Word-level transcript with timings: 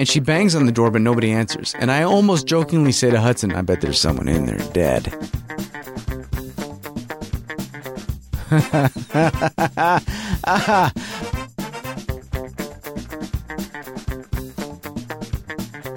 And 0.00 0.08
she 0.08 0.20
bangs 0.20 0.54
on 0.54 0.64
the 0.64 0.70
door, 0.70 0.92
but 0.92 1.00
nobody 1.00 1.32
answers. 1.32 1.74
And 1.74 1.90
I 1.90 2.04
almost 2.04 2.46
jokingly 2.46 2.92
say 2.92 3.10
to 3.10 3.20
Hudson, 3.20 3.52
I 3.52 3.62
bet 3.62 3.80
there's 3.80 4.00
someone 4.00 4.28
in 4.28 4.46
there 4.46 4.58
dead. 4.72 5.04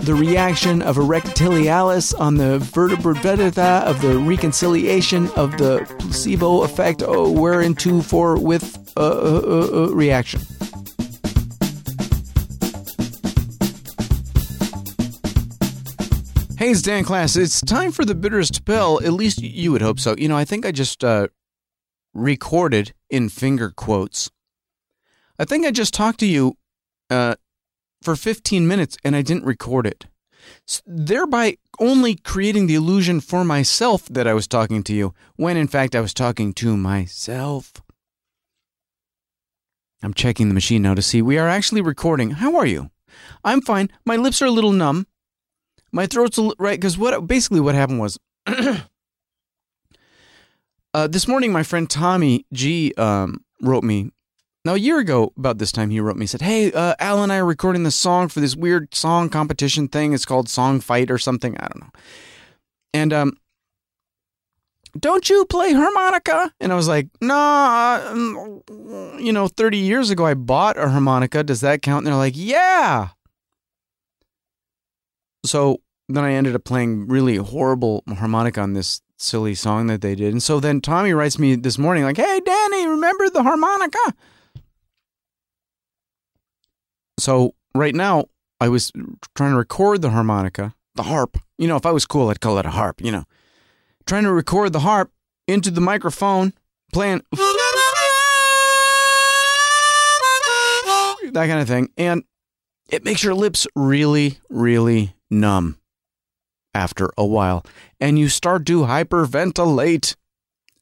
the 0.02 0.15
reaction 0.15 0.81
of 0.81 0.97
erectilialis 0.97 2.15
on 2.15 2.38
the 2.38 2.58
vertebra 2.58 3.13
of 3.15 4.02
the 4.02 4.18
reconciliation 4.18 5.29
of 5.36 5.56
the 5.60 5.86
placebo 5.99 6.63
effect. 6.63 7.04
Oh, 7.06 7.31
we're 7.31 7.62
in 7.62 7.76
two 7.76 8.02
for 8.02 8.36
with 8.36 8.92
a 8.97 8.99
uh, 8.99 9.04
uh, 9.04 9.83
uh 9.86 9.90
reaction. 9.94 10.42
Hey, 16.62 16.70
it's 16.70 16.84
Dan 16.84 17.04
Klass. 17.04 17.36
It's 17.36 17.60
time 17.60 17.92
for 17.92 18.06
the 18.06 18.14
bitterest 18.14 18.66
pill. 18.66 19.02
At 19.04 19.14
least 19.14 19.42
you 19.42 19.72
would 19.72 19.82
hope 19.82 20.00
so. 20.00 20.14
You 20.16 20.28
know, 20.28 20.38
I 20.38 20.46
think 20.46 20.64
I 20.64 20.72
just 20.72 21.04
uh, 21.04 21.30
recorded 22.14 22.94
in 23.10 23.30
finger 23.30 23.72
quotes. 23.72 24.30
I 25.40 25.46
think 25.46 25.66
I 25.66 25.72
just 25.72 25.92
talked 25.92 26.20
to 26.20 26.28
you 26.28 26.58
uh, 27.10 27.34
for 28.04 28.16
15 28.16 28.68
minutes 28.68 28.96
and 29.04 29.16
I 29.16 29.24
didn't 29.24 29.44
record 29.44 29.88
it, 29.88 30.05
thereby 30.86 31.58
only 31.80 32.14
creating 32.14 32.68
the 32.68 32.76
illusion 32.76 33.22
for 33.22 33.44
myself 33.44 34.05
that 34.10 34.28
I 34.28 34.36
was 34.36 34.48
talking 34.48 34.84
to 34.84 34.94
you, 34.94 35.16
when 35.38 35.58
in 35.58 35.68
fact 35.68 35.96
I 35.96 36.00
was 36.00 36.14
talking 36.14 36.54
to 36.54 36.78
myself. 36.78 37.74
I'm 40.04 40.14
checking 40.14 40.48
the 40.48 40.54
machine 40.54 40.84
now 40.84 40.94
to 40.94 41.02
see 41.02 41.24
we 41.24 41.40
are 41.40 41.50
actually 41.50 41.82
recording. 41.82 42.30
How 42.30 42.55
are 42.55 42.68
you? 42.68 42.91
I'm 43.44 43.62
fine. 43.62 43.90
My 44.05 44.16
lips 44.16 44.44
are 44.44 44.46
a 44.46 44.52
little 44.52 44.74
numb. 44.74 45.08
My 45.91 46.05
throat's 46.05 46.38
a, 46.38 46.52
right 46.58 46.80
because 46.80 46.98
what 46.98 47.27
basically 47.27 47.59
what 47.59 47.76
happened 47.76 47.99
was 47.99 48.18
uh, 48.48 48.77
this 51.07 51.27
morning 51.27 51.52
my 51.52 51.63
friend 51.63 51.90
Tommy 51.90 52.46
G 52.54 52.93
um, 52.98 53.43
wrote 53.62 53.84
me 53.84 54.12
now, 54.63 54.76
a 54.76 54.77
year 54.77 54.99
ago, 54.99 55.34
about 55.38 55.57
this 55.57 55.71
time, 55.71 55.90
he 55.90 55.99
wrote 55.99 56.18
me, 56.18 56.27
said, 56.27 56.43
Hey, 56.43 56.71
uh, 56.71 56.93
Al 56.99 57.24
and 57.24 57.34
I 57.34 57.38
are 57.38 57.46
recording 57.46 57.82
this 57.82 57.96
song 57.96 58.27
for 58.27 58.41
this 58.41 58.55
weird 58.55 58.93
song 58.93 59.27
competition 59.27 59.88
thing. 59.88 60.13
It's 60.13 60.26
called 60.26 60.49
Song 60.49 60.79
Fight 60.79 61.10
or 61.10 61.18
something. 61.18 61.57
I 61.57 61.68
don't 61.68 61.82
know. 61.82 61.90
And, 62.94 63.13
um, 63.13 63.38
don't 64.99 65.27
you 65.29 65.45
play 65.45 65.73
harmonica? 65.73 66.53
And 66.59 66.71
I 66.71 66.75
was 66.75 66.88
like, 66.88 67.07
nah, 67.21 68.01
mm, 68.11 69.23
you 69.23 69.31
know, 69.31 69.47
30 69.47 69.77
years 69.77 70.11
ago 70.11 70.25
I 70.25 70.35
bought 70.35 70.77
a 70.77 70.89
harmonica. 70.89 71.44
Does 71.44 71.61
that 71.61 71.81
count? 71.81 71.99
And 71.99 72.07
they're 72.07 72.16
like, 72.16 72.33
yeah. 72.35 73.09
So 75.44 75.81
then 76.08 76.23
I 76.23 76.34
ended 76.34 76.56
up 76.56 76.64
playing 76.64 77.08
really 77.08 77.38
horrible 77.38 78.03
harmonica 78.08 78.61
on 78.61 78.73
this 78.73 79.02
silly 79.17 79.56
song 79.56 79.88
that 79.88 80.02
they 80.02 80.16
did. 80.16 80.34
And 80.34 80.44
so 80.44 80.59
then 80.59 80.81
Tommy 80.81 81.14
writes 81.14 81.39
me 81.39 81.56
this 81.56 81.78
morning, 81.78 82.03
like, 82.03 82.17
hey, 82.17 82.42
Danny, 82.44 82.88
remember 82.88 83.30
the 83.30 83.44
harmonica? 83.44 84.14
So 87.19 87.53
right 87.75 87.94
now, 87.94 88.25
I 88.59 88.69
was 88.69 88.92
trying 89.36 89.52
to 89.52 89.58
record 89.58 90.02
the 90.02 90.09
harmonica, 90.09 90.75
the 90.95 91.03
harp. 91.03 91.38
You 91.58 91.67
know, 91.67 91.75
if 91.75 91.86
I 91.86 91.92
was 91.92 92.06
cool, 92.06 92.30
I'd 92.30 92.42
call 92.42 92.58
it 92.58 92.66
a 92.66 92.72
harp, 92.72 93.02
you 93.02 93.12
know. 93.12 93.25
Trying 94.06 94.23
to 94.23 94.34
record 94.34 94.73
the 94.73 94.80
harp 94.80 95.12
into 95.47 95.69
the 95.72 95.81
microphone, 95.81 96.53
playing 96.92 97.22
that 101.34 101.47
kind 101.47 101.59
of 101.59 101.67
thing. 101.67 101.89
And 101.97 102.23
it 102.89 103.03
makes 103.03 103.23
your 103.23 103.36
lips 103.36 103.67
really, 103.75 104.39
really 104.50 105.14
numb 105.31 105.79
after 106.73 107.09
a 107.17 107.25
while. 107.25 107.65
And 107.99 108.19
you 108.19 108.29
start 108.29 108.65
to 108.67 108.81
hyperventilate 108.81 110.15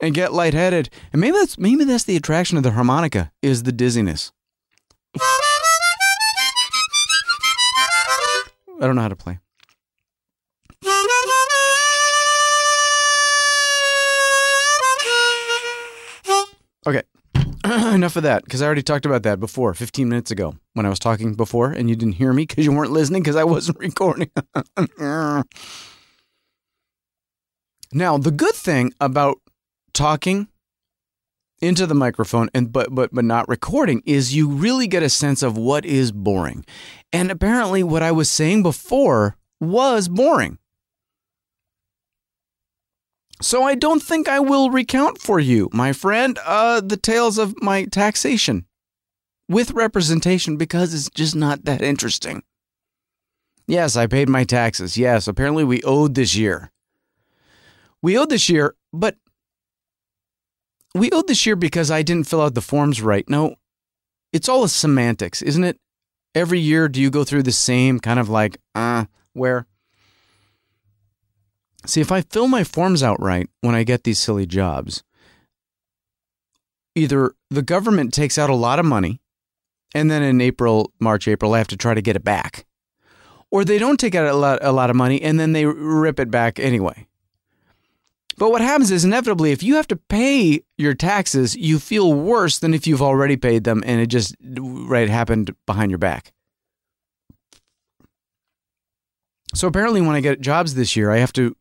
and 0.02 0.14
get 0.16 0.33
lightheaded. 0.33 0.89
And 1.14 1.22
maybe 1.22 1.38
that's 1.38 1.57
maybe 1.57 1.84
that's 1.84 2.03
the 2.03 2.16
attraction 2.16 2.57
of 2.57 2.63
the 2.63 2.72
harmonica 2.72 3.31
is 3.41 3.63
the 3.63 3.72
dizziness. 3.72 4.31
I 8.81 8.85
don't 8.88 8.96
know 8.96 9.01
how 9.01 9.09
to 9.09 9.16
play. 9.16 9.40
Okay. 16.88 17.03
Enough 17.66 18.16
of 18.16 18.24
that, 18.24 18.46
because 18.46 18.62
I 18.62 18.66
already 18.66 18.84
talked 18.84 19.06
about 19.06 19.24
that 19.24 19.40
before, 19.40 19.74
15 19.74 20.08
minutes 20.08 20.31
ago, 20.31 20.56
when 20.74 20.86
I 20.86 20.90
was 20.90 21.00
talking 21.00 21.36
before, 21.36 21.72
and 21.72 21.90
you 21.90 21.96
didn't 21.96 22.14
hear 22.14 22.31
me 22.31 22.46
because 22.46 22.66
you 22.66 22.72
weren't 22.72 22.92
listening 22.92 23.22
because 23.22 23.36
I 23.36 23.44
wasn't 23.44 23.80
recording. 23.81 24.31
now, 27.92 28.18
the 28.18 28.31
good 28.31 28.56
thing 28.56 28.94
about 29.02 29.40
talking 29.94 30.48
into 31.62 31.86
the 31.86 31.96
microphone 31.96 32.50
and 32.53 32.72
but 32.72 32.94
but 32.96 33.14
but 33.14 33.25
not 33.25 33.48
recording 33.50 34.02
is 34.06 34.34
you 34.34 34.48
really 34.48 34.88
get 34.88 35.03
a 35.03 35.09
sense 35.09 35.44
of 35.44 35.58
what 35.58 35.86
is 35.86 36.12
boring. 36.12 36.66
And 37.12 37.31
apparently 37.31 37.84
what 37.84 38.03
I 38.03 38.12
was 38.12 38.30
saying 38.30 38.64
before 38.64 39.36
was 39.59 40.08
boring. 40.08 40.58
So 43.41 43.63
I 43.63 43.75
don't 43.75 44.03
think 44.03 44.27
I 44.27 44.39
will 44.39 44.69
recount 44.69 45.22
for 45.22 45.39
you, 45.39 45.69
my 45.72 45.94
friend, 45.94 46.38
uh, 46.45 46.81
the 46.81 46.97
tales 46.97 47.38
of 47.38 47.61
my 47.61 47.85
taxation 47.85 48.66
with 49.47 49.72
representation 49.72 50.57
because 50.57 50.94
it's 50.94 51.09
just 51.09 51.35
not 51.35 51.66
that 51.66 51.81
interesting. 51.81 52.44
Yes, 53.66 53.95
I 53.95 54.07
paid 54.07 54.27
my 54.27 54.44
taxes. 54.44 54.97
Yes, 54.97 55.27
apparently 55.27 55.63
we 55.63 55.81
owed 55.83 56.16
this 56.16 56.35
year. 56.35 56.72
We 58.01 58.17
owed 58.17 58.29
this 58.29 58.50
year, 58.50 58.75
but 58.91 59.16
we 60.94 61.11
owed 61.11 61.27
this 61.27 61.45
year 61.45 61.56
because 61.56 61.91
I 61.91 62.01
didn't 62.01 62.27
fill 62.27 62.41
out 62.41 62.56
the 62.56 62.61
forms 62.61 63.01
right. 63.01 63.27
No, 63.29 63.56
it's 64.33 64.50
all 64.50 64.63
a 64.63 64.69
semantics, 64.69 65.41
isn't 65.41 65.63
it? 65.63 65.79
Every 66.35 66.59
year, 66.59 66.89
do 66.89 67.01
you 67.01 67.09
go 67.09 67.23
through 67.23 67.44
the 67.44 67.51
same 67.51 68.00
kind 68.00 68.19
of 68.19 68.29
like, 68.29 68.57
uh, 68.75 69.06
where? 69.33 69.66
See, 71.89 72.01
if 72.01 72.11
I 72.11 72.22
fill 72.22 72.47
my 72.47 72.63
forms 72.63 73.01
out 73.01 73.19
right 73.19 73.50
when 73.61 73.73
I 73.73 73.83
get 73.83 74.03
these 74.03 74.19
silly 74.19 74.45
jobs, 74.45 75.03
either 76.94 77.33
the 77.50 77.63
government 77.63 78.13
takes 78.13 78.38
out 78.38 78.51
a 78.51 78.55
lot 78.55 78.77
of 78.77 78.85
money, 78.85 79.22
and 79.95 80.11
then 80.11 80.22
in 80.22 80.39
April, 80.39 80.94
March, 81.00 81.27
April, 81.27 81.55
I 81.55 81.57
have 81.57 81.67
to 81.69 81.77
try 81.77 81.95
to 81.95 82.01
get 82.01 82.16
it 82.16 82.23
back. 82.23 82.67
Or 83.50 83.66
they 83.66 83.79
don't 83.79 84.00
take 84.00 84.13
out 84.13 84.27
a 84.27 84.35
lot, 84.35 84.59
a 84.61 84.72
lot 84.72 84.91
of 84.91 84.95
money 84.95 85.19
and 85.19 85.39
then 85.39 85.53
they 85.53 85.66
rip 85.66 86.19
it 86.19 86.29
back 86.29 86.59
anyway. 86.59 87.07
But 88.38 88.51
what 88.51 88.61
happens 88.61 88.91
is 88.91 89.03
inevitably, 89.03 89.51
if 89.51 89.63
you 89.63 89.75
have 89.75 89.88
to 89.88 89.95
pay 89.95 90.61
your 90.77 90.94
taxes, 90.94 91.56
you 91.56 91.79
feel 91.79 92.13
worse 92.13 92.59
than 92.59 92.75
if 92.75 92.85
you've 92.85 93.01
already 93.01 93.35
paid 93.35 93.63
them 93.63 93.83
and 93.83 94.00
it 94.00 94.07
just 94.07 94.35
right 94.44 95.09
happened 95.09 95.56
behind 95.66 95.89
your 95.89 95.97
back. 95.97 96.31
So 99.56 99.67
apparently, 99.67 100.01
when 100.01 100.16
I 100.16 100.21
get 100.21 100.41
jobs 100.41 100.75
this 100.75 100.95
year, 100.95 101.09
I 101.09 101.17
have 101.17 101.33
to, 101.33 101.56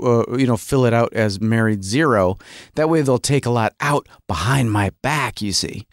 uh, 0.00 0.36
you 0.36 0.46
know, 0.46 0.56
fill 0.56 0.84
it 0.84 0.94
out 0.94 1.12
as 1.12 1.40
married 1.40 1.84
zero. 1.84 2.36
That 2.74 2.88
way, 2.88 3.02
they'll 3.02 3.18
take 3.18 3.46
a 3.46 3.50
lot 3.50 3.74
out 3.80 4.08
behind 4.26 4.72
my 4.72 4.90
back. 5.02 5.42
You 5.42 5.52
see. 5.52 5.86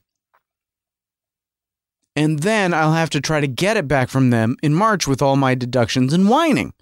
And 2.18 2.40
then 2.40 2.74
I'll 2.74 2.94
have 2.94 3.10
to 3.10 3.20
try 3.20 3.42
to 3.42 3.48
get 3.48 3.76
it 3.76 3.90
back 3.90 4.08
from 4.08 4.30
them 4.30 4.56
in 4.64 4.74
March 4.74 5.06
with 5.06 5.22
all 5.22 5.36
my 5.36 5.54
deductions 5.54 6.14
and 6.14 6.30
whining. 6.30 6.74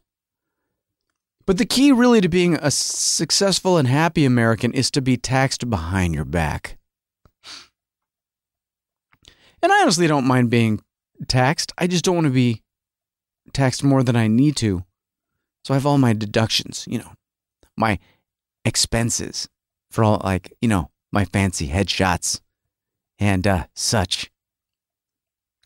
But 1.46 1.58
the 1.58 1.66
key, 1.66 1.92
really, 1.92 2.22
to 2.22 2.30
being 2.30 2.56
a 2.56 2.72
successful 2.72 3.78
and 3.78 3.88
happy 3.88 4.26
American 4.26 4.74
is 4.74 4.90
to 4.92 5.02
be 5.02 5.18
taxed 5.18 5.70
behind 5.70 6.14
your 6.14 6.24
back. 6.24 6.78
And 9.62 9.72
I 9.72 9.82
honestly 9.82 10.08
don't 10.08 10.28
mind 10.28 10.50
being 10.50 10.82
taxed. 11.28 11.74
I 11.78 11.88
just 11.88 12.06
don't 12.06 12.16
want 12.16 12.28
to 12.28 12.32
be 12.32 12.62
taxed 13.54 13.84
more 13.84 14.04
than 14.04 14.16
I 14.16 14.28
need 14.28 14.56
to. 14.58 14.84
So 15.64 15.74
I 15.74 15.78
have 15.78 15.86
all 15.86 15.98
my 15.98 16.14
deductions, 16.14 16.86
you 16.88 17.00
know, 17.00 17.14
my 17.78 18.00
expenses 18.66 19.48
for 19.92 20.04
all, 20.04 20.22
like, 20.24 20.54
you 20.62 20.68
know, 20.68 20.90
my 21.12 21.26
fancy 21.26 21.70
headshots 21.70 22.42
and 23.20 23.48
uh, 23.48 23.66
such. 23.76 24.30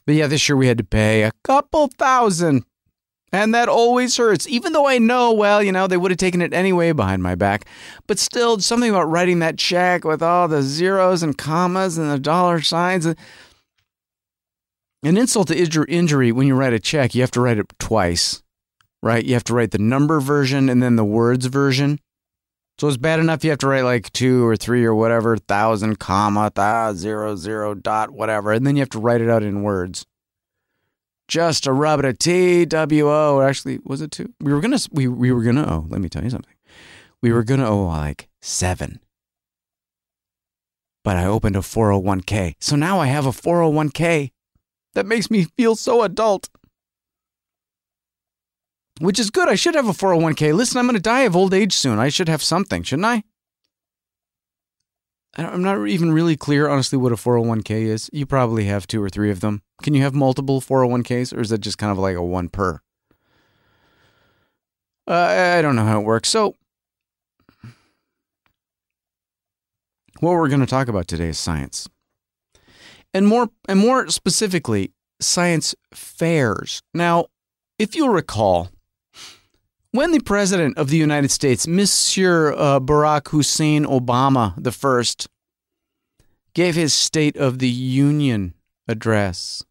But 0.06 0.16
yeah, 0.16 0.28
this 0.28 0.48
year 0.48 0.56
we 0.56 0.68
had 0.68 0.78
to 0.78 0.84
pay 0.84 1.24
a 1.24 1.32
couple 1.44 1.88
thousand 1.88 2.64
and 3.34 3.54
that 3.54 3.68
always 3.68 4.16
hurts, 4.16 4.48
even 4.48 4.72
though 4.72 4.88
I 4.88 5.00
know, 5.00 5.34
well, 5.34 5.62
you 5.62 5.72
know, 5.72 5.88
they 5.88 5.98
would 5.98 6.12
have 6.12 6.18
taken 6.18 6.42
it 6.42 6.54
anyway 6.54 6.94
behind 6.94 7.22
my 7.22 7.36
back. 7.36 7.66
But 8.08 8.20
still, 8.20 8.60
something 8.60 8.90
about 8.90 9.10
writing 9.10 9.40
that 9.40 9.58
check 9.58 10.06
with 10.06 10.24
all 10.24 10.48
the 10.48 10.62
zeros 10.62 11.24
and 11.24 11.38
commas 11.38 11.98
and 11.98 12.10
the 12.10 12.20
dollar 12.20 12.62
signs. 12.62 13.06
An 13.06 13.16
insult 15.04 15.50
to 15.50 15.86
injury 15.90 16.32
when 16.32 16.48
you 16.48 16.56
write 16.56 16.74
a 16.74 16.80
check, 16.80 17.14
you 17.14 17.22
have 17.22 17.32
to 17.32 17.42
write 17.42 17.60
it 17.60 17.68
twice, 17.80 18.42
right? 19.02 19.24
You 19.24 19.34
have 19.34 19.44
to 19.46 19.54
write 19.54 19.72
the 19.72 19.78
number 19.78 20.20
version 20.20 20.70
and 20.70 20.82
then 20.82 20.96
the 20.96 21.06
words 21.06 21.46
version. 21.48 22.00
So 22.80 22.88
it's 22.88 22.98
bad 22.98 23.20
enough 23.20 23.44
you 23.44 23.50
have 23.50 23.60
to 23.60 23.68
write 23.68 23.82
like 23.84 24.12
two 24.14 24.46
or 24.46 24.56
three 24.56 24.86
or 24.86 24.94
whatever, 24.94 25.36
thousand, 25.38 25.98
comma, 26.00 26.52
zero, 26.96 27.36
zero, 27.36 27.74
dot, 27.74 28.12
whatever. 28.12 28.52
And 28.52 28.68
then 28.68 28.76
you 28.76 28.82
have 28.82 28.90
to 28.92 29.00
write 29.00 29.22
it 29.22 29.30
out 29.30 29.42
in 29.44 29.64
words. 29.64 30.06
just 31.28 31.68
a 31.68 31.74
rub 31.74 32.00
it 32.00 32.06
a 32.06 32.14
T 32.14 32.66
W 32.66 33.10
O. 33.10 33.42
Actually, 33.42 33.80
was 33.84 34.02
it 34.02 34.12
two? 34.12 34.34
We 34.40 34.54
were 34.54 34.62
gonna 34.62 34.80
we 34.92 35.08
we 35.08 35.32
were 35.32 35.44
gonna 35.44 35.66
owe. 35.68 35.86
Let 35.90 36.02
me 36.02 36.10
tell 36.10 36.24
you 36.24 36.30
something. 36.30 36.54
We 37.22 37.32
were 37.32 37.44
gonna 37.44 37.68
owe 37.70 37.86
like 37.88 38.30
seven, 38.42 39.00
but 41.04 41.18
I 41.18 41.26
opened 41.26 41.56
a 41.56 41.60
401k. 41.60 42.54
So 42.60 42.76
now 42.76 43.00
I 43.00 43.08
have 43.08 43.26
a 43.26 43.32
401k. 43.32 44.32
That 44.94 45.06
makes 45.06 45.30
me 45.30 45.46
feel 45.58 45.76
so 45.76 46.04
adult. 46.04 46.50
Which 49.00 49.20
is 49.20 49.30
good. 49.30 49.48
I 49.48 49.56
should 49.56 49.76
have 49.76 49.88
a 49.88 49.94
401k. 49.94 50.54
Listen, 50.54 50.80
I'm 50.80 50.86
going 50.86 50.96
to 50.96 51.02
die 51.02 51.22
of 51.22 51.36
old 51.36 51.54
age 51.54 51.74
soon. 51.74 52.00
I 52.00 52.10
should 52.10 52.30
have 52.30 52.42
something, 52.42 52.84
shouldn't 52.84 53.06
I? 53.06 53.24
I'm 55.38 55.62
not 55.62 55.88
even 55.88 56.12
really 56.12 56.36
clear, 56.36 56.68
honestly, 56.68 56.98
what 56.98 57.12
a 57.12 57.16
401k 57.16 57.84
is. 57.84 58.10
You 58.12 58.26
probably 58.26 58.66
have 58.66 58.88
two 58.88 59.04
or 59.04 59.10
three 59.10 59.30
of 59.30 59.40
them. 59.40 59.62
Can 59.84 59.94
you 59.94 60.02
have 60.02 60.16
multiple 60.16 60.62
401ks, 60.62 61.36
or 61.36 61.42
is 61.42 61.50
that 61.50 61.60
just 61.60 61.78
kind 61.78 61.92
of 61.92 62.00
like 62.00 62.16
a 62.16 62.24
one 62.24 62.50
per? 62.50 62.80
Uh, 65.08 65.56
I 65.58 65.62
don't 65.62 65.76
know 65.76 65.86
how 65.86 66.02
it 66.02 66.06
works. 66.06 66.30
So, 66.30 66.56
what 70.20 70.32
we're 70.32 70.50
going 70.50 70.60
to 70.60 70.66
talk 70.66 70.88
about 70.88 71.08
today 71.08 71.30
is 71.30 71.38
science, 71.38 71.88
and 73.14 73.28
more 73.28 73.50
and 73.70 73.80
more 73.80 74.10
specifically, 74.10 74.92
science 75.22 75.76
fairs. 75.94 76.82
Now, 76.96 77.28
if 77.78 77.96
you'll 77.96 78.10
recall, 78.10 78.72
when 79.98 80.12
the 80.12 80.20
President 80.20 80.78
of 80.78 80.92
the 80.92 80.98
United 80.98 81.32
States, 81.32 81.66
Monsieur 81.66 82.54
uh, 82.54 82.80
Barack 82.80 83.30
Hussein 83.30 83.84
Obama 83.84 84.54
the 84.56 84.72
first, 84.72 85.28
gave 86.54 86.76
his 86.76 86.94
State 86.94 87.36
of 87.36 87.58
the 87.58 87.68
Union 87.68 88.54
address, 88.88 89.64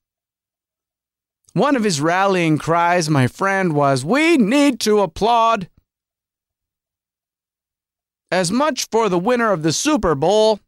one 1.53 1.77
of 1.77 1.85
his 1.85 2.01
rallying 2.01 2.59
cries, 2.59 3.09
my 3.09 3.29
friend, 3.29 3.73
was, 3.73 4.05
We 4.05 4.37
need 4.37 4.81
to 4.81 4.99
applaud 4.99 5.69
as 8.33 8.51
much 8.51 8.89
for 8.91 9.09
the 9.09 9.21
winner 9.21 9.53
of 9.53 9.63
the 9.63 9.73
Super 9.73 10.17
Bowl 10.17 10.59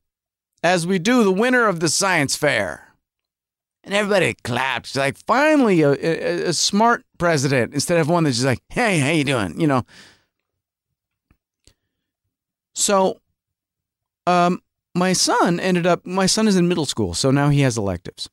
as 0.62 0.86
we 0.86 1.00
do 1.00 1.24
the 1.24 1.32
winner 1.32 1.66
of 1.66 1.80
the 1.80 1.88
science 1.88 2.36
fair. 2.36 2.94
And 3.82 3.92
everybody 3.92 4.34
claps. 4.44 4.94
Like, 4.94 5.18
finally, 5.26 5.82
a, 5.82 5.90
a, 5.90 6.42
a, 6.44 6.52
smart 6.52 7.04
president 7.18 7.74
instead 7.74 7.98
of 7.98 8.08
one 8.08 8.24
that's 8.24 8.36
just 8.36 8.46
like, 8.46 8.62
hey, 8.70 8.98
how 8.98 9.10
you 9.10 9.24
doing? 9.24 9.60
You 9.60 9.66
know. 9.66 9.82
So, 12.74 13.20
um, 14.26 14.62
my 14.94 15.12
son 15.12 15.58
ended 15.58 15.86
up, 15.86 16.06
my 16.06 16.26
son 16.26 16.48
is 16.48 16.56
in 16.56 16.68
middle 16.68 16.86
school, 16.86 17.14
so 17.14 17.30
now 17.30 17.48
he 17.48 17.60
has 17.60 17.76
electives. 17.76 18.28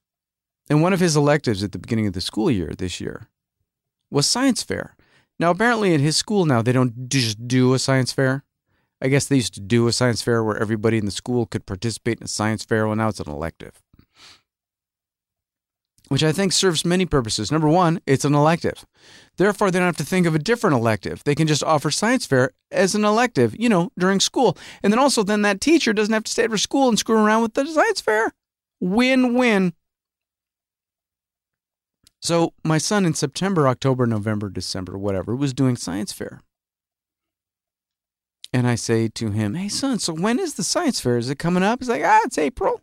And 0.69 0.81
one 0.81 0.93
of 0.93 0.99
his 0.99 1.15
electives 1.15 1.63
at 1.63 1.71
the 1.71 1.79
beginning 1.79 2.07
of 2.07 2.13
the 2.13 2.21
school 2.21 2.49
year 2.49 2.73
this 2.77 2.99
year 2.99 3.27
was 4.09 4.25
science 4.25 4.63
fair. 4.63 4.95
Now, 5.39 5.51
apparently 5.51 5.93
at 5.93 5.99
his 5.99 6.15
school 6.15 6.45
now, 6.45 6.61
they 6.61 6.71
don't 6.71 7.09
just 7.09 7.47
do 7.47 7.73
a 7.73 7.79
science 7.79 8.11
fair. 8.11 8.43
I 9.01 9.09
guess 9.09 9.25
they 9.25 9.35
used 9.35 9.53
to 9.55 9.61
do 9.61 9.87
a 9.87 9.91
science 9.91 10.21
fair 10.21 10.43
where 10.43 10.57
everybody 10.57 10.97
in 10.97 11.05
the 11.05 11.11
school 11.11 11.45
could 11.45 11.65
participate 11.65 12.19
in 12.19 12.25
a 12.25 12.29
science 12.29 12.63
fair. 12.63 12.87
Well, 12.87 12.95
now 12.95 13.09
it's 13.09 13.19
an 13.19 13.29
elective 13.29 13.81
which 16.07 16.23
I 16.23 16.31
think 16.31 16.53
serves 16.53 16.85
many 16.85 17.05
purposes. 17.05 17.51
Number 17.51 17.67
one, 17.67 17.99
it's 18.05 18.25
an 18.25 18.35
elective. 18.35 18.85
Therefore, 19.37 19.71
they 19.71 19.79
don't 19.79 19.87
have 19.87 19.97
to 19.97 20.05
think 20.05 20.27
of 20.27 20.35
a 20.35 20.39
different 20.39 20.75
elective. 20.75 21.23
They 21.23 21.35
can 21.35 21.47
just 21.47 21.63
offer 21.63 21.91
science 21.91 22.25
fair 22.25 22.51
as 22.71 22.95
an 22.95 23.03
elective, 23.03 23.55
you 23.59 23.69
know, 23.69 23.91
during 23.97 24.19
school. 24.19 24.57
And 24.83 24.93
then 24.93 24.99
also, 24.99 25.23
then 25.23 25.41
that 25.41 25.61
teacher 25.61 25.93
doesn't 25.93 26.13
have 26.13 26.23
to 26.23 26.31
stay 26.31 26.43
after 26.43 26.57
school 26.57 26.89
and 26.89 26.99
screw 26.99 27.17
around 27.17 27.41
with 27.41 27.53
the 27.53 27.65
science 27.65 28.01
fair. 28.01 28.33
Win 28.79 29.33
win. 29.33 29.73
So, 32.21 32.53
my 32.63 32.79
son 32.79 33.05
in 33.05 33.13
September, 33.13 33.67
October, 33.67 34.07
November, 34.07 34.49
December, 34.49 34.97
whatever, 34.97 35.35
was 35.35 35.53
doing 35.53 35.75
science 35.75 36.11
fair. 36.11 36.41
And 38.51 38.67
I 38.67 38.75
say 38.75 39.09
to 39.09 39.31
him, 39.31 39.53
Hey, 39.53 39.67
son, 39.67 39.99
so 39.99 40.13
when 40.13 40.39
is 40.39 40.53
the 40.53 40.63
science 40.63 40.99
fair? 40.99 41.17
Is 41.17 41.29
it 41.29 41.37
coming 41.37 41.61
up? 41.61 41.79
He's 41.79 41.89
like, 41.89 42.03
Ah, 42.03 42.21
it's 42.23 42.37
April. 42.37 42.81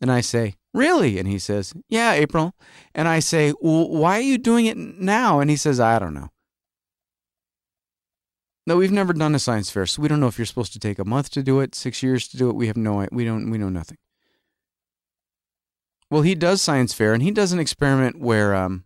And 0.00 0.12
I 0.12 0.20
say, 0.20 0.54
Really? 0.78 1.18
And 1.18 1.26
he 1.26 1.40
says, 1.40 1.74
Yeah, 1.88 2.12
April. 2.12 2.54
And 2.94 3.08
I 3.08 3.18
say, 3.18 3.52
well, 3.60 3.88
Why 3.88 4.18
are 4.18 4.22
you 4.22 4.38
doing 4.38 4.66
it 4.66 4.76
now? 4.76 5.40
And 5.40 5.50
he 5.50 5.56
says, 5.56 5.80
I 5.80 5.98
don't 5.98 6.14
know. 6.14 6.28
No, 8.64 8.76
we've 8.76 8.92
never 8.92 9.12
done 9.12 9.34
a 9.34 9.40
science 9.40 9.70
fair, 9.70 9.86
so 9.86 10.00
we 10.00 10.06
don't 10.06 10.20
know 10.20 10.28
if 10.28 10.38
you're 10.38 10.46
supposed 10.46 10.72
to 10.74 10.78
take 10.78 11.00
a 11.00 11.04
month 11.04 11.30
to 11.30 11.42
do 11.42 11.58
it, 11.58 11.74
six 11.74 12.00
years 12.00 12.28
to 12.28 12.36
do 12.36 12.48
it. 12.48 12.54
We 12.54 12.68
have 12.68 12.76
no, 12.76 13.04
we 13.10 13.24
don't, 13.24 13.50
we 13.50 13.58
know 13.58 13.70
nothing. 13.70 13.96
Well, 16.10 16.22
he 16.22 16.36
does 16.36 16.62
science 16.62 16.94
fair, 16.94 17.12
and 17.12 17.24
he 17.24 17.32
does 17.32 17.52
an 17.52 17.58
experiment 17.58 18.20
where, 18.20 18.54
um, 18.54 18.84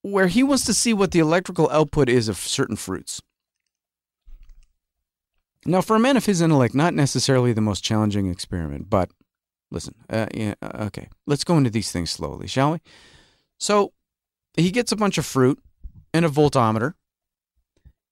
where 0.00 0.28
he 0.28 0.42
wants 0.42 0.64
to 0.64 0.72
see 0.72 0.94
what 0.94 1.10
the 1.10 1.18
electrical 1.18 1.68
output 1.70 2.08
is 2.08 2.28
of 2.28 2.38
certain 2.38 2.76
fruits. 2.76 3.20
Now, 5.66 5.80
for 5.80 5.96
a 5.96 6.00
man 6.00 6.16
of 6.16 6.26
his 6.26 6.40
intellect, 6.40 6.74
not 6.74 6.94
necessarily 6.94 7.52
the 7.52 7.60
most 7.60 7.82
challenging 7.82 8.26
experiment, 8.26 8.90
but 8.90 9.10
listen, 9.70 9.94
uh, 10.10 10.26
yeah, 10.34 10.54
uh, 10.60 10.84
okay, 10.86 11.08
let's 11.26 11.44
go 11.44 11.56
into 11.56 11.70
these 11.70 11.90
things 11.90 12.10
slowly, 12.10 12.46
shall 12.46 12.72
we? 12.72 12.78
So 13.58 13.92
he 14.54 14.70
gets 14.70 14.92
a 14.92 14.96
bunch 14.96 15.16
of 15.16 15.24
fruit 15.24 15.58
and 16.12 16.24
a 16.24 16.28
voltometer, 16.28 16.94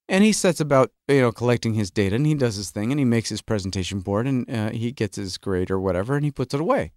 and 0.09 0.23
he 0.23 0.31
sets 0.31 0.59
about 0.59 0.91
you 1.07 1.21
know 1.21 1.31
collecting 1.31 1.75
his 1.75 1.91
data, 1.91 2.15
and 2.15 2.25
he 2.25 2.33
does 2.33 2.55
his 2.55 2.71
thing, 2.71 2.91
and 2.91 2.99
he 2.99 3.05
makes 3.05 3.29
his 3.29 3.41
presentation 3.41 3.99
board, 3.99 4.27
and 4.27 4.49
uh, 4.49 4.69
he 4.71 4.91
gets 4.91 5.17
his 5.17 5.37
grade 5.37 5.69
or 5.69 5.79
whatever, 5.79 6.15
and 6.15 6.25
he 6.25 6.31
puts 6.31 6.53
it 6.53 6.61
away. 6.61 6.91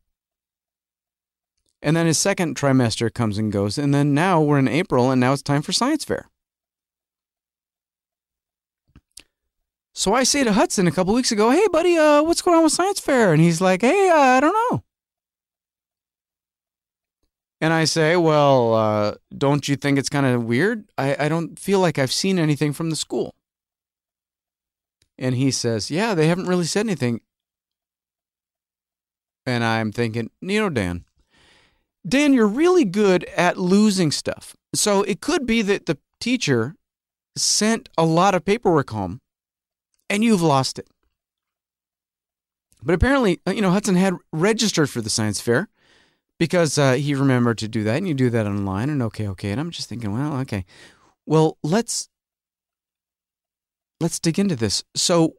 And 1.82 1.96
then 1.96 2.06
his 2.06 2.18
second 2.18 2.56
trimester 2.56 3.12
comes 3.12 3.36
and 3.36 3.52
goes, 3.52 3.76
and 3.78 3.94
then 3.94 4.14
now 4.14 4.40
we're 4.40 4.58
in 4.58 4.68
April, 4.68 5.10
and 5.10 5.20
now 5.20 5.32
it's 5.32 5.42
time 5.42 5.62
for 5.62 5.72
science 5.72 6.04
fair. 6.04 6.28
So 9.96 10.12
I 10.12 10.24
say 10.24 10.44
to 10.44 10.52
Hudson 10.52 10.86
a 10.86 10.90
couple 10.90 11.14
weeks 11.14 11.32
ago, 11.32 11.50
"Hey, 11.50 11.66
buddy, 11.68 11.96
uh, 11.96 12.22
what's 12.22 12.42
going 12.42 12.54
on 12.54 12.62
with 12.62 12.74
science 12.74 13.00
fair?" 13.00 13.32
And 13.32 13.40
he's 13.40 13.62
like, 13.62 13.80
"Hey, 13.80 14.10
uh, 14.10 14.14
I 14.14 14.40
don't 14.40 14.52
know." 14.52 14.84
And 17.62 17.72
I 17.72 17.86
say, 17.86 18.14
"Well, 18.14 18.74
uh, 18.74 19.14
don't 19.36 19.66
you 19.66 19.74
think 19.74 19.98
it's 19.98 20.10
kind 20.10 20.26
of 20.26 20.44
weird? 20.44 20.84
I, 20.98 21.16
I 21.24 21.28
don't 21.30 21.58
feel 21.58 21.80
like 21.80 21.98
I've 21.98 22.12
seen 22.12 22.38
anything 22.38 22.74
from 22.74 22.90
the 22.90 22.96
school." 22.96 23.34
And 25.16 25.34
he 25.34 25.50
says, 25.50 25.90
"Yeah, 25.90 26.14
they 26.14 26.26
haven't 26.26 26.46
really 26.46 26.66
said 26.66 26.84
anything." 26.84 27.22
And 29.46 29.64
I'm 29.64 29.92
thinking, 29.92 30.30
you 30.42 30.60
know, 30.60 30.68
Dan, 30.68 31.06
Dan, 32.06 32.34
you're 32.34 32.46
really 32.46 32.84
good 32.84 33.24
at 33.34 33.56
losing 33.56 34.10
stuff. 34.10 34.56
So 34.74 35.04
it 35.04 35.22
could 35.22 35.46
be 35.46 35.62
that 35.62 35.86
the 35.86 35.96
teacher 36.20 36.74
sent 37.34 37.88
a 37.96 38.04
lot 38.04 38.34
of 38.34 38.44
paperwork 38.44 38.90
home 38.90 39.22
and 40.08 40.22
you've 40.24 40.42
lost 40.42 40.78
it. 40.78 40.88
But 42.82 42.94
apparently, 42.94 43.40
uh, 43.46 43.50
you 43.50 43.62
know, 43.62 43.70
Hudson 43.70 43.96
had 43.96 44.14
registered 44.32 44.88
for 44.88 45.00
the 45.00 45.10
science 45.10 45.40
fair 45.40 45.68
because 46.38 46.78
uh, 46.78 46.92
he 46.94 47.14
remembered 47.14 47.58
to 47.58 47.68
do 47.68 47.82
that, 47.84 47.96
and 47.96 48.06
you 48.06 48.14
do 48.14 48.30
that 48.30 48.46
online, 48.46 48.90
and 48.90 49.02
okay, 49.02 49.26
okay. 49.28 49.50
And 49.50 49.60
I'm 49.60 49.70
just 49.70 49.88
thinking, 49.88 50.12
well, 50.12 50.38
okay, 50.40 50.64
well, 51.24 51.58
let's 51.62 52.08
let's 54.00 54.20
dig 54.20 54.38
into 54.38 54.56
this. 54.56 54.84
So 54.94 55.34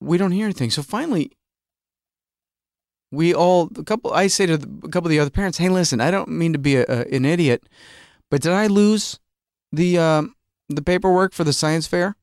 we 0.00 0.16
don't 0.16 0.32
hear 0.32 0.44
anything. 0.44 0.70
So 0.70 0.82
finally, 0.82 1.32
we 3.10 3.34
all 3.34 3.70
a 3.76 3.84
couple. 3.84 4.12
I 4.12 4.28
say 4.28 4.46
to 4.46 4.56
the, 4.56 4.68
a 4.84 4.88
couple 4.88 5.08
of 5.08 5.10
the 5.10 5.20
other 5.20 5.30
parents, 5.30 5.58
hey, 5.58 5.68
listen, 5.68 6.00
I 6.00 6.10
don't 6.10 6.28
mean 6.28 6.52
to 6.52 6.58
be 6.58 6.76
a, 6.76 6.84
a, 6.88 7.14
an 7.14 7.24
idiot, 7.24 7.68
but 8.30 8.42
did 8.42 8.52
I 8.52 8.66
lose 8.68 9.20
the 9.72 9.98
um, 9.98 10.34
the 10.68 10.82
paperwork 10.82 11.32
for 11.32 11.44
the 11.44 11.52
science 11.52 11.86
fair? 11.86 12.16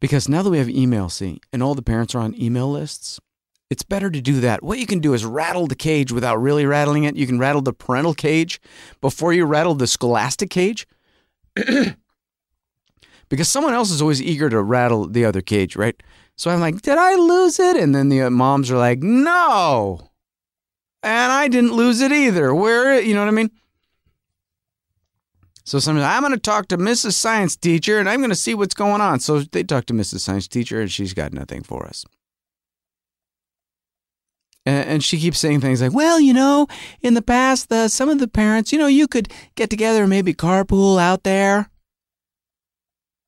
Because 0.00 0.28
now 0.28 0.42
that 0.42 0.50
we 0.50 0.58
have 0.58 0.68
email, 0.68 1.08
see, 1.08 1.40
and 1.52 1.62
all 1.62 1.74
the 1.74 1.82
parents 1.82 2.14
are 2.14 2.20
on 2.20 2.40
email 2.40 2.70
lists, 2.70 3.18
it's 3.70 3.82
better 3.82 4.10
to 4.10 4.20
do 4.20 4.40
that. 4.40 4.62
What 4.62 4.78
you 4.78 4.86
can 4.86 5.00
do 5.00 5.12
is 5.12 5.24
rattle 5.24 5.66
the 5.66 5.74
cage 5.74 6.12
without 6.12 6.40
really 6.40 6.64
rattling 6.64 7.04
it. 7.04 7.16
You 7.16 7.26
can 7.26 7.38
rattle 7.38 7.60
the 7.60 7.72
parental 7.72 8.14
cage 8.14 8.60
before 9.00 9.32
you 9.32 9.44
rattle 9.44 9.74
the 9.74 9.86
scholastic 9.86 10.50
cage. 10.50 10.86
because 13.28 13.48
someone 13.48 13.74
else 13.74 13.90
is 13.90 14.00
always 14.00 14.22
eager 14.22 14.48
to 14.48 14.62
rattle 14.62 15.06
the 15.06 15.24
other 15.24 15.40
cage, 15.40 15.76
right? 15.76 16.00
So 16.36 16.50
I'm 16.50 16.60
like, 16.60 16.82
did 16.82 16.98
I 16.98 17.14
lose 17.16 17.58
it? 17.58 17.76
And 17.76 17.94
then 17.94 18.08
the 18.08 18.22
uh, 18.22 18.30
moms 18.30 18.70
are 18.70 18.78
like, 18.78 19.02
no. 19.02 20.10
And 21.02 21.32
I 21.32 21.48
didn't 21.48 21.72
lose 21.72 22.00
it 22.00 22.12
either. 22.12 22.54
Where, 22.54 23.00
you 23.00 23.14
know 23.14 23.20
what 23.20 23.28
I 23.28 23.32
mean? 23.32 23.50
So 25.68 25.78
somebody, 25.78 26.06
I'm 26.06 26.22
going 26.22 26.32
to 26.32 26.38
talk 26.38 26.68
to 26.68 26.78
Mrs. 26.78 27.12
Science 27.12 27.54
Teacher 27.54 27.98
and 27.98 28.08
I'm 28.08 28.20
going 28.20 28.30
to 28.30 28.36
see 28.36 28.54
what's 28.54 28.72
going 28.72 29.02
on. 29.02 29.20
So 29.20 29.40
they 29.40 29.62
talk 29.62 29.84
to 29.86 29.92
Mrs. 29.92 30.20
Science 30.20 30.48
Teacher 30.48 30.80
and 30.80 30.90
she's 30.90 31.12
got 31.12 31.34
nothing 31.34 31.62
for 31.62 31.84
us. 31.84 32.06
And 34.64 35.04
she 35.04 35.18
keeps 35.18 35.38
saying 35.38 35.60
things 35.60 35.82
like, 35.82 35.92
well, 35.92 36.18
you 36.20 36.32
know, 36.32 36.68
in 37.02 37.12
the 37.12 37.20
past, 37.20 37.68
the, 37.68 37.88
some 37.88 38.08
of 38.08 38.18
the 38.18 38.28
parents, 38.28 38.72
you 38.72 38.78
know, 38.78 38.86
you 38.86 39.06
could 39.06 39.30
get 39.56 39.68
together 39.68 40.00
and 40.00 40.10
maybe 40.10 40.32
carpool 40.32 40.98
out 40.98 41.22
there. 41.22 41.70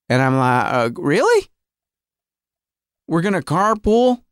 And 0.08 0.22
I'm 0.22 0.36
like, 0.38 0.72
uh, 0.72 0.90
really? 0.96 1.46
We're 3.06 3.22
going 3.22 3.34
to 3.34 3.42
carpool 3.42 4.22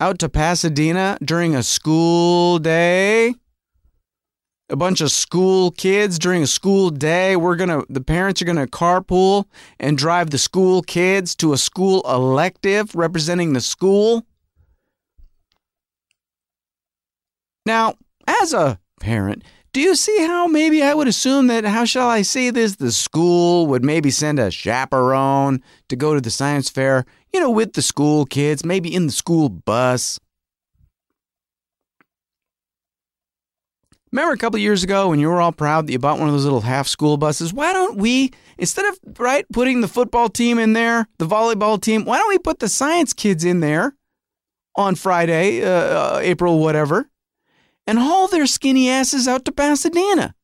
out 0.00 0.18
to 0.20 0.30
Pasadena 0.30 1.18
during 1.22 1.54
a 1.54 1.62
school 1.62 2.58
day. 2.58 3.34
A 4.70 4.76
bunch 4.76 5.02
of 5.02 5.10
school 5.10 5.70
kids 5.70 6.18
during 6.18 6.42
a 6.42 6.46
school 6.46 6.88
day. 6.88 7.36
We're 7.36 7.56
going 7.56 7.68
to, 7.68 7.84
the 7.90 8.00
parents 8.00 8.40
are 8.40 8.46
going 8.46 8.56
to 8.56 8.66
carpool 8.66 9.44
and 9.78 9.98
drive 9.98 10.30
the 10.30 10.38
school 10.38 10.80
kids 10.82 11.34
to 11.36 11.52
a 11.52 11.58
school 11.58 12.02
elective 12.08 12.94
representing 12.94 13.52
the 13.52 13.60
school. 13.60 14.26
Now, 17.66 17.94
as 18.26 18.54
a 18.54 18.80
parent, 19.00 19.44
do 19.74 19.80
you 19.80 19.94
see 19.94 20.18
how 20.26 20.46
maybe 20.46 20.82
I 20.82 20.94
would 20.94 21.08
assume 21.08 21.48
that, 21.48 21.64
how 21.64 21.84
shall 21.84 22.08
I 22.08 22.22
say 22.22 22.50
this, 22.50 22.76
the 22.76 22.92
school 22.92 23.66
would 23.66 23.84
maybe 23.84 24.10
send 24.10 24.38
a 24.38 24.50
chaperone 24.50 25.62
to 25.88 25.96
go 25.96 26.14
to 26.14 26.20
the 26.20 26.30
science 26.30 26.70
fair, 26.70 27.04
you 27.32 27.40
know, 27.40 27.50
with 27.50 27.74
the 27.74 27.82
school 27.82 28.24
kids, 28.24 28.64
maybe 28.64 28.94
in 28.94 29.06
the 29.06 29.12
school 29.12 29.48
bus? 29.48 30.18
Remember 34.14 34.32
a 34.32 34.38
couple 34.38 34.58
years 34.60 34.84
ago 34.84 35.08
when 35.08 35.18
you 35.18 35.28
were 35.28 35.40
all 35.40 35.52
proud 35.52 35.86
that 35.86 35.92
you 35.92 35.98
bought 35.98 36.20
one 36.20 36.28
of 36.28 36.34
those 36.34 36.44
little 36.44 36.60
half 36.60 36.86
school 36.86 37.16
buses? 37.16 37.52
Why 37.52 37.72
don't 37.72 37.98
we, 37.98 38.30
instead 38.56 38.84
of 38.84 38.98
right 39.18 39.44
putting 39.52 39.80
the 39.80 39.88
football 39.88 40.28
team 40.28 40.58
in 40.58 40.72
there, 40.72 41.08
the 41.18 41.26
volleyball 41.26 41.82
team, 41.82 42.04
why 42.04 42.18
don't 42.18 42.28
we 42.28 42.38
put 42.38 42.60
the 42.60 42.68
science 42.68 43.12
kids 43.12 43.44
in 43.44 43.58
there 43.58 43.96
on 44.76 44.94
Friday, 44.94 45.64
uh, 45.64 45.68
uh 45.68 46.20
April 46.22 46.60
whatever? 46.60 47.10
and 47.86 47.98
haul 47.98 48.28
their 48.28 48.46
skinny 48.46 48.88
asses 48.88 49.28
out 49.28 49.44
to 49.44 49.52
Pasadena. 49.52 50.34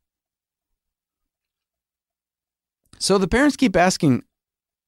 So 2.99 3.17
the 3.17 3.29
parents 3.29 3.57
keep 3.57 3.77
asking 3.77 4.25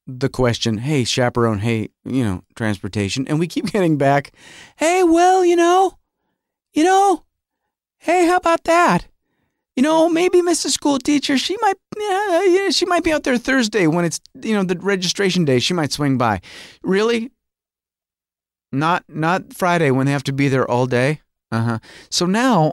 the 0.06 0.28
question, 0.28 0.78
hey, 0.78 1.04
chaperone, 1.04 1.60
hey, 1.60 1.90
you 2.04 2.24
know, 2.24 2.44
transportation. 2.56 3.26
And 3.26 3.38
we 3.38 3.46
keep 3.46 3.66
getting 3.72 3.96
back, 3.96 4.32
hey, 4.76 5.02
well, 5.02 5.44
you 5.44 5.56
know, 5.56 5.98
you 6.74 6.84
know, 6.84 7.24
hey, 8.02 8.26
how 8.26 8.36
about 8.36 8.64
that? 8.64 9.06
You 9.76 9.82
know, 9.82 10.08
maybe 10.08 10.42
Mrs. 10.42 10.72
School 10.72 10.98
Teacher, 10.98 11.38
she 11.38 11.56
might, 11.60 11.76
yeah, 11.98 12.68
she 12.70 12.84
might 12.84 13.04
be 13.04 13.12
out 13.12 13.22
there 13.22 13.38
Thursday 13.38 13.86
when 13.86 14.04
it's, 14.04 14.20
you 14.42 14.54
know, 14.54 14.64
the 14.64 14.76
registration 14.78 15.44
day. 15.44 15.60
She 15.60 15.72
might 15.72 15.92
swing 15.92 16.18
by. 16.18 16.40
Really? 16.82 17.30
Not, 18.70 19.04
not 19.08 19.54
Friday 19.54 19.90
when 19.90 20.06
they 20.06 20.12
have 20.12 20.24
to 20.24 20.32
be 20.32 20.48
there 20.48 20.68
all 20.68 20.86
day. 20.86 21.20
Uh 21.50 21.62
huh. 21.62 21.78
So 22.10 22.26
now 22.26 22.72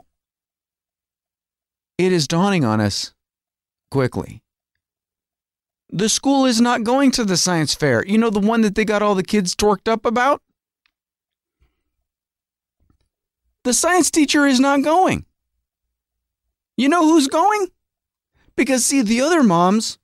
it 1.96 2.12
is 2.12 2.26
dawning 2.26 2.64
on 2.64 2.80
us 2.80 3.14
quickly. 3.90 4.42
The 5.90 6.08
school 6.08 6.44
is 6.44 6.60
not 6.60 6.82
going 6.82 7.10
to 7.12 7.24
the 7.24 7.36
science 7.36 7.74
fair. 7.74 8.04
You 8.06 8.18
know, 8.18 8.30
the 8.30 8.40
one 8.40 8.62
that 8.62 8.74
they 8.74 8.84
got 8.84 9.02
all 9.02 9.14
the 9.14 9.22
kids 9.22 9.54
torqued 9.54 9.88
up 9.88 10.04
about? 10.04 10.42
The 13.64 13.74
science 13.74 14.10
teacher 14.10 14.46
is 14.46 14.60
not 14.60 14.82
going. 14.82 15.26
You 16.76 16.88
know 16.88 17.04
who's 17.04 17.28
going? 17.28 17.68
Because, 18.56 18.84
see, 18.84 19.02
the 19.02 19.20
other 19.20 19.42
moms 19.42 19.98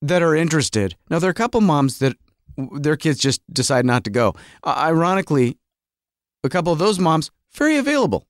that 0.00 0.22
are 0.22 0.34
interested, 0.34 0.96
now, 1.10 1.18
there 1.18 1.28
are 1.28 1.30
a 1.30 1.34
couple 1.34 1.60
moms 1.60 1.98
that 1.98 2.16
their 2.56 2.96
kids 2.96 3.18
just 3.18 3.42
decide 3.52 3.84
not 3.84 4.04
to 4.04 4.10
go. 4.10 4.34
Uh, 4.64 4.74
ironically, 4.76 5.58
a 6.42 6.48
couple 6.48 6.72
of 6.72 6.78
those 6.78 6.98
moms 6.98 7.30
very 7.52 7.76
available. 7.76 8.26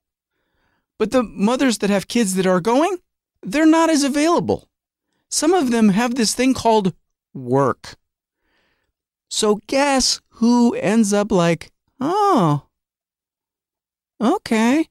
But 0.99 1.13
the 1.13 1.23
mothers 1.23 1.79
that 1.79 1.91
have 1.91 2.09
kids 2.09 2.35
that 2.35 2.47
are 2.47 2.61
going, 2.61 2.99
they're 3.43 3.67
not 3.67 3.89
as 3.89 4.03
available. 4.03 4.69
Some 5.29 5.55
of 5.55 5.71
them 5.71 5.91
have 5.91 6.15
this 6.15 6.35
thing 6.35 6.55
called 6.55 6.93
work. 7.33 7.95
So 9.29 9.61
guess 9.67 10.21
who 10.35 10.75
ends 10.75 11.13
up 11.13 11.31
like, 11.31 11.71
oh, 12.01 12.65
okay. 14.21 14.89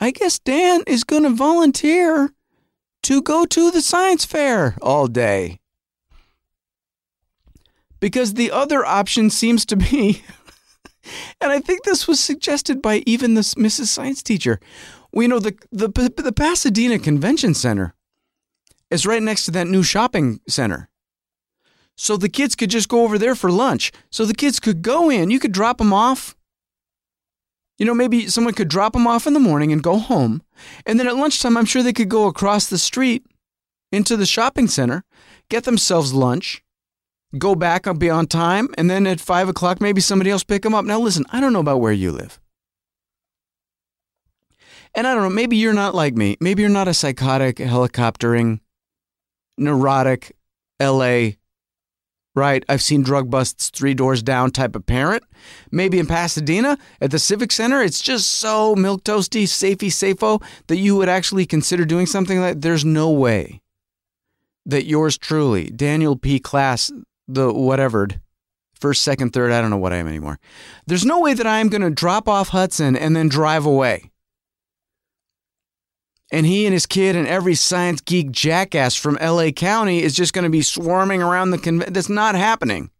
I 0.00 0.10
guess 0.10 0.38
Dan 0.38 0.82
is 0.86 1.04
going 1.04 1.22
to 1.22 1.30
volunteer 1.30 2.32
to 3.04 3.22
go 3.22 3.44
to 3.46 3.70
the 3.70 3.82
science 3.82 4.24
fair 4.24 4.76
all 4.80 5.06
day. 5.06 5.60
Because 8.00 8.34
the 8.34 8.50
other 8.50 8.84
option 8.84 9.30
seems 9.30 9.64
to 9.66 9.76
be 9.76 10.22
and 11.40 11.52
I 11.52 11.60
think 11.60 11.84
this 11.84 12.06
was 12.06 12.20
suggested 12.20 12.80
by 12.82 13.02
even 13.06 13.34
this 13.34 13.54
Mrs. 13.54 13.86
Science 13.86 14.22
teacher. 14.22 14.60
We 15.12 15.26
know 15.26 15.38
the, 15.38 15.56
the 15.70 15.88
the 15.88 16.32
Pasadena 16.32 16.98
Convention 16.98 17.54
Center 17.54 17.94
is 18.90 19.06
right 19.06 19.22
next 19.22 19.44
to 19.46 19.50
that 19.52 19.66
new 19.66 19.82
shopping 19.82 20.40
center. 20.48 20.88
So 21.96 22.16
the 22.16 22.28
kids 22.28 22.54
could 22.54 22.70
just 22.70 22.88
go 22.88 23.04
over 23.04 23.18
there 23.18 23.34
for 23.34 23.50
lunch. 23.50 23.92
So 24.10 24.24
the 24.24 24.34
kids 24.34 24.58
could 24.58 24.82
go 24.82 25.10
in, 25.10 25.30
you 25.30 25.38
could 25.38 25.52
drop 25.52 25.78
them 25.78 25.92
off. 25.92 26.36
You 27.78 27.86
know, 27.86 27.94
maybe 27.94 28.28
someone 28.28 28.54
could 28.54 28.68
drop 28.68 28.92
them 28.92 29.06
off 29.06 29.26
in 29.26 29.32
the 29.32 29.40
morning 29.40 29.72
and 29.72 29.82
go 29.82 29.98
home. 29.98 30.42
And 30.86 31.00
then 31.00 31.08
at 31.08 31.16
lunchtime, 31.16 31.56
I'm 31.56 31.64
sure 31.64 31.82
they 31.82 31.92
could 31.92 32.08
go 32.08 32.26
across 32.26 32.68
the 32.68 32.78
street 32.78 33.24
into 33.90 34.16
the 34.16 34.26
shopping 34.26 34.68
center, 34.68 35.04
get 35.48 35.64
themselves 35.64 36.12
lunch, 36.12 36.62
go 37.38 37.54
back 37.54 37.86
and 37.86 37.98
be 37.98 38.10
on 38.10 38.26
time, 38.26 38.68
and 38.76 38.90
then 38.90 39.06
at 39.06 39.20
five 39.20 39.48
o'clock, 39.48 39.80
maybe 39.80 40.00
somebody 40.00 40.30
else 40.30 40.44
pick 40.44 40.62
them 40.62 40.74
up. 40.74 40.84
Now, 40.84 41.00
listen, 41.00 41.24
I 41.30 41.40
don't 41.40 41.52
know 41.52 41.60
about 41.60 41.80
where 41.80 41.92
you 41.92 42.12
live. 42.12 42.38
And 44.94 45.06
I 45.06 45.14
don't 45.14 45.22
know, 45.22 45.30
maybe 45.30 45.56
you're 45.56 45.72
not 45.72 45.94
like 45.94 46.14
me. 46.14 46.36
Maybe 46.40 46.62
you're 46.62 46.70
not 46.70 46.88
a 46.88 46.94
psychotic, 46.94 47.56
helicoptering, 47.56 48.60
neurotic, 49.56 50.32
LA, 50.80 51.30
right? 52.34 52.64
I've 52.68 52.82
seen 52.82 53.02
drug 53.02 53.30
busts 53.30 53.70
three 53.70 53.94
doors 53.94 54.22
down 54.22 54.50
type 54.50 54.74
of 54.74 54.86
parent. 54.86 55.22
Maybe 55.70 55.98
in 55.98 56.06
Pasadena 56.06 56.78
at 57.00 57.10
the 57.10 57.18
Civic 57.18 57.52
Center, 57.52 57.82
it's 57.82 58.00
just 58.00 58.30
so 58.30 58.74
milk 58.74 59.04
toasty, 59.04 59.44
safey, 59.44 59.88
safo 59.88 60.42
that 60.68 60.78
you 60.78 60.96
would 60.96 61.08
actually 61.08 61.46
consider 61.46 61.84
doing 61.84 62.06
something 62.06 62.40
like 62.40 62.60
there's 62.60 62.84
no 62.84 63.10
way 63.10 63.60
that 64.64 64.86
yours 64.86 65.18
truly, 65.18 65.70
Daniel 65.70 66.16
P. 66.16 66.38
Klass, 66.38 66.92
the 67.26 67.52
whatever, 67.52 68.08
first, 68.78 69.02
second, 69.02 69.32
third, 69.32 69.52
I 69.52 69.60
don't 69.60 69.70
know 69.70 69.76
what 69.76 69.92
I 69.92 69.96
am 69.96 70.06
anymore. 70.06 70.38
There's 70.86 71.04
no 71.04 71.20
way 71.20 71.34
that 71.34 71.46
I'm 71.46 71.68
going 71.68 71.82
to 71.82 71.90
drop 71.90 72.28
off 72.28 72.48
Hudson 72.48 72.96
and 72.96 73.16
then 73.16 73.28
drive 73.28 73.66
away. 73.66 74.11
And 76.32 76.46
he 76.46 76.64
and 76.64 76.72
his 76.72 76.86
kid 76.86 77.14
and 77.14 77.28
every 77.28 77.54
science 77.54 78.00
geek 78.00 78.32
jackass 78.32 78.96
from 78.96 79.18
LA 79.20 79.50
County 79.50 80.02
is 80.02 80.14
just 80.14 80.32
going 80.32 80.44
to 80.44 80.50
be 80.50 80.62
swarming 80.62 81.22
around 81.22 81.50
the 81.50 81.58
convention. 81.58 81.92
That's 81.92 82.08
not 82.08 82.34
happening. 82.34 82.90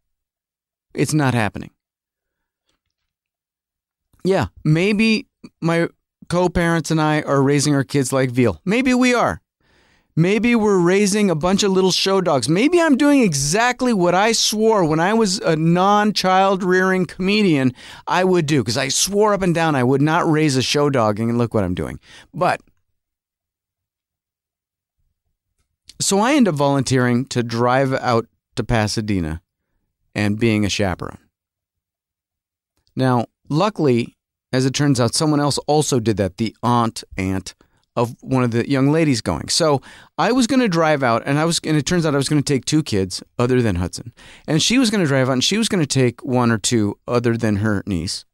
It's 0.95 1.15
not 1.15 1.33
happening. 1.33 1.71
Yeah, 4.23 4.49
maybe 4.65 5.27
my 5.63 5.89
co 6.29 6.51
parents 6.51 6.91
and 6.91 7.01
I 7.01 7.23
are 7.23 7.43
raising 7.43 7.75
our 7.75 7.85
kids 7.85 8.13
like 8.13 8.31
veal. 8.31 8.61
Maybe 8.67 8.93
we 8.93 9.15
are. 9.15 9.41
Maybe 10.15 10.55
we're 10.55 10.79
raising 10.79 11.31
a 11.31 11.35
bunch 11.35 11.63
of 11.63 11.73
little 11.73 11.91
show 11.91 12.21
dogs. 12.21 12.47
Maybe 12.47 12.79
I'm 12.79 12.99
doing 12.99 13.23
exactly 13.23 13.95
what 13.95 14.15
I 14.15 14.33
swore 14.33 14.85
when 14.85 15.01
I 15.01 15.15
was 15.15 15.39
a 15.39 15.57
non 15.57 16.13
child 16.13 16.63
rearing 16.63 17.07
comedian 17.07 17.73
I 18.07 18.25
would 18.25 18.45
do, 18.45 18.61
because 18.61 18.77
I 18.77 18.89
swore 18.89 19.33
up 19.33 19.41
and 19.41 19.55
down 19.55 19.75
I 19.75 19.85
would 19.85 20.03
not 20.03 20.31
raise 20.31 20.55
a 20.55 20.63
show 20.63 20.91
dog, 20.91 21.19
and 21.19 21.39
look 21.39 21.55
what 21.55 21.65
I'm 21.65 21.75
doing. 21.75 21.99
But 22.35 22.61
so 26.05 26.19
I 26.19 26.35
end 26.35 26.49
up 26.49 26.55
volunteering 26.55 27.25
to 27.27 27.43
drive 27.43 27.93
out 27.93 28.27
to 28.57 28.65
Pasadena 28.65 29.43
and 30.15 30.39
being 30.39 30.65
a 30.65 30.69
chaperone. 30.69 31.19
Now, 32.95 33.27
luckily, 33.49 34.17
as 34.53 34.67
it 34.67 34.75
turns 34.75 35.01
out, 35.01 35.15
someone 35.15 35.41
else 35.41 35.59
also 35.67 36.01
did 36.01 36.19
that 36.19 36.37
the 36.37 36.55
aunt, 36.63 37.03
aunt 37.17 37.55
of 37.97 38.17
one 38.21 38.43
of 38.43 38.51
the 38.51 38.69
young 38.69 38.91
ladies 38.91 39.21
going. 39.21 39.49
So 39.49 39.81
I 40.19 40.33
was 40.33 40.47
going 40.47 40.61
to 40.61 40.69
drive 40.69 41.03
out, 41.03 41.23
and 41.27 41.39
I 41.39 41.45
was, 41.45 41.61
and 41.65 41.77
it 41.77 41.87
turns 41.87 42.07
out 42.07 42.15
I 42.15 42.19
was 42.19 42.29
going 42.29 42.43
to 42.43 42.53
take 42.53 42.65
two 42.65 42.83
kids 42.83 43.23
other 43.39 43.61
than 43.63 43.77
Hudson, 43.77 44.13
and 44.47 44.63
she 44.63 44.79
was 44.79 44.91
going 44.91 45.03
to 45.03 45.09
drive 45.09 45.29
out, 45.29 45.35
and 45.35 45.45
she 45.45 45.59
was 45.59 45.69
going 45.69 45.83
to 45.83 45.87
take 45.87 46.23
one 46.25 46.51
or 46.51 46.59
two 46.59 46.99
other 47.07 47.37
than 47.37 47.57
her 47.57 47.83
niece. 47.87 48.25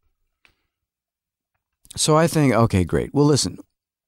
So 1.97 2.17
I 2.17 2.27
think, 2.27 2.55
okay, 2.55 2.85
great. 2.85 3.13
Well, 3.13 3.25
listen, 3.25 3.59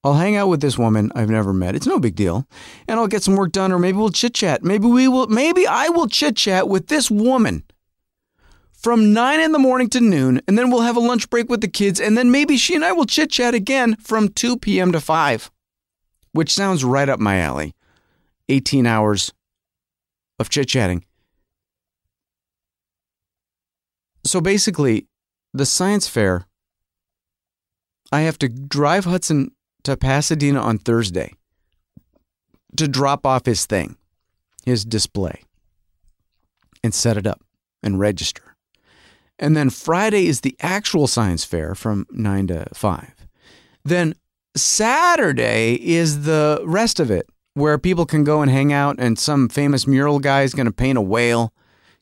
I'll 0.02 0.14
hang 0.14 0.37
out 0.37 0.49
with 0.49 0.62
this 0.62 0.78
woman 0.78 1.12
I've 1.14 1.28
never 1.28 1.52
met. 1.52 1.75
It's 1.75 1.87
no 1.87 2.00
big 2.00 2.14
deal, 2.14 2.47
and 2.88 2.99
I'll 2.99 3.07
get 3.07 3.23
some 3.23 3.37
work 3.37 3.52
done, 3.52 3.71
or 3.71 3.78
maybe 3.78 3.99
we'll 3.99 4.11
chit 4.11 4.35
chat. 4.35 4.64
Maybe 4.64 4.87
we 4.87 5.09
will. 5.09 5.26
Maybe 5.26 5.66
I 5.66 5.88
will 5.88 6.09
chit 6.09 6.37
chat 6.37 6.69
with 6.69 6.87
this 6.87 7.11
woman 7.11 7.64
from 8.73 9.12
9 9.12 9.40
in 9.40 9.52
the 9.52 9.59
morning 9.59 9.90
to 9.90 10.00
noon, 10.00 10.40
and 10.49 10.57
then 10.57 10.71
we'll 10.71 10.80
have 10.80 10.97
a 10.97 11.00
lunch 11.00 11.28
break 11.28 11.50
with 11.50 11.61
the 11.61 11.69
kids, 11.69 12.00
and 12.00 12.16
then 12.16 12.30
maybe 12.30 12.57
she 12.57 12.75
and 12.75 12.85
I 12.85 12.92
will 12.92 13.04
chit 13.04 13.30
chat 13.30 13.54
again 13.54 13.97
from 13.97 14.30
2 14.30 14.57
p.m. 14.57 14.90
to 14.92 15.00
5, 15.00 15.50
which 16.33 16.52
sounds 16.52 16.83
right 16.83 17.09
up 17.09 17.21
my 17.21 17.38
alley. 17.38 17.75
18 18.49 18.87
hours 18.87 19.33
of 20.38 20.49
chit 20.49 20.69
chatting. 20.69 21.04
So 24.25 24.40
basically, 24.40 25.07
the 25.52 25.66
science 25.66 26.09
fair, 26.09 26.47
I 28.11 28.23
have 28.23 28.38
to 28.38 28.49
drive 28.49 29.04
Hudson 29.04 29.52
to 29.84 29.96
Pasadena 29.96 30.60
on 30.60 30.78
Thursday 30.78 31.34
to 32.76 32.88
drop 32.88 33.26
off 33.26 33.46
his 33.46 33.66
thing, 33.66 33.96
his 34.64 34.84
display, 34.84 35.42
and 36.82 36.94
set 36.94 37.16
it 37.16 37.26
up 37.26 37.40
and 37.82 37.99
register. 37.99 38.56
And 39.38 39.56
then 39.56 39.70
Friday 39.70 40.26
is 40.26 40.42
the 40.42 40.56
actual 40.60 41.06
science 41.06 41.44
fair 41.44 41.75
from 41.75 42.06
9 42.10 42.49
to 42.49 42.66
5. 42.75 43.26
Then 43.84 44.14
Saturday 44.54 45.75
is 45.75 46.25
the 46.25 46.62
rest 46.64 47.00
of 47.00 47.10
it, 47.10 47.28
where 47.54 47.78
people 47.78 48.04
can 48.04 48.22
go 48.22 48.42
and 48.42 48.50
hang 48.50 48.72
out, 48.72 48.96
and 48.99 49.18
some 49.18 49.49
famous 49.49 49.87
mural 49.87 50.18
guy 50.18 50.42
is 50.42 50.54
going 50.54 50.66
to 50.66 50.72
paint 50.72 50.99
a 50.99 51.02
whale. 51.02 51.52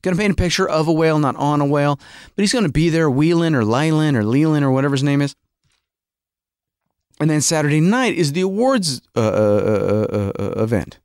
Going 0.03 0.17
to 0.17 0.21
paint 0.21 0.33
a 0.33 0.37
picture 0.37 0.69
of 0.69 0.87
a 0.87 0.93
whale, 0.93 1.19
not 1.19 1.35
on 1.37 1.61
a 1.61 1.67
whale, 1.67 1.99
but 2.37 2.43
he's 2.43 2.53
going 2.53 2.65
to 2.65 2.71
be 2.71 2.89
there, 2.89 3.11
Wheeling 3.11 3.55
or 3.55 3.63
Lylan 3.63 4.15
or 4.15 4.25
Leland 4.25 4.65
or 4.65 4.71
whatever 4.71 4.95
his 4.95 5.03
name 5.03 5.21
is. 5.21 5.35
And 7.21 7.29
then 7.29 7.41
Saturday 7.41 7.81
night 7.81 8.15
is 8.15 8.33
the 8.33 8.43
awards 8.43 9.01
uh, 9.17 9.21
uh, 9.21 10.07
uh, 10.13 10.17
uh, 10.17 10.43
uh 10.43 10.63
event. 10.63 11.01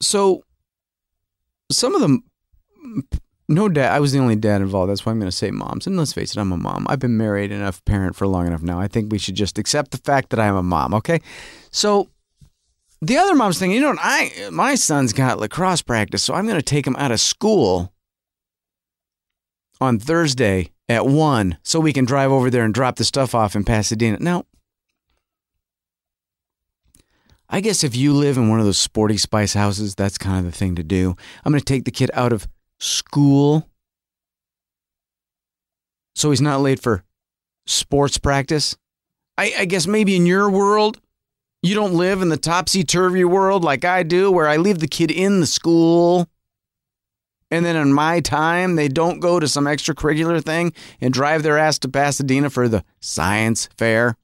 So 0.00 0.44
some 1.70 1.94
of 1.94 2.00
them, 2.00 2.24
no 3.48 3.68
dad. 3.68 3.92
I 3.92 4.00
was 4.00 4.12
the 4.12 4.18
only 4.18 4.36
dad 4.36 4.62
involved. 4.62 4.90
That's 4.90 5.04
why 5.04 5.12
I'm 5.12 5.18
going 5.18 5.30
to 5.30 5.36
say 5.36 5.50
moms. 5.50 5.86
And 5.86 5.96
let's 5.96 6.12
face 6.12 6.34
it, 6.34 6.40
I'm 6.40 6.52
a 6.52 6.56
mom. 6.56 6.86
I've 6.88 7.00
been 7.00 7.16
married 7.16 7.52
enough, 7.52 7.84
parent 7.84 8.16
for 8.16 8.26
long 8.26 8.46
enough 8.46 8.62
now. 8.62 8.80
I 8.80 8.88
think 8.88 9.10
we 9.10 9.18
should 9.18 9.34
just 9.34 9.58
accept 9.58 9.90
the 9.90 9.98
fact 9.98 10.30
that 10.30 10.40
I 10.40 10.46
am 10.46 10.56
a 10.56 10.62
mom. 10.62 10.94
Okay, 10.94 11.20
so 11.70 12.08
the 13.02 13.18
other 13.18 13.34
mom's 13.34 13.58
thinking, 13.58 13.76
you 13.76 13.82
know, 13.82 13.90
what 13.90 13.98
I 14.00 14.48
my 14.50 14.74
son's 14.74 15.12
got 15.12 15.38
lacrosse 15.38 15.82
practice, 15.82 16.22
so 16.22 16.34
I'm 16.34 16.46
going 16.46 16.58
to 16.58 16.62
take 16.62 16.86
him 16.86 16.96
out 16.96 17.12
of 17.12 17.20
school 17.20 17.92
on 19.80 19.98
Thursday 19.98 20.72
at 20.88 21.06
one, 21.06 21.58
so 21.62 21.80
we 21.80 21.92
can 21.92 22.04
drive 22.04 22.30
over 22.30 22.50
there 22.50 22.64
and 22.64 22.72
drop 22.72 22.96
the 22.96 23.04
stuff 23.04 23.34
off 23.34 23.54
in 23.54 23.64
Pasadena. 23.64 24.18
Now, 24.20 24.44
I 27.48 27.60
guess 27.60 27.84
if 27.84 27.96
you 27.96 28.12
live 28.12 28.36
in 28.36 28.48
one 28.48 28.58
of 28.58 28.66
those 28.66 28.78
sporty 28.78 29.16
spice 29.16 29.54
houses, 29.54 29.94
that's 29.94 30.18
kind 30.18 30.46
of 30.46 30.52
the 30.52 30.56
thing 30.56 30.74
to 30.76 30.82
do. 30.82 31.16
I'm 31.44 31.52
going 31.52 31.60
to 31.60 31.64
take 31.64 31.84
the 31.84 31.90
kid 31.90 32.10
out 32.14 32.32
of 32.32 32.48
school 32.78 33.68
so 36.18 36.30
he's 36.30 36.40
not 36.40 36.60
late 36.60 36.80
for 36.80 37.04
sports 37.64 38.18
practice. 38.18 38.76
I, 39.38 39.52
I 39.60 39.64
guess 39.66 39.86
maybe 39.86 40.16
in 40.16 40.26
your 40.26 40.50
world, 40.50 41.00
you 41.62 41.76
don't 41.76 41.94
live 41.94 42.22
in 42.22 42.28
the 42.28 42.36
topsy 42.36 42.82
turvy 42.82 43.24
world 43.24 43.62
like 43.62 43.84
I 43.84 44.02
do, 44.02 44.30
where 44.32 44.48
I 44.48 44.56
leave 44.56 44.80
the 44.80 44.88
kid 44.88 45.12
in 45.12 45.38
the 45.38 45.46
school. 45.46 46.28
And 47.50 47.64
then 47.64 47.76
in 47.76 47.92
my 47.92 48.20
time, 48.20 48.76
they 48.76 48.88
don't 48.88 49.20
go 49.20 49.40
to 49.40 49.48
some 49.48 49.64
extracurricular 49.64 50.44
thing 50.44 50.74
and 51.00 51.14
drive 51.14 51.42
their 51.42 51.56
ass 51.56 51.78
to 51.80 51.88
Pasadena 51.88 52.50
for 52.50 52.68
the 52.68 52.84
science 53.00 53.68
fair. 53.78 54.16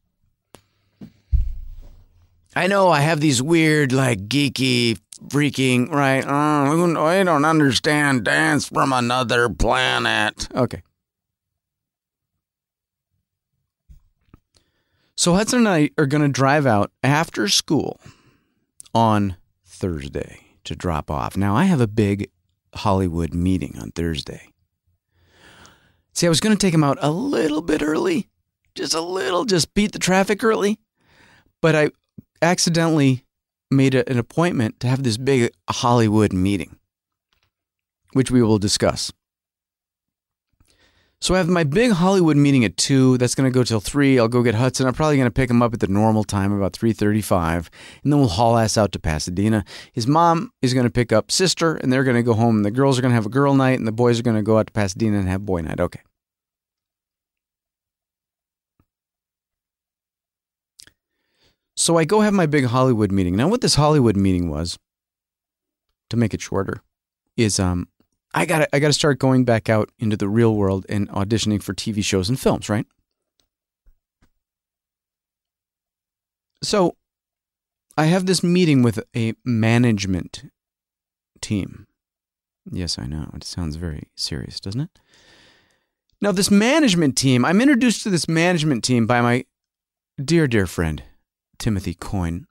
I 2.54 2.66
know 2.66 2.90
I 2.90 3.00
have 3.00 3.21
these 3.21 3.43
weird, 3.43 3.93
like 3.93 4.28
geeky, 4.28 4.99
freaking, 5.28 5.90
right? 5.90 6.25
Oh, 6.26 7.07
I 7.07 7.23
don't 7.25 7.45
understand 7.45 8.25
dance 8.25 8.69
from 8.69 8.93
another 8.93 9.49
planet. 9.49 10.49
Okay. 10.54 10.83
So 15.16 15.35
Hudson 15.35 15.61
and 15.61 15.69
I 15.69 15.90
are 15.97 16.07
going 16.07 16.23
to 16.23 16.28
drive 16.28 16.66
out 16.66 16.93
after 17.02 17.49
school 17.49 18.00
on 18.95 19.37
Thursday 19.64 20.40
to 20.64 20.76
drop 20.76 21.11
off. 21.11 21.37
Now, 21.37 21.57
I 21.57 21.64
have 21.64 21.81
a 21.81 21.87
big 21.87 22.31
Hollywood 22.75 23.35
meeting 23.35 23.78
on 23.81 23.90
Thursday. 23.90 24.49
See, 26.12 26.26
I 26.26 26.28
was 26.28 26.40
going 26.40 26.57
to 26.57 26.61
take 26.61 26.75
him 26.75 26.85
out 26.85 26.99
a 27.00 27.11
little 27.11 27.61
bit 27.61 27.83
early, 27.83 28.28
just 28.75 28.95
a 28.95 29.00
little, 29.00 29.45
just 29.45 29.75
beat 29.75 29.93
the 29.93 29.99
traffic 29.99 30.45
early. 30.45 30.78
But 31.61 31.75
I 31.75 31.90
accidentally 32.40 33.25
made 33.71 33.95
a, 33.95 34.09
an 34.09 34.19
appointment 34.19 34.81
to 34.81 34.87
have 34.87 35.02
this 35.02 35.16
big 35.16 35.52
Hollywood 35.69 36.33
meeting, 36.33 36.78
which 38.12 38.31
we 38.31 38.43
will 38.43 38.59
discuss. 38.59 39.12
So 41.25 41.35
I 41.35 41.38
have 41.38 41.49
my 41.49 41.64
big 41.64 41.90
Hollywood 41.90 42.37
meeting 42.37 42.66
at 42.66 42.76
two. 42.76 43.16
That's 43.16 43.35
going 43.35 43.50
to 43.50 43.54
go 43.54 43.64
till 43.64 43.81
three. 43.81 44.19
I'll 44.19 44.28
go 44.28 44.43
get 44.43 44.54
Hudson. 44.54 44.87
I'm 44.87 44.93
probably 44.93 45.16
going 45.16 45.25
to 45.25 45.33
pick 45.33 45.49
him 45.49 45.62
up 45.62 45.73
at 45.73 45.81
the 45.81 45.88
normal 45.88 46.23
time, 46.23 46.52
about 46.52 46.75
three 46.75 46.93
thirty-five, 46.93 47.71
and 48.02 48.13
then 48.13 48.21
we'll 48.21 48.28
haul 48.28 48.58
ass 48.58 48.76
out 48.76 48.93
to 48.93 48.99
Pasadena. 48.99 49.65
His 49.95 50.06
mom 50.06 50.52
is 50.60 50.75
going 50.75 50.84
to 50.84 50.93
pick 50.93 51.13
up 51.13 51.30
sister, 51.30 51.76
and 51.76 51.91
they're 51.91 52.04
going 52.04 52.17
to 52.17 52.23
go 52.23 52.34
home. 52.34 52.63
The 52.63 52.71
girls 52.71 52.99
are 52.99 53.00
going 53.00 53.13
to 53.13 53.15
have 53.15 53.25
a 53.25 53.30
girl 53.30 53.54
night, 53.54 53.78
and 53.78 53.89
the 53.89 53.91
boys 53.91 54.21
are 54.21 54.23
going 54.23 54.37
to 54.37 54.43
go 54.43 54.58
out 54.58 54.67
to 54.67 54.73
Pasadena 54.75 55.17
and 55.17 55.26
have 55.26 55.47
boy 55.47 55.63
night. 55.63 55.80
Okay. 55.80 56.02
So 61.75 61.97
I 61.97 62.04
go 62.04 62.21
have 62.21 62.34
my 62.34 62.45
big 62.45 62.67
Hollywood 62.67 63.10
meeting. 63.10 63.34
Now, 63.34 63.49
what 63.49 63.63
this 63.63 63.76
Hollywood 63.76 64.19
meeting 64.19 64.50
was, 64.50 64.78
to 66.10 66.19
make 66.19 66.34
it 66.34 66.43
shorter, 66.43 66.82
is 67.39 67.58
um, 67.58 67.89
I 68.34 68.47
got 68.47 68.68
I 68.73 68.80
got 68.80 68.88
to 68.88 68.92
start 68.92 69.18
going 69.20 69.44
back 69.44 69.68
out 69.68 69.90
into 69.99 70.16
the 70.16 70.28
real 70.28 70.54
world 70.56 70.84
and 70.88 71.08
auditioning 71.10 71.62
for 71.62 71.73
TV 71.73 72.04
shows 72.04 72.28
and 72.28 72.38
films, 72.38 72.68
right? 72.68 72.86
So, 76.62 76.97
I 77.97 78.06
have 78.06 78.26
this 78.26 78.42
meeting 78.42 78.82
with 78.82 78.99
a 79.14 79.34
management 79.44 80.50
team. 81.40 81.86
Yes, 82.70 82.99
I 82.99 83.06
know. 83.06 83.30
It 83.34 83.44
sounds 83.44 83.76
very 83.76 84.08
serious, 84.16 84.60
doesn't 84.60 84.80
it? 84.80 84.99
Now, 86.20 86.32
this 86.32 86.50
management 86.50 87.16
team, 87.18 87.44
I'm 87.44 87.60
introduced 87.60 88.02
to 88.04 88.10
this 88.10 88.26
management 88.26 88.82
team 88.82 89.06
by 89.06 89.20
my 89.20 89.44
dear, 90.23 90.47
dear 90.47 90.66
friend, 90.66 91.02
Timothy 91.58 91.94
Coyne. 91.94 92.47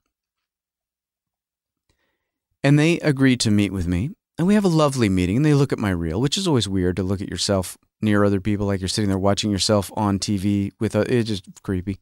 And 2.64 2.78
they 2.78 3.00
agreed 3.00 3.40
to 3.42 3.52
meet 3.52 3.74
with 3.74 3.88
me. 3.88 4.12
And 4.38 4.48
we 4.48 4.56
have 4.56 4.66
a 4.66 4.70
lovely 4.70 5.10
meeting. 5.10 5.38
And 5.38 5.46
they 5.46 5.54
look 5.54 5.72
at 5.72 5.80
my 5.80 5.92
reel, 5.92 6.20
which 6.20 6.38
is 6.38 6.48
always 6.48 6.68
weird 6.68 6.96
to 6.96 7.04
look 7.04 7.22
at 7.22 7.30
yourself 7.30 7.78
near 8.02 8.24
other 8.24 8.42
people, 8.42 8.66
like 8.66 8.82
you're 8.82 8.88
sitting 8.88 9.10
there 9.10 9.18
watching 9.18 9.52
yourself 9.52 9.92
on 9.96 10.20
TV 10.20 10.72
with 10.80 10.96
a, 10.96 11.02
it's 11.12 11.30
just 11.30 11.46
creepy. 11.64 12.00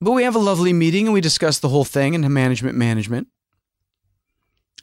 But 0.00 0.12
we 0.12 0.24
have 0.24 0.34
a 0.34 0.40
lovely 0.40 0.72
meeting 0.72 1.06
and 1.06 1.14
we 1.14 1.20
discuss 1.20 1.58
the 1.58 1.68
whole 1.68 1.84
thing 1.84 2.14
and 2.14 2.28
management 2.28 2.76
management. 2.76 3.28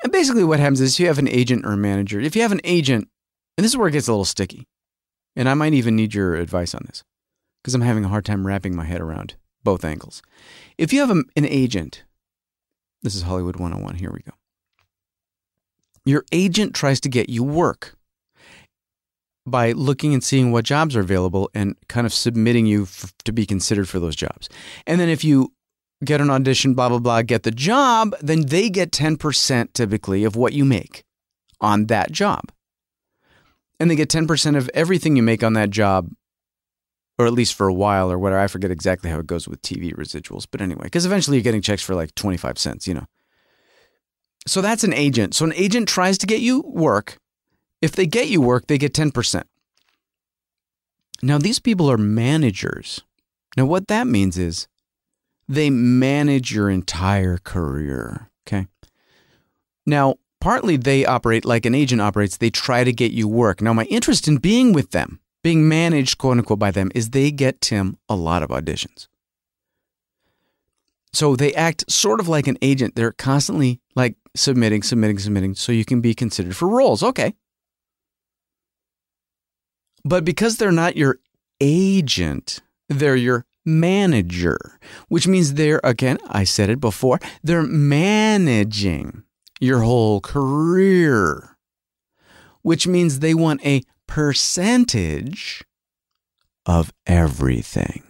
And 0.04 0.14
basically, 0.14 0.46
what 0.46 0.60
happens 0.60 0.80
is 0.80 1.00
you 1.00 1.08
have 1.08 1.20
an 1.20 1.28
agent 1.28 1.66
or 1.66 1.74
a 1.74 1.78
manager. 1.78 2.20
If 2.20 2.36
you 2.36 2.42
have 2.42 2.54
an 2.54 2.62
agent, 2.64 3.10
and 3.58 3.66
this 3.66 3.74
is 3.74 3.78
where 3.78 3.90
it 3.90 3.92
gets 3.92 4.08
a 4.08 4.12
little 4.12 4.26
sticky, 4.26 4.66
and 5.36 5.50
I 5.50 5.56
might 5.56 5.74
even 5.74 5.96
need 5.96 6.14
your 6.14 6.36
advice 6.36 6.74
on 6.74 6.84
this 6.88 7.04
because 7.62 7.76
I'm 7.76 7.82
having 7.82 8.06
a 8.06 8.10
hard 8.10 8.24
time 8.24 8.48
wrapping 8.48 8.76
my 8.76 8.86
head 8.86 9.02
around 9.02 9.36
both 9.64 9.84
angles. 9.84 10.22
If 10.78 10.94
you 10.94 11.02
have 11.02 11.12
a, 11.12 11.24
an 11.36 11.46
agent, 11.46 12.04
this 13.02 13.16
is 13.16 13.24
Hollywood 13.24 13.58
101, 13.58 13.96
here 13.96 14.12
we 14.12 14.22
go. 14.22 14.32
Your 16.10 16.26
agent 16.32 16.74
tries 16.74 17.00
to 17.02 17.10
get 17.10 17.30
you 17.30 17.44
work 17.44 17.96
by 19.46 19.74
looking 19.74 20.12
and 20.12 20.24
seeing 20.24 20.52
what 20.52 20.66
jobs 20.66 20.96
are 20.96 21.02
available 21.02 21.52
and 21.54 21.76
kind 21.88 22.08
of 22.08 22.14
submitting 22.14 22.66
you 22.66 22.88
to 23.26 23.32
be 23.32 23.46
considered 23.46 23.88
for 23.88 24.00
those 24.00 24.16
jobs. 24.16 24.50
And 24.88 25.00
then 25.00 25.08
if 25.08 25.24
you 25.24 25.54
get 26.04 26.20
an 26.20 26.32
audition, 26.32 26.74
blah, 26.74 26.90
blah, 26.90 26.98
blah, 26.98 27.22
get 27.22 27.44
the 27.44 27.52
job, 27.52 28.16
then 28.22 28.48
they 28.48 28.72
get 28.72 28.92
10% 28.92 29.74
typically 29.74 30.24
of 30.24 30.36
what 30.36 30.54
you 30.54 30.66
make 30.66 31.04
on 31.62 31.86
that 31.86 32.12
job. 32.12 32.52
And 33.80 33.92
they 33.92 33.96
get 33.96 34.10
10% 34.10 34.58
of 34.58 34.68
everything 34.74 35.16
you 35.16 35.22
make 35.22 35.44
on 35.44 35.54
that 35.54 35.70
job 35.70 36.10
or 37.20 37.28
at 37.28 37.34
least 37.34 37.54
for 37.54 37.68
a 37.68 37.74
while 37.74 38.12
or 38.12 38.18
whatever. 38.18 38.42
I 38.42 38.48
forget 38.48 38.72
exactly 38.72 39.12
how 39.12 39.20
it 39.20 39.28
goes 39.28 39.48
with 39.48 39.62
TV 39.62 39.94
residuals, 39.94 40.48
but 40.50 40.60
anyway, 40.60 40.86
because 40.86 41.06
eventually 41.06 41.38
you're 41.38 41.44
getting 41.44 41.62
checks 41.62 41.84
for 41.84 41.94
like 41.94 42.16
25 42.16 42.58
cents, 42.58 42.88
you 42.88 42.96
know. 42.96 43.06
So 44.48 44.62
that's 44.62 44.84
an 44.84 44.94
agent. 44.94 45.36
So 45.36 45.46
an 45.46 45.54
agent 45.54 45.88
tries 45.88 46.18
to 46.20 46.28
get 46.28 46.42
you 46.42 46.62
work. 46.62 47.18
If 47.82 47.94
they 47.94 48.06
get 48.06 48.28
you 48.30 48.42
work, 48.42 48.68
they 48.68 48.78
get 48.78 48.94
10%. 48.94 49.44
Now, 51.22 51.38
these 51.38 51.60
people 51.60 51.92
are 51.92 51.98
managers. 51.98 53.02
Now, 53.58 53.66
what 53.66 53.88
that 53.88 54.08
means 54.08 54.38
is 54.38 54.68
they 55.48 55.70
manage 55.70 56.54
your 56.54 56.70
entire 56.70 57.38
career. 57.38 58.30
Okay. 58.48 58.68
Now, 59.86 60.16
partly 60.40 60.78
they 60.78 61.06
operate 61.06 61.46
like 61.46 61.66
an 61.66 61.76
agent 61.76 62.02
operates, 62.02 62.38
they 62.38 62.50
try 62.50 62.84
to 62.84 62.94
get 62.94 63.12
you 63.12 63.28
work. 63.28 63.62
Now, 63.62 63.74
my 63.74 63.86
interest 63.86 64.28
in 64.28 64.38
being 64.38 64.74
with 64.74 64.92
them 64.92 65.20
being 65.44 65.68
managed, 65.68 66.18
quote 66.18 66.38
unquote, 66.38 66.60
by 66.60 66.72
them 66.72 66.92
is 66.94 67.10
they 67.10 67.32
get 67.32 67.62
Tim 67.62 67.98
a 68.08 68.16
lot 68.16 68.44
of 68.44 68.50
auditions. 68.50 69.08
So 71.14 71.36
they 71.36 71.54
act 71.54 71.90
sort 71.90 72.20
of 72.20 72.28
like 72.28 72.48
an 72.48 72.58
agent. 72.62 72.96
They're 72.96 73.14
constantly 73.14 73.82
like 73.96 74.16
submitting, 74.40 74.82
submitting, 74.82 75.20
submitting, 75.20 75.56
so 75.56 75.72
you 75.72 75.86
can 75.86 76.02
be 76.02 76.14
considered 76.14 76.56
for 76.56 76.68
roles. 76.68 77.04
Okay. 77.04 77.34
But 80.04 80.24
because 80.24 80.58
they're 80.58 80.72
not 80.72 80.96
your 80.96 81.20
agent, 81.60 82.62
they're 82.88 83.16
your 83.16 83.46
manager, 83.66 84.80
which 85.10 85.28
means 85.28 85.54
they're, 85.54 85.82
again, 85.84 86.18
I 86.28 86.46
said 86.46 86.70
it 86.70 86.80
before, 86.80 87.20
they're 87.44 87.64
managing 87.64 89.24
your 89.60 89.80
whole 89.82 90.22
career, 90.22 91.58
which 92.62 92.88
means 92.88 93.20
they 93.20 93.34
want 93.34 93.66
a 93.66 93.84
percentage 94.08 95.64
of 96.66 96.94
everything. 97.06 98.09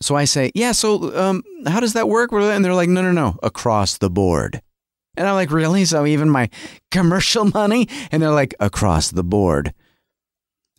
So 0.00 0.16
I 0.16 0.24
say, 0.24 0.50
yeah, 0.54 0.72
so 0.72 1.16
um, 1.16 1.42
how 1.66 1.80
does 1.80 1.94
that 1.94 2.08
work? 2.08 2.32
And 2.32 2.64
they're 2.64 2.74
like, 2.74 2.88
no, 2.88 3.02
no, 3.02 3.12
no, 3.12 3.38
across 3.42 3.98
the 3.98 4.10
board. 4.10 4.60
And 5.16 5.28
I'm 5.28 5.34
like, 5.34 5.50
really? 5.50 5.84
So 5.84 6.06
even 6.06 6.28
my 6.28 6.50
commercial 6.90 7.44
money? 7.46 7.88
And 8.10 8.22
they're 8.22 8.30
like, 8.30 8.54
across 8.60 9.10
the 9.10 9.24
board. 9.24 9.72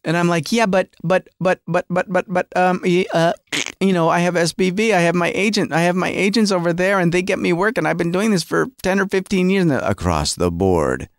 And 0.04 0.16
I'm 0.16 0.28
like, 0.28 0.52
yeah, 0.52 0.68
but, 0.68 0.90
but, 1.04 1.28
but, 1.40 1.62
but, 1.68 1.86
but, 1.90 2.06
but, 2.08 2.26
but, 2.28 2.48
um, 2.56 2.84
uh, 3.14 3.34
you 3.80 3.92
know, 3.92 4.08
I 4.08 4.20
have 4.20 4.36
SBV. 4.36 4.94
I 4.94 5.02
have 5.02 5.16
my 5.16 5.32
agent. 5.34 5.74
I 5.74 5.82
have 5.82 5.96
my 5.96 6.10
agents 6.10 6.52
over 6.52 6.74
there 6.74 7.00
and 7.00 7.12
they 7.12 7.24
get 7.24 7.40
me 7.40 7.54
work. 7.54 7.78
And 7.78 7.88
I've 7.88 7.98
been 7.98 8.12
doing 8.12 8.30
this 8.30 8.44
for 8.44 8.68
10 8.84 9.00
or 9.00 9.08
15 9.08 9.50
years 9.50 9.72
across 9.72 10.36
the 10.36 10.52
board. 10.52 11.10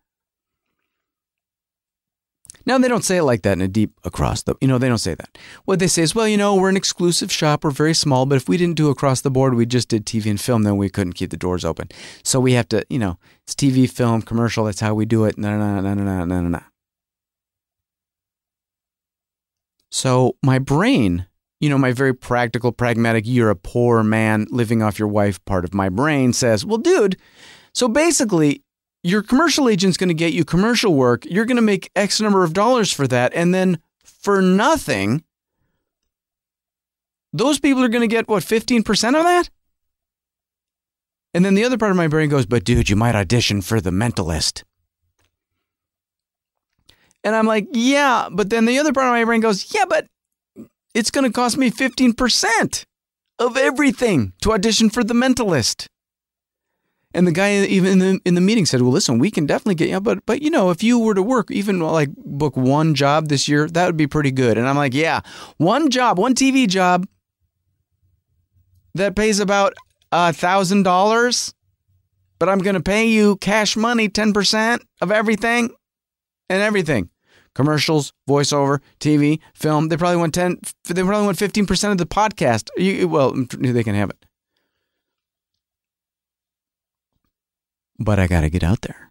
Now, 2.66 2.78
they 2.78 2.88
don't 2.88 3.04
say 3.04 3.18
it 3.18 3.22
like 3.22 3.42
that 3.42 3.52
in 3.52 3.60
a 3.60 3.68
deep 3.68 3.92
across 4.02 4.42
the, 4.42 4.56
you 4.60 4.66
know, 4.66 4.76
they 4.76 4.88
don't 4.88 4.98
say 4.98 5.14
that. 5.14 5.38
What 5.66 5.78
they 5.78 5.86
say 5.86 6.02
is, 6.02 6.16
well, 6.16 6.26
you 6.26 6.36
know, 6.36 6.56
we're 6.56 6.68
an 6.68 6.76
exclusive 6.76 7.30
shop. 7.30 7.62
We're 7.62 7.70
very 7.70 7.94
small, 7.94 8.26
but 8.26 8.34
if 8.34 8.48
we 8.48 8.56
didn't 8.56 8.76
do 8.76 8.90
across 8.90 9.20
the 9.20 9.30
board, 9.30 9.54
we 9.54 9.66
just 9.66 9.88
did 9.88 10.04
TV 10.04 10.28
and 10.28 10.40
film, 10.40 10.64
then 10.64 10.76
we 10.76 10.90
couldn't 10.90 11.12
keep 11.12 11.30
the 11.30 11.36
doors 11.36 11.64
open. 11.64 11.88
So 12.24 12.40
we 12.40 12.54
have 12.54 12.68
to, 12.70 12.84
you 12.90 12.98
know, 12.98 13.18
it's 13.44 13.54
TV, 13.54 13.88
film, 13.88 14.20
commercial. 14.20 14.64
That's 14.64 14.80
how 14.80 14.94
we 14.94 15.06
do 15.06 15.24
it. 15.24 15.38
No, 15.38 15.56
no, 15.56 15.80
no, 15.80 15.94
no, 15.94 16.02
no, 16.02 16.24
no, 16.24 16.40
no, 16.40 16.48
no. 16.48 16.62
So 19.90 20.36
my 20.42 20.58
brain, 20.58 21.26
you 21.60 21.70
know, 21.70 21.78
my 21.78 21.92
very 21.92 22.12
practical, 22.12 22.72
pragmatic, 22.72 23.24
you're 23.26 23.50
a 23.50 23.56
poor 23.56 24.02
man 24.02 24.46
living 24.50 24.82
off 24.82 24.98
your 24.98 25.08
wife 25.08 25.42
part 25.44 25.64
of 25.64 25.72
my 25.72 25.88
brain 25.88 26.32
says, 26.32 26.66
well, 26.66 26.78
dude, 26.78 27.16
so 27.72 27.88
basically, 27.88 28.64
your 29.06 29.22
commercial 29.22 29.68
agent's 29.68 29.96
going 29.96 30.08
to 30.08 30.14
get 30.14 30.32
you 30.32 30.44
commercial 30.44 30.92
work. 30.92 31.24
You're 31.26 31.44
going 31.44 31.56
to 31.56 31.62
make 31.62 31.90
X 31.94 32.20
number 32.20 32.42
of 32.42 32.52
dollars 32.52 32.90
for 32.90 33.06
that. 33.06 33.32
And 33.34 33.54
then 33.54 33.78
for 34.02 34.42
nothing, 34.42 35.22
those 37.32 37.60
people 37.60 37.84
are 37.84 37.88
going 37.88 38.08
to 38.08 38.12
get 38.12 38.26
what, 38.28 38.42
15% 38.42 38.82
of 39.16 39.22
that? 39.22 39.48
And 41.32 41.44
then 41.44 41.54
the 41.54 41.64
other 41.64 41.78
part 41.78 41.92
of 41.92 41.96
my 41.96 42.08
brain 42.08 42.28
goes, 42.28 42.46
but 42.46 42.64
dude, 42.64 42.88
you 42.88 42.96
might 42.96 43.14
audition 43.14 43.62
for 43.62 43.80
The 43.80 43.90
Mentalist. 43.90 44.64
And 47.22 47.36
I'm 47.36 47.46
like, 47.46 47.68
yeah. 47.72 48.28
But 48.32 48.50
then 48.50 48.64
the 48.64 48.78
other 48.80 48.92
part 48.92 49.06
of 49.06 49.12
my 49.12 49.24
brain 49.24 49.40
goes, 49.40 49.72
yeah, 49.72 49.84
but 49.88 50.06
it's 50.94 51.12
going 51.12 51.24
to 51.24 51.32
cost 51.32 51.56
me 51.56 51.70
15% 51.70 52.84
of 53.38 53.56
everything 53.56 54.32
to 54.40 54.52
audition 54.52 54.90
for 54.90 55.04
The 55.04 55.14
Mentalist. 55.14 55.86
And 57.16 57.26
the 57.26 57.32
guy 57.32 57.64
even 57.64 57.92
in 57.92 57.98
the 57.98 58.20
in 58.26 58.34
the 58.34 58.42
meeting 58.42 58.66
said, 58.66 58.82
"Well, 58.82 58.92
listen, 58.92 59.18
we 59.18 59.30
can 59.30 59.46
definitely 59.46 59.74
get 59.74 59.88
you, 59.88 59.98
but 60.00 60.26
but 60.26 60.42
you 60.42 60.50
know, 60.50 60.68
if 60.68 60.82
you 60.82 60.98
were 60.98 61.14
to 61.14 61.22
work 61.22 61.50
even 61.50 61.80
like 61.80 62.10
book 62.14 62.58
one 62.58 62.94
job 62.94 63.28
this 63.28 63.48
year, 63.48 63.66
that 63.68 63.86
would 63.86 63.96
be 63.96 64.06
pretty 64.06 64.30
good." 64.30 64.58
And 64.58 64.68
I'm 64.68 64.76
like, 64.76 64.92
"Yeah, 64.92 65.22
one 65.56 65.88
job, 65.88 66.18
one 66.18 66.34
TV 66.34 66.68
job 66.68 67.08
that 68.94 69.16
pays 69.16 69.40
about 69.40 69.72
a 70.12 70.30
thousand 70.30 70.82
dollars, 70.82 71.54
but 72.38 72.50
I'm 72.50 72.58
going 72.58 72.74
to 72.74 72.82
pay 72.82 73.06
you 73.06 73.36
cash 73.38 73.78
money, 73.78 74.10
ten 74.10 74.34
percent 74.34 74.82
of 75.00 75.10
everything, 75.10 75.70
and 76.50 76.60
everything." 76.60 77.08
Commercials, 77.54 78.12
voiceover, 78.28 78.80
TV, 79.00 79.40
film. 79.54 79.88
They 79.88 79.96
probably 79.96 80.18
want 80.18 80.34
ten. 80.34 80.58
They 80.84 81.02
probably 81.02 81.24
want 81.24 81.38
fifteen 81.38 81.64
percent 81.64 81.92
of 81.92 81.96
the 81.96 82.04
podcast. 82.04 82.68
You, 82.76 83.08
well, 83.08 83.32
they 83.32 83.82
can 83.82 83.94
have 83.94 84.10
it. 84.10 84.25
But 87.98 88.18
I 88.18 88.26
got 88.26 88.42
to 88.42 88.50
get 88.50 88.62
out 88.62 88.82
there. 88.82 89.10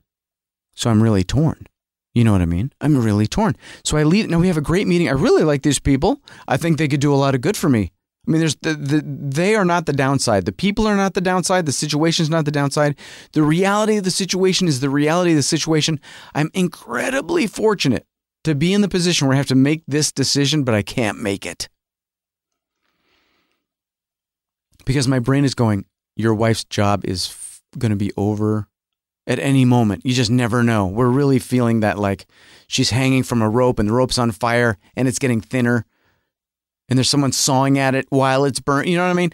So 0.75 0.89
I'm 0.89 1.01
really 1.01 1.23
torn. 1.23 1.67
You 2.13 2.23
know 2.23 2.31
what 2.31 2.41
I 2.41 2.45
mean? 2.45 2.71
I'm 2.79 2.97
really 2.97 3.27
torn. 3.27 3.55
So 3.83 3.97
I 3.97 4.03
leave. 4.03 4.29
Now 4.29 4.39
we 4.39 4.47
have 4.47 4.57
a 4.57 4.61
great 4.61 4.87
meeting. 4.87 5.09
I 5.09 5.13
really 5.13 5.43
like 5.43 5.63
these 5.63 5.79
people. 5.79 6.21
I 6.47 6.57
think 6.57 6.77
they 6.77 6.87
could 6.87 7.01
do 7.01 7.13
a 7.13 7.15
lot 7.15 7.35
of 7.35 7.41
good 7.41 7.57
for 7.57 7.69
me. 7.69 7.91
I 8.27 8.31
mean, 8.31 8.39
there's 8.39 8.55
the, 8.55 8.73
the 8.73 9.03
they 9.05 9.53
are 9.55 9.65
not 9.65 9.85
the 9.85 9.93
downside. 9.93 10.45
The 10.45 10.51
people 10.51 10.87
are 10.87 10.95
not 10.95 11.13
the 11.13 11.21
downside. 11.21 11.65
The 11.65 11.71
situation 11.71 12.23
is 12.23 12.29
not 12.29 12.45
the 12.45 12.51
downside. 12.51 12.95
The 13.33 13.43
reality 13.43 13.97
of 13.97 14.03
the 14.03 14.11
situation 14.11 14.67
is 14.67 14.79
the 14.79 14.89
reality 14.89 15.31
of 15.31 15.37
the 15.37 15.43
situation. 15.43 15.99
I'm 16.33 16.49
incredibly 16.53 17.47
fortunate 17.47 18.05
to 18.45 18.55
be 18.55 18.73
in 18.73 18.81
the 18.81 18.87
position 18.87 19.27
where 19.27 19.35
I 19.35 19.37
have 19.37 19.47
to 19.47 19.55
make 19.55 19.83
this 19.87 20.11
decision, 20.11 20.63
but 20.63 20.73
I 20.73 20.81
can't 20.81 21.19
make 21.19 21.45
it 21.45 21.67
because 24.85 25.07
my 25.07 25.19
brain 25.19 25.45
is 25.45 25.53
going. 25.53 25.85
Your 26.15 26.33
wife's 26.33 26.63
job 26.63 27.03
is 27.03 27.27
f- 27.27 27.61
going 27.77 27.89
to 27.89 27.97
be 27.97 28.11
over 28.15 28.69
at 29.27 29.39
any 29.39 29.65
moment. 29.65 30.05
You 30.05 30.13
just 30.13 30.31
never 30.31 30.63
know. 30.63 30.85
We're 30.85 31.09
really 31.09 31.39
feeling 31.39 31.79
that 31.79 31.97
like 31.97 32.25
she's 32.67 32.91
hanging 32.91 33.23
from 33.23 33.41
a 33.41 33.49
rope 33.49 33.79
and 33.79 33.89
the 33.89 33.93
rope's 33.93 34.17
on 34.17 34.31
fire 34.31 34.77
and 34.95 35.07
it's 35.07 35.19
getting 35.19 35.41
thinner 35.41 35.85
and 36.87 36.97
there's 36.97 37.09
someone 37.09 37.31
sawing 37.31 37.79
at 37.79 37.95
it 37.95 38.05
while 38.09 38.45
it's 38.45 38.59
burnt. 38.59 38.87
You 38.87 38.97
know 38.97 39.03
what 39.03 39.11
I 39.11 39.13
mean? 39.13 39.31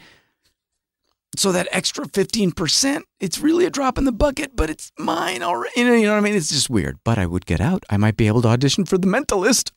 So 1.38 1.52
that 1.54 1.68
extra 1.72 2.06
15%, 2.06 3.04
it's 3.20 3.40
really 3.40 3.66
a 3.66 3.70
drop 3.70 3.98
in 3.98 4.04
the 4.04 4.12
bucket, 4.12 4.56
but 4.56 4.70
it's 4.70 4.92
mine 4.98 5.42
already. 5.42 5.72
You 5.78 6.04
know 6.04 6.12
what 6.12 6.18
I 6.18 6.22
mean? 6.22 6.36
It's 6.36 6.50
just 6.50 6.70
weird. 6.70 7.00
But 7.04 7.18
I 7.18 7.26
would 7.26 7.46
get 7.46 7.62
out. 7.62 7.84
I 7.90 7.98
might 7.98 8.18
be 8.18 8.28
able 8.28 8.42
to 8.42 8.50
audition 8.50 8.86
for 8.86 8.98
The 8.98 9.08
Mentalist. 9.08 9.72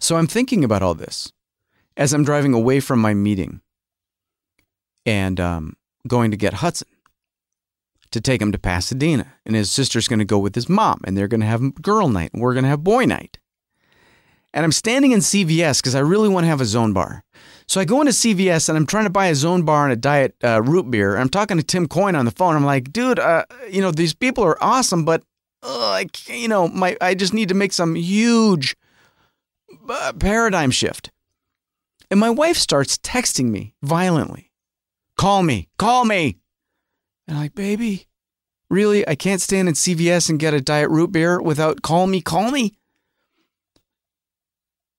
So 0.00 0.16
I'm 0.16 0.26
thinking 0.26 0.64
about 0.64 0.82
all 0.82 0.94
this 0.94 1.32
as 1.96 2.12
I'm 2.12 2.24
driving 2.24 2.52
away 2.52 2.80
from 2.80 3.00
my 3.00 3.14
meeting. 3.14 3.60
And 5.06 5.40
um, 5.40 5.76
going 6.08 6.30
to 6.30 6.36
get 6.36 6.54
Hudson 6.54 6.88
to 8.10 8.20
take 8.20 8.40
him 8.40 8.52
to 8.52 8.58
Pasadena. 8.58 9.34
And 9.44 9.54
his 9.54 9.70
sister's 9.70 10.08
going 10.08 10.18
to 10.18 10.24
go 10.24 10.38
with 10.38 10.54
his 10.54 10.68
mom, 10.68 11.00
and 11.04 11.16
they're 11.16 11.28
going 11.28 11.40
to 11.40 11.46
have 11.46 11.82
girl 11.82 12.08
night, 12.08 12.30
and 12.32 12.42
we're 12.42 12.54
going 12.54 12.64
to 12.64 12.70
have 12.70 12.82
boy 12.82 13.04
night. 13.04 13.38
And 14.54 14.64
I'm 14.64 14.72
standing 14.72 15.12
in 15.12 15.20
CVS 15.20 15.80
because 15.80 15.94
I 15.94 16.00
really 16.00 16.28
want 16.28 16.44
to 16.44 16.48
have 16.48 16.60
a 16.60 16.64
zone 16.64 16.92
bar. 16.92 17.22
So 17.66 17.80
I 17.80 17.84
go 17.84 18.00
into 18.00 18.12
CVS 18.12 18.70
and 18.70 18.78
I'm 18.78 18.86
trying 18.86 19.04
to 19.04 19.10
buy 19.10 19.26
a 19.26 19.34
zone 19.34 19.62
bar 19.62 19.84
and 19.84 19.92
a 19.92 19.96
diet 19.96 20.34
uh, 20.42 20.62
root 20.62 20.90
beer. 20.90 21.16
I'm 21.16 21.28
talking 21.28 21.58
to 21.58 21.62
Tim 21.62 21.86
Coyne 21.86 22.16
on 22.16 22.24
the 22.24 22.30
phone. 22.30 22.56
I'm 22.56 22.64
like, 22.64 22.90
dude, 22.90 23.18
uh, 23.18 23.44
you 23.68 23.82
know, 23.82 23.90
these 23.90 24.14
people 24.14 24.42
are 24.44 24.56
awesome, 24.62 25.04
but 25.04 25.22
uh, 25.62 25.90
I, 25.90 26.06
you 26.28 26.48
know, 26.48 26.66
my 26.66 26.96
I 27.00 27.14
just 27.14 27.34
need 27.34 27.50
to 27.50 27.54
make 27.54 27.74
some 27.74 27.94
huge 27.94 28.74
uh, 29.88 30.14
paradigm 30.18 30.70
shift. 30.70 31.10
And 32.10 32.18
my 32.18 32.30
wife 32.30 32.56
starts 32.56 32.96
texting 32.96 33.50
me 33.50 33.74
violently. 33.82 34.47
Call 35.18 35.42
me. 35.42 35.68
Call 35.78 36.04
me. 36.04 36.38
And 37.26 37.36
I'm 37.36 37.42
like, 37.42 37.54
baby, 37.54 38.06
really? 38.70 39.06
I 39.06 39.16
can't 39.16 39.42
stand 39.42 39.68
in 39.68 39.74
CVS 39.74 40.30
and 40.30 40.38
get 40.38 40.54
a 40.54 40.60
diet 40.60 40.88
root 40.88 41.12
beer 41.12 41.42
without 41.42 41.82
call 41.82 42.06
me, 42.06 42.22
call 42.22 42.50
me. 42.50 42.78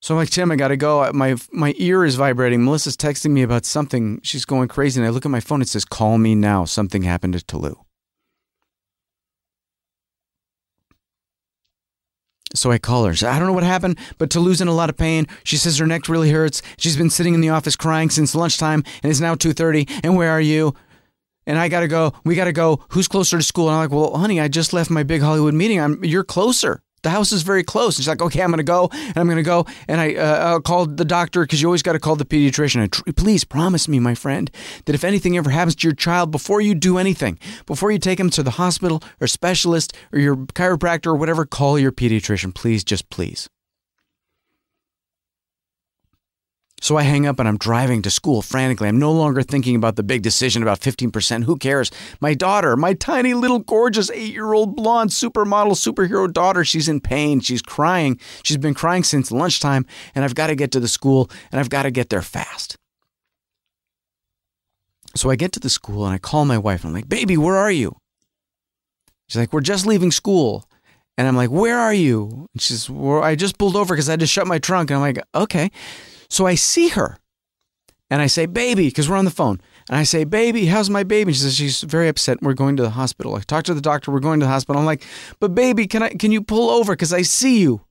So 0.01 0.13
I'm 0.13 0.19
like, 0.19 0.29
Tim, 0.29 0.51
I 0.51 0.55
gotta 0.55 0.77
go. 0.77 1.12
My 1.13 1.36
my 1.51 1.73
ear 1.77 2.05
is 2.05 2.15
vibrating. 2.15 2.63
Melissa's 2.63 2.95
texting 2.95 3.32
me 3.32 3.41
about 3.41 3.65
something. 3.65 4.19
She's 4.23 4.45
going 4.45 4.67
crazy. 4.67 4.99
And 4.99 5.08
I 5.08 5.10
look 5.10 5.25
at 5.25 5.32
my 5.32 5.39
phone. 5.39 5.62
It 5.62 5.67
says, 5.67 5.86
call 5.86 6.17
me 6.17 6.36
now. 6.36 6.65
Something 6.65 7.03
happened 7.03 7.34
to 7.34 7.43
Toulouse. 7.43 7.77
So 12.56 12.72
I 12.72 12.80
call 12.80 13.06
her. 13.06 13.12
I 13.28 13.38
don't 13.38 13.48
know 13.48 13.54
what 13.54 13.64
happened, 13.64 13.98
but 14.18 14.30
Toulouse's 14.30 14.62
in 14.62 14.68
a 14.68 14.74
lot 14.74 14.90
of 14.90 14.98
pain. 14.98 15.28
She 15.44 15.58
says 15.58 15.78
her 15.78 15.86
neck 15.86 16.10
really 16.10 16.32
hurts. 16.32 16.62
She's 16.78 16.98
been 16.98 17.10
sitting 17.10 17.36
in 17.36 17.42
the 17.42 17.50
office 17.50 17.76
crying 17.76 18.10
since 18.10 18.34
lunchtime, 18.34 18.84
and 19.04 19.12
it's 19.12 19.20
now 19.20 19.36
2.30. 19.36 20.02
And 20.04 20.16
where 20.16 20.32
are 20.32 20.42
you? 20.42 20.74
And 21.46 21.58
I 21.58 21.68
got 21.68 21.82
to 21.82 21.88
go. 21.88 22.14
We 22.26 22.36
got 22.36 22.46
to 22.46 22.52
go. 22.52 22.84
Who's 22.90 23.08
closer 23.08 23.38
to 23.38 23.44
school? 23.44 23.70
And 23.70 23.76
I'm 23.76 23.82
like, 23.82 23.92
well, 23.92 24.18
honey, 24.18 24.40
I 24.40 24.48
just 24.48 24.74
left 24.74 24.90
my 24.90 25.04
big 25.04 25.22
Hollywood 25.22 25.54
meeting. 25.54 25.80
I'm, 25.80 26.04
you're 26.04 26.24
closer 26.24 26.82
the 27.02 27.10
house 27.10 27.32
is 27.32 27.44
very 27.44 27.64
close. 27.64 27.98
And 27.98 28.04
she's 28.04 28.08
like, 28.08 28.22
okay, 28.22 28.42
I'm 28.42 28.50
going 28.50 28.58
to 28.58 28.64
go 28.64 28.90
and 28.92 29.18
I'm 29.18 29.28
going 29.28 29.38
to 29.38 29.44
go. 29.44 29.66
And 29.88 30.00
I 30.02 30.16
uh, 30.16 30.60
called 30.60 30.98
the 30.98 31.06
doctor 31.06 31.42
because 31.42 31.62
you 31.62 31.68
always 31.68 31.84
got 31.84 31.94
to 31.94 32.00
call 32.00 32.16
the 32.16 32.26
pediatrician. 32.26 33.16
Please 33.16 33.44
promise 33.44 33.88
me, 33.88 34.00
my 34.00 34.16
friend, 34.16 34.50
that 34.86 34.96
if 34.96 35.04
anything 35.04 35.38
ever 35.38 35.50
happens 35.50 35.76
to 35.78 35.88
your 35.88 35.96
child, 35.96 36.32
before 36.32 36.62
you 36.62 36.76
do 36.76 36.98
anything, 36.98 37.40
before 37.66 37.92
you 37.92 38.00
take 38.00 38.20
him 38.20 38.30
to 38.32 38.44
the 38.44 38.52
hospital 38.52 39.02
or 39.20 39.28
specialist 39.28 39.96
or 40.12 40.20
your 40.20 40.36
chiropractor 40.36 41.08
or 41.08 41.16
whatever, 41.16 41.46
call 41.46 41.78
your 41.80 41.92
pediatrician. 41.92 42.54
Please, 42.54 42.84
just 42.84 43.10
please. 43.10 43.50
So 46.82 46.98
I 46.98 47.04
hang 47.04 47.26
up 47.26 47.39
and 47.39 47.48
I'm 47.48 47.58
driving 47.58 48.02
to 48.04 48.10
school 48.10 48.42
frantically. 48.42 48.88
I'm 48.88 49.00
no 49.00 49.12
longer 49.12 49.42
thinking 49.42 49.76
about 49.76 49.96
the 49.96 50.04
big 50.04 50.22
decision 50.22 50.62
about 50.62 50.80
15%. 50.80 51.44
Who 51.44 51.58
cares? 51.58 51.92
My 52.22 52.34
daughter, 52.34 52.76
my 52.76 52.94
tiny 52.94 53.34
little 53.34 53.60
gorgeous 53.60 54.10
eight 54.12 54.34
year 54.34 54.54
old 54.54 54.76
blonde 54.76 55.10
supermodel 55.10 55.72
superhero 55.72 56.32
daughter, 56.32 56.63
she's 56.63 56.88
in 56.88 57.02
pain. 57.02 57.42
She's 57.42 57.62
crying. 57.62 58.20
She's 58.44 58.58
been 58.58 58.74
crying 58.74 59.04
since 59.04 59.32
lunchtime, 59.32 59.86
and 60.15 60.24
I've 60.24 60.36
got 60.36 60.48
to 60.48 60.56
get 60.56 60.72
to 60.72 60.80
the 60.80 60.88
school 60.88 61.30
and 61.52 61.60
I've 61.60 61.70
got 61.70 61.84
to 61.84 61.92
get 61.92 62.10
there 62.10 62.22
fast. 62.22 62.76
So 65.15 65.30
I 65.30 65.36
get 65.36 65.52
to 65.54 65.60
the 65.60 65.70
school 65.70 66.06
and 66.06 66.13
I 66.13 66.18
call 66.18 66.46
my 66.46 66.58
wife. 66.58 66.84
and 66.84 66.89
I'm 66.89 66.94
like, 66.94 67.10
baby, 67.10 67.36
where 67.36 67.56
are 67.56 67.72
you? 67.72 67.96
She's 69.28 69.39
like, 69.39 69.54
we're 69.54 69.62
just 69.62 69.86
leaving 69.86 70.12
school. 70.12 70.65
And 71.18 71.28
I'm 71.28 71.36
like, 71.36 71.50
where 71.50 71.78
are 71.78 71.94
you? 71.94 72.48
And 72.54 72.62
she's, 72.62 72.89
well, 72.89 73.22
I 73.22 73.36
just 73.36 73.58
pulled 73.58 73.76
over 73.76 73.94
because 73.94 74.08
I 74.08 74.13
had 74.13 74.22
to 74.22 74.28
shut 74.28 74.48
my 74.48 74.60
trunk. 74.60 74.89
And 74.89 74.96
I'm 74.96 75.02
like, 75.02 75.20
okay. 75.36 75.72
So 76.30 76.46
I 76.46 76.56
see 76.56 76.89
her 76.89 77.18
and 78.10 78.22
I 78.22 78.28
say, 78.28 78.46
baby, 78.46 78.88
because 78.88 79.10
we're 79.10 79.18
on 79.18 79.26
the 79.26 79.32
phone. 79.32 79.62
And 79.89 79.98
I 79.98 80.04
say, 80.04 80.24
baby, 80.24 80.65
how's 80.68 80.89
my 80.89 81.04
baby? 81.04 81.30
And 81.30 81.36
She 81.36 81.42
says 81.44 81.56
she's 81.56 81.82
very 81.82 82.08
upset. 82.08 82.42
We're 82.42 82.54
going 82.54 82.76
to 82.78 82.84
the 82.84 82.92
hospital. 82.92 83.36
I 83.36 83.42
talk 83.42 83.63
to 83.65 83.74
the 83.74 83.82
doctor. 83.82 84.12
We're 84.12 84.20
going 84.20 84.39
to 84.39 84.46
the 84.46 84.52
hospital. 84.52 84.80
I'm 84.80 84.86
like, 84.86 85.04
but 85.39 85.56
baby, 85.56 85.88
can 85.88 86.04
I? 86.04 86.10
Can 86.10 86.32
you 86.32 86.42
pull 86.42 86.70
over? 86.70 86.94
Because 86.94 87.13
I 87.13 87.24
see 87.24 87.60
you. 87.60 87.82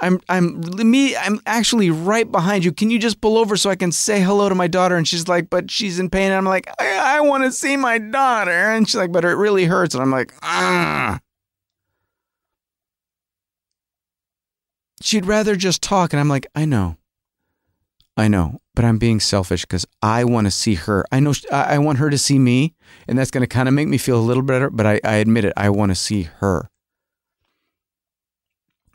I'm 0.00 0.20
I'm 0.28 0.60
me 0.90 1.14
I'm 1.16 1.38
actually 1.46 1.90
right 1.90 2.30
behind 2.30 2.64
you. 2.64 2.72
Can 2.72 2.90
you 2.90 2.98
just 2.98 3.20
pull 3.20 3.36
over 3.36 3.56
so 3.56 3.68
I 3.68 3.76
can 3.76 3.92
say 3.92 4.20
hello 4.22 4.48
to 4.48 4.54
my 4.54 4.66
daughter?" 4.66 4.96
And 4.96 5.06
she's 5.06 5.28
like, 5.28 5.50
"But 5.50 5.70
she's 5.70 5.98
in 5.98 6.08
pain." 6.10 6.26
And 6.30 6.34
I'm 6.34 6.46
like, 6.46 6.68
"I, 6.78 7.18
I 7.18 7.20
want 7.20 7.44
to 7.44 7.52
see 7.52 7.76
my 7.76 7.98
daughter." 7.98 8.50
And 8.50 8.88
she's 8.88 8.96
like, 8.96 9.12
"But 9.12 9.24
it 9.24 9.34
really 9.34 9.66
hurts." 9.66 9.94
And 9.94 10.02
I'm 10.02 10.10
like, 10.10 10.32
"Ah." 10.42 11.20
She'd 15.02 15.26
rather 15.26 15.56
just 15.56 15.82
talk, 15.82 16.12
and 16.12 16.20
I'm 16.20 16.28
like, 16.28 16.46
"I 16.54 16.64
know, 16.64 16.96
I 18.16 18.28
know, 18.28 18.60
but 18.74 18.84
I'm 18.84 18.98
being 18.98 19.20
selfish 19.20 19.62
because 19.62 19.86
I 20.02 20.24
want 20.24 20.46
to 20.46 20.50
see 20.50 20.74
her. 20.74 21.04
I 21.10 21.20
know 21.20 21.32
I 21.50 21.78
want 21.78 21.98
her 21.98 22.10
to 22.10 22.18
see 22.18 22.38
me, 22.38 22.74
and 23.08 23.18
that's 23.18 23.30
going 23.30 23.42
to 23.42 23.46
kind 23.46 23.68
of 23.68 23.74
make 23.74 23.88
me 23.88 23.96
feel 23.98 24.18
a 24.18 24.20
little 24.20 24.42
better. 24.42 24.68
But 24.68 24.86
I, 24.86 25.00
I 25.02 25.14
admit 25.14 25.44
it, 25.44 25.54
I 25.56 25.70
want 25.70 25.90
to 25.90 25.96
see 25.96 26.24
her." 26.40 26.68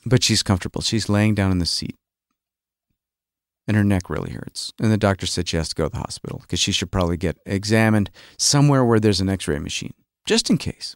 But 0.06 0.23
she's 0.23 0.43
comfortable. 0.43 0.82
She's 0.82 1.10
laying 1.10 1.36
down 1.36 1.51
in 1.51 1.60
the 1.60 1.65
seat. 1.65 1.95
And 3.67 3.75
her 3.75 3.84
neck 3.84 4.10
really 4.10 4.32
hurts. 4.32 4.71
And 4.80 4.91
the 4.91 4.97
doctor 4.97 5.25
said 5.25 5.49
she 5.49 5.58
has 5.58 5.69
to 5.69 5.75
go 5.75 5.86
to 5.86 5.89
the 5.89 5.97
hospital 5.97 6.39
because 6.39 6.60
she 6.60 6.71
should 6.71 6.91
probably 6.91 7.17
get 7.17 7.38
examined 7.45 8.10
somewhere 8.38 8.86
where 8.86 8.99
there's 8.99 9.19
an 9.19 9.27
x 9.27 9.47
ray 9.47 9.60
machine, 9.60 9.93
just 10.25 10.49
in 10.49 10.58
case. 10.58 10.95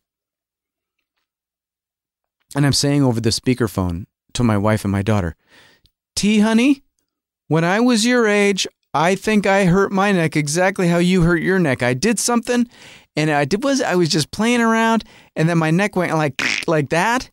And 2.55 2.65
I'm 2.65 2.73
saying 2.73 3.03
over 3.03 3.19
the 3.19 3.29
speakerphone 3.29 4.05
to 4.33 4.43
my 4.43 4.57
wife 4.57 4.85
and 4.85 4.91
my 4.91 5.01
daughter, 5.01 5.35
Tea, 6.15 6.39
honey, 6.39 6.83
when 7.51 7.63
I 7.65 7.79
was 7.79 8.05
your 8.05 8.27
age, 8.27 8.65
I 8.93 9.15
think 9.15 9.45
I 9.45 9.65
hurt 9.65 9.91
my 9.91 10.11
neck 10.11 10.35
exactly 10.35 10.87
how 10.87 10.99
you 10.99 11.23
hurt 11.23 11.41
your 11.41 11.59
neck. 11.59 11.83
I 11.83 11.93
did 11.93 12.19
something 12.19 12.67
and 13.15 13.29
I 13.29 13.45
did 13.45 13.63
was 13.63 13.81
I 13.81 13.95
was 13.95 14.09
just 14.09 14.31
playing 14.31 14.61
around 14.61 15.03
and 15.35 15.49
then 15.49 15.57
my 15.57 15.71
neck 15.71 15.95
went 15.95 16.13
like 16.13 16.41
like 16.67 16.89
that 16.89 17.29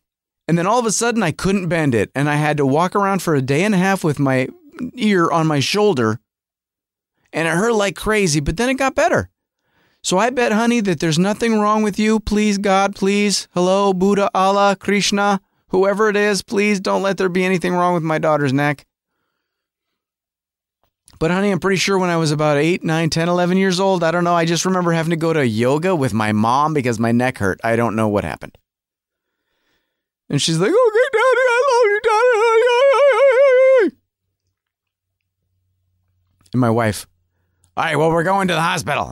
and 0.49 0.57
then 0.57 0.65
all 0.65 0.79
of 0.79 0.87
a 0.87 0.91
sudden, 0.91 1.21
I 1.21 1.29
couldn't 1.29 1.67
bend 1.67 1.93
it, 1.93 2.09
and 2.15 2.27
I 2.27 2.37
had 2.37 2.57
to 2.57 2.65
walk 2.65 2.95
around 2.95 3.21
for 3.21 3.35
a 3.35 3.41
day 3.41 3.63
and 3.63 3.75
a 3.75 3.77
half 3.77 4.03
with 4.03 4.17
my 4.17 4.47
ear 4.95 5.29
on 5.29 5.45
my 5.45 5.59
shoulder, 5.59 6.19
and 7.31 7.47
it 7.47 7.51
hurt 7.51 7.75
like 7.75 7.95
crazy, 7.95 8.39
but 8.39 8.57
then 8.57 8.67
it 8.67 8.79
got 8.79 8.95
better. 8.95 9.29
So 10.01 10.17
I 10.17 10.31
bet, 10.31 10.51
honey, 10.51 10.79
that 10.81 11.01
there's 11.01 11.19
nothing 11.19 11.59
wrong 11.59 11.83
with 11.83 11.99
you. 11.99 12.19
Please, 12.19 12.57
God, 12.57 12.95
please. 12.95 13.47
Hello, 13.53 13.93
Buddha, 13.93 14.31
Allah, 14.33 14.75
Krishna, 14.75 15.39
whoever 15.67 16.09
it 16.09 16.15
is, 16.15 16.41
please 16.41 16.79
don't 16.79 17.03
let 17.03 17.19
there 17.19 17.29
be 17.29 17.45
anything 17.45 17.75
wrong 17.75 17.93
with 17.93 18.01
my 18.01 18.17
daughter's 18.17 18.51
neck. 18.51 18.87
But, 21.19 21.31
honey, 21.31 21.51
I'm 21.51 21.59
pretty 21.59 21.75
sure 21.77 21.99
when 21.99 22.09
I 22.09 22.15
was 22.15 22.31
about 22.31 22.57
8, 22.57 22.81
9, 22.83 23.09
10, 23.09 23.27
11 23.27 23.57
years 23.57 23.79
old, 23.79 24.03
I 24.05 24.11
don't 24.11 24.23
know, 24.23 24.33
I 24.33 24.45
just 24.45 24.63
remember 24.63 24.93
having 24.93 25.09
to 25.09 25.17
go 25.17 25.33
to 25.33 25.45
yoga 25.45 25.93
with 25.93 26.13
my 26.13 26.31
mom 26.31 26.73
because 26.73 26.97
my 26.97 27.11
neck 27.11 27.39
hurt. 27.39 27.59
I 27.61 27.75
don't 27.75 27.95
know 27.95 28.07
what 28.07 28.23
happened. 28.23 28.57
And 30.29 30.41
she's 30.41 30.57
like, 30.57 30.69
okay, 30.69 30.75
daddy, 31.11 31.41
I 31.49 31.63
love 31.71 31.85
you, 31.91 32.01
daddy. 33.89 33.95
And 36.53 36.61
my 36.61 36.69
wife, 36.69 37.05
all 37.75 37.83
right, 37.83 37.95
well, 37.95 38.11
we're 38.11 38.23
going 38.23 38.47
to 38.47 38.53
the 38.53 38.61
hospital. 38.61 39.05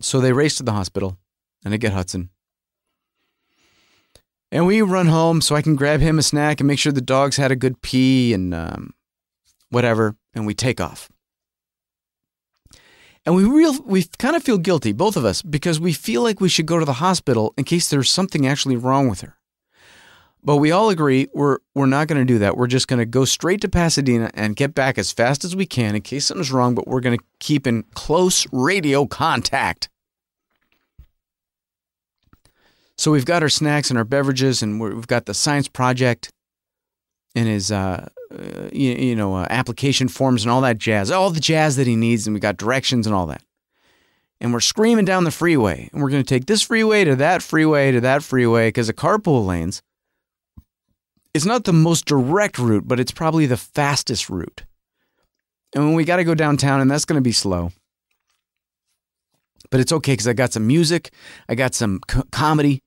So 0.00 0.20
they 0.20 0.32
race 0.32 0.56
to 0.56 0.62
the 0.62 0.72
hospital 0.72 1.18
and 1.64 1.74
I 1.74 1.76
get 1.76 1.92
Hudson. 1.92 2.30
And 4.56 4.66
we 4.66 4.80
run 4.80 5.08
home 5.08 5.42
so 5.42 5.54
I 5.54 5.60
can 5.60 5.76
grab 5.76 6.00
him 6.00 6.18
a 6.18 6.22
snack 6.22 6.60
and 6.60 6.66
make 6.66 6.78
sure 6.78 6.90
the 6.90 7.02
dogs 7.02 7.36
had 7.36 7.52
a 7.52 7.56
good 7.56 7.82
pee 7.82 8.32
and 8.32 8.54
um, 8.54 8.94
whatever. 9.68 10.16
And 10.32 10.46
we 10.46 10.54
take 10.54 10.80
off. 10.80 11.10
And 13.26 13.36
we 13.36 13.44
real 13.44 13.78
we 13.84 14.04
kind 14.18 14.34
of 14.34 14.42
feel 14.42 14.56
guilty, 14.56 14.92
both 14.92 15.18
of 15.18 15.26
us, 15.26 15.42
because 15.42 15.78
we 15.78 15.92
feel 15.92 16.22
like 16.22 16.40
we 16.40 16.48
should 16.48 16.64
go 16.64 16.78
to 16.78 16.86
the 16.86 16.94
hospital 16.94 17.52
in 17.58 17.64
case 17.64 17.90
there's 17.90 18.10
something 18.10 18.46
actually 18.46 18.76
wrong 18.76 19.10
with 19.10 19.20
her. 19.20 19.36
But 20.42 20.56
we 20.56 20.70
all 20.70 20.88
agree 20.88 21.28
we're 21.34 21.58
we're 21.74 21.84
not 21.84 22.08
going 22.08 22.22
to 22.22 22.24
do 22.24 22.38
that. 22.38 22.56
We're 22.56 22.66
just 22.66 22.88
going 22.88 23.00
to 23.00 23.04
go 23.04 23.26
straight 23.26 23.60
to 23.60 23.68
Pasadena 23.68 24.30
and 24.32 24.56
get 24.56 24.74
back 24.74 24.96
as 24.96 25.12
fast 25.12 25.44
as 25.44 25.54
we 25.54 25.66
can 25.66 25.94
in 25.94 26.00
case 26.00 26.24
something's 26.24 26.50
wrong, 26.50 26.74
but 26.74 26.88
we're 26.88 27.00
going 27.00 27.18
to 27.18 27.24
keep 27.40 27.66
in 27.66 27.82
close 27.92 28.46
radio 28.52 29.04
contact. 29.04 29.90
So 32.98 33.10
we've 33.12 33.26
got 33.26 33.42
our 33.42 33.48
snacks 33.48 33.90
and 33.90 33.98
our 33.98 34.04
beverages, 34.04 34.62
and 34.62 34.80
we've 34.80 35.06
got 35.06 35.26
the 35.26 35.34
science 35.34 35.68
project 35.68 36.30
and 37.34 37.46
his 37.46 37.70
uh, 37.70 38.08
uh, 38.32 38.68
you, 38.72 38.92
you, 38.92 39.14
know 39.14 39.34
uh, 39.34 39.46
application 39.50 40.08
forms 40.08 40.42
and 40.42 40.50
all 40.50 40.62
that 40.62 40.78
jazz, 40.78 41.10
all 41.10 41.30
the 41.30 41.38
jazz 41.38 41.76
that 41.76 41.86
he 41.86 41.94
needs, 41.94 42.26
and 42.26 42.34
we 42.34 42.40
got 42.40 42.56
directions 42.56 43.06
and 43.06 43.14
all 43.14 43.26
that. 43.26 43.42
And 44.40 44.52
we're 44.52 44.60
screaming 44.60 45.04
down 45.04 45.24
the 45.24 45.30
freeway, 45.30 45.88
and 45.92 46.02
we're 46.02 46.10
going 46.10 46.24
to 46.24 46.28
take 46.28 46.46
this 46.46 46.62
freeway 46.62 47.04
to 47.04 47.14
that 47.16 47.42
freeway 47.42 47.92
to 47.92 48.00
that 48.00 48.22
freeway 48.22 48.68
because 48.68 48.88
the 48.88 48.94
carpool 48.94 49.46
lanes. 49.46 49.82
It's 51.34 51.44
not 51.44 51.64
the 51.64 51.72
most 51.74 52.06
direct 52.06 52.58
route, 52.58 52.88
but 52.88 52.98
it's 52.98 53.12
probably 53.12 53.44
the 53.44 53.58
fastest 53.58 54.30
route. 54.30 54.64
And 55.74 55.84
when 55.84 55.94
we 55.94 56.04
got 56.04 56.16
to 56.16 56.24
go 56.24 56.34
downtown, 56.34 56.80
and 56.80 56.90
that's 56.90 57.04
going 57.04 57.18
to 57.18 57.22
be 57.22 57.32
slow. 57.32 57.72
But 59.70 59.80
it's 59.80 59.92
okay 59.92 60.12
because 60.12 60.26
I 60.26 60.32
got 60.32 60.54
some 60.54 60.66
music, 60.66 61.12
I 61.46 61.54
got 61.54 61.74
some 61.74 62.00
co- 62.08 62.22
comedy, 62.32 62.80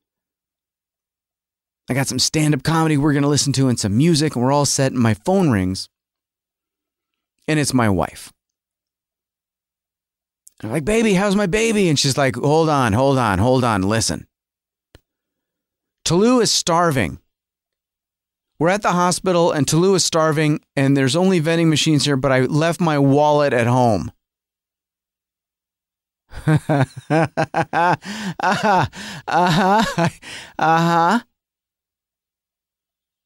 I 1.90 1.96
got 1.96 2.08
some 2.08 2.20
stand 2.20 2.54
up 2.54 2.62
comedy 2.64 2.98
we're 2.98 3.14
going 3.14 3.24
to 3.24 3.30
listen 3.30 3.52
to 3.54 3.68
and 3.68 3.80
some 3.80 3.98
music, 3.98 4.36
and 4.36 4.46
we're 4.46 4.52
all 4.52 4.66
set. 4.66 4.92
And 4.92 5.02
my 5.02 5.16
phone 5.16 5.50
rings, 5.50 5.90
and 7.48 7.60
it's 7.60 7.74
my 7.74 7.90
wife. 7.90 8.32
I'm 10.62 10.72
like, 10.72 10.86
baby, 10.86 11.14
how's 11.16 11.36
my 11.36 11.48
baby? 11.48 11.90
And 11.90 11.98
she's 11.98 12.18
like, 12.18 12.36
hold 12.36 12.70
on, 12.70 12.94
hold 12.94 13.18
on, 13.18 13.40
hold 13.40 13.64
on, 13.64 13.82
listen. 13.82 14.28
Tulu 16.06 16.42
is 16.42 16.52
starving. 16.52 17.20
We're 18.60 18.70
at 18.70 18.82
the 18.82 18.92
hospital, 18.92 19.52
and 19.52 19.68
Tulu 19.68 19.96
is 19.96 20.04
starving, 20.04 20.60
and 20.76 20.96
there's 20.96 21.16
only 21.16 21.40
vending 21.40 21.70
machines 21.70 22.06
here, 22.06 22.18
but 22.18 22.32
I 22.32 22.42
left 22.42 22.82
my 22.82 23.00
wallet 23.00 23.54
at 23.54 23.68
home. 23.68 24.12
uh 26.46 26.56
huh. 27.08 27.96
Uh 28.30 28.86
huh. 29.28 30.10
Uh 30.58 30.78
huh. 30.78 31.20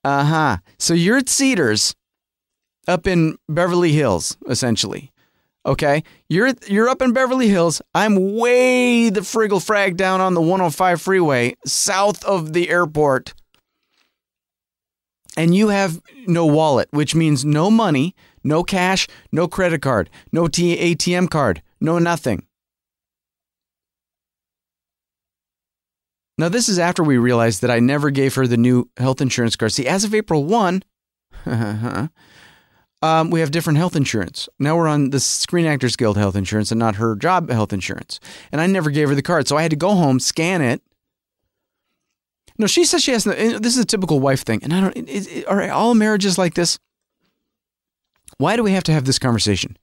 Uh 0.04 0.26
huh. 0.26 0.58
So 0.78 0.94
you're 0.94 1.18
at 1.18 1.30
Cedars 1.30 1.96
up 2.88 3.08
in 3.08 3.38
Beverly 3.48 3.94
Hills, 3.94 4.38
essentially. 4.50 5.12
Okay, 5.66 6.04
you're 6.28 6.52
you're 6.68 6.89
up 6.89 7.02
in 7.02 7.13
Beverly 7.13 7.48
Hills. 7.48 7.82
I'm 7.96 8.36
way 8.36 9.10
the 9.10 9.22
friggle 9.22 9.63
frag 9.66 9.96
down 9.96 10.20
on 10.20 10.34
the 10.34 10.42
105 10.42 11.02
freeway, 11.02 11.56
south 11.66 12.24
of 12.26 12.52
the 12.52 12.70
airport, 12.70 13.34
and 15.38 15.56
you 15.56 15.70
have 15.70 16.02
no 16.28 16.46
wallet, 16.46 16.89
which 16.92 17.16
means 17.16 17.46
no 17.46 17.72
money, 17.72 18.13
no 18.44 18.63
cash, 18.63 19.08
no 19.32 19.48
credit 19.48 19.82
card, 19.82 20.10
no 20.34 20.48
ATM 20.48 21.30
card, 21.30 21.62
no 21.80 21.98
nothing. 21.98 22.46
Now, 26.38 26.50
this 26.50 26.67
is 26.67 26.80
after 26.80 27.04
we 27.04 27.17
realized 27.17 27.62
that 27.62 27.69
I 27.69 27.80
never 27.80 28.10
gave 28.10 28.34
her 28.36 28.48
the 28.48 28.58
new 28.58 28.89
health 28.98 29.22
insurance 29.22 29.56
card. 29.56 29.72
See, 29.72 29.88
as 29.88 30.04
of 30.04 30.15
April 30.15 30.46
1, 30.46 30.84
um, 33.02 33.30
we 33.30 33.39
have 33.39 33.52
different 33.52 33.78
health 33.78 33.96
insurance. 33.96 34.50
Now 34.60 34.76
we're 34.76 34.88
on 34.88 35.12
the 35.12 35.19
Screen 35.19 35.65
Actors 35.65 35.96
Guild 35.96 36.17
health 36.17 36.36
insurance 36.36 36.72
and 36.72 36.80
not 36.80 36.96
her 36.96 37.15
job 37.15 37.50
health 37.50 37.72
insurance. 37.72 38.19
And 38.52 38.60
I 38.62 38.65
never 38.65 38.89
gave 38.89 39.10
her 39.10 39.15
the 39.15 39.22
card. 39.22 39.48
So 39.48 39.58
I 39.58 39.62
had 39.62 39.72
to 39.72 39.78
go 39.78 39.93
home, 39.93 40.19
scan 40.19 40.62
it. 40.62 40.82
No, 42.58 42.67
she 42.67 42.86
says 42.86 43.04
she 43.04 43.12
has. 43.12 43.26
No, 43.26 43.34
this 43.34 43.76
is 43.76 43.80
a 43.80 43.86
typical 43.86 44.19
wife 44.19 44.43
thing. 44.43 44.63
And 44.63 44.74
I 44.74 44.82
don't. 44.82 44.96
Is, 45.10 45.28
is, 45.28 45.43
are 45.46 45.69
all 45.72 45.96
marriages 45.96 46.38
like 46.38 46.54
this? 46.54 46.78
Why 48.38 48.56
do 48.56 48.63
we 48.63 48.72
have 48.72 48.84
to 48.84 48.91
have 48.91 49.06
this 49.06 49.19
conversation? 49.19 49.78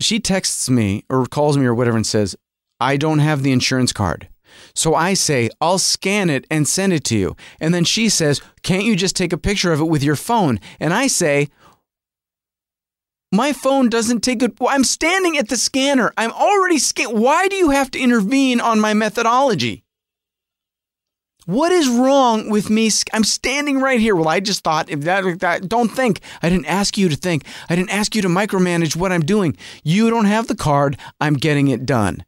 She 0.00 0.20
texts 0.20 0.68
me 0.68 1.04
or 1.08 1.26
calls 1.26 1.56
me 1.56 1.66
or 1.66 1.74
whatever 1.74 1.96
and 1.96 2.06
says, 2.06 2.36
I 2.80 2.96
don't 2.96 3.20
have 3.20 3.42
the 3.42 3.52
insurance 3.52 3.92
card. 3.92 4.28
So 4.74 4.94
I 4.94 5.14
say, 5.14 5.50
I'll 5.60 5.78
scan 5.78 6.30
it 6.30 6.46
and 6.50 6.66
send 6.66 6.92
it 6.92 7.04
to 7.04 7.16
you. 7.16 7.36
And 7.60 7.74
then 7.74 7.84
she 7.84 8.08
says, 8.08 8.40
Can't 8.62 8.84
you 8.84 8.96
just 8.96 9.16
take 9.16 9.32
a 9.32 9.38
picture 9.38 9.72
of 9.72 9.80
it 9.80 9.84
with 9.84 10.02
your 10.02 10.16
phone? 10.16 10.60
And 10.80 10.92
I 10.92 11.06
say, 11.06 11.48
my 13.34 13.52
phone 13.52 13.88
doesn't 13.88 14.20
take 14.20 14.38
good. 14.38 14.56
I'm 14.60 14.84
standing 14.84 15.36
at 15.36 15.48
the 15.48 15.56
scanner. 15.56 16.12
I'm 16.16 16.30
already 16.30 16.78
scan. 16.78 17.18
Why 17.18 17.48
do 17.48 17.56
you 17.56 17.70
have 17.70 17.90
to 17.90 17.98
intervene 17.98 18.60
on 18.60 18.78
my 18.78 18.94
methodology? 18.94 19.82
What 21.46 21.72
is 21.72 21.88
wrong 21.88 22.48
with 22.48 22.70
me? 22.70 22.90
I'm 23.12 23.24
standing 23.24 23.80
right 23.80 24.00
here. 24.00 24.16
Well, 24.16 24.28
I 24.28 24.40
just 24.40 24.64
thought 24.64 24.88
if 24.88 25.00
that, 25.00 25.40
that 25.40 25.68
don't 25.68 25.88
think. 25.88 26.20
I 26.42 26.48
didn't 26.48 26.66
ask 26.66 26.96
you 26.96 27.08
to 27.08 27.16
think. 27.16 27.44
I 27.68 27.76
didn't 27.76 27.90
ask 27.90 28.14
you 28.14 28.22
to 28.22 28.28
micromanage 28.28 28.96
what 28.96 29.12
I'm 29.12 29.24
doing. 29.24 29.56
You 29.82 30.08
don't 30.10 30.24
have 30.24 30.46
the 30.46 30.54
card. 30.54 30.96
I'm 31.20 31.34
getting 31.34 31.68
it 31.68 31.84
done. 31.84 32.24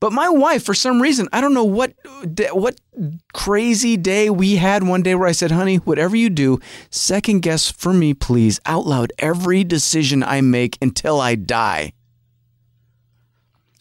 But 0.00 0.12
my 0.14 0.30
wife, 0.30 0.64
for 0.64 0.72
some 0.72 1.00
reason, 1.00 1.28
I 1.30 1.42
don't 1.42 1.52
know 1.52 1.64
what 1.64 1.92
what 2.52 2.80
crazy 3.34 3.98
day 3.98 4.30
we 4.30 4.56
had 4.56 4.82
one 4.82 5.02
day 5.02 5.14
where 5.14 5.28
I 5.28 5.32
said, 5.32 5.50
"Honey, 5.50 5.76
whatever 5.76 6.16
you 6.16 6.30
do, 6.30 6.58
second 6.88 7.40
guess 7.40 7.70
for 7.70 7.92
me, 7.92 8.14
please, 8.14 8.58
out 8.64 8.86
loud 8.86 9.12
every 9.18 9.62
decision 9.62 10.22
I 10.22 10.40
make 10.40 10.78
until 10.80 11.20
I 11.20 11.34
die." 11.34 11.92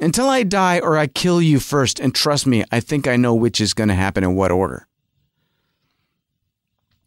Until 0.01 0.29
I 0.29 0.43
die 0.43 0.79
or 0.79 0.97
I 0.97 1.08
kill 1.08 1.41
you 1.41 1.60
first, 1.60 1.99
and 1.99 2.15
trust 2.15 2.47
me, 2.47 2.63
I 2.71 2.79
think 2.79 3.08
I 3.08 3.17
know 3.17 3.34
which 3.34 3.60
is 3.60 3.73
going 3.73 3.89
to 3.89 3.95
happen 3.95 4.23
in 4.23 4.36
what 4.36 4.51
order. 4.51 4.88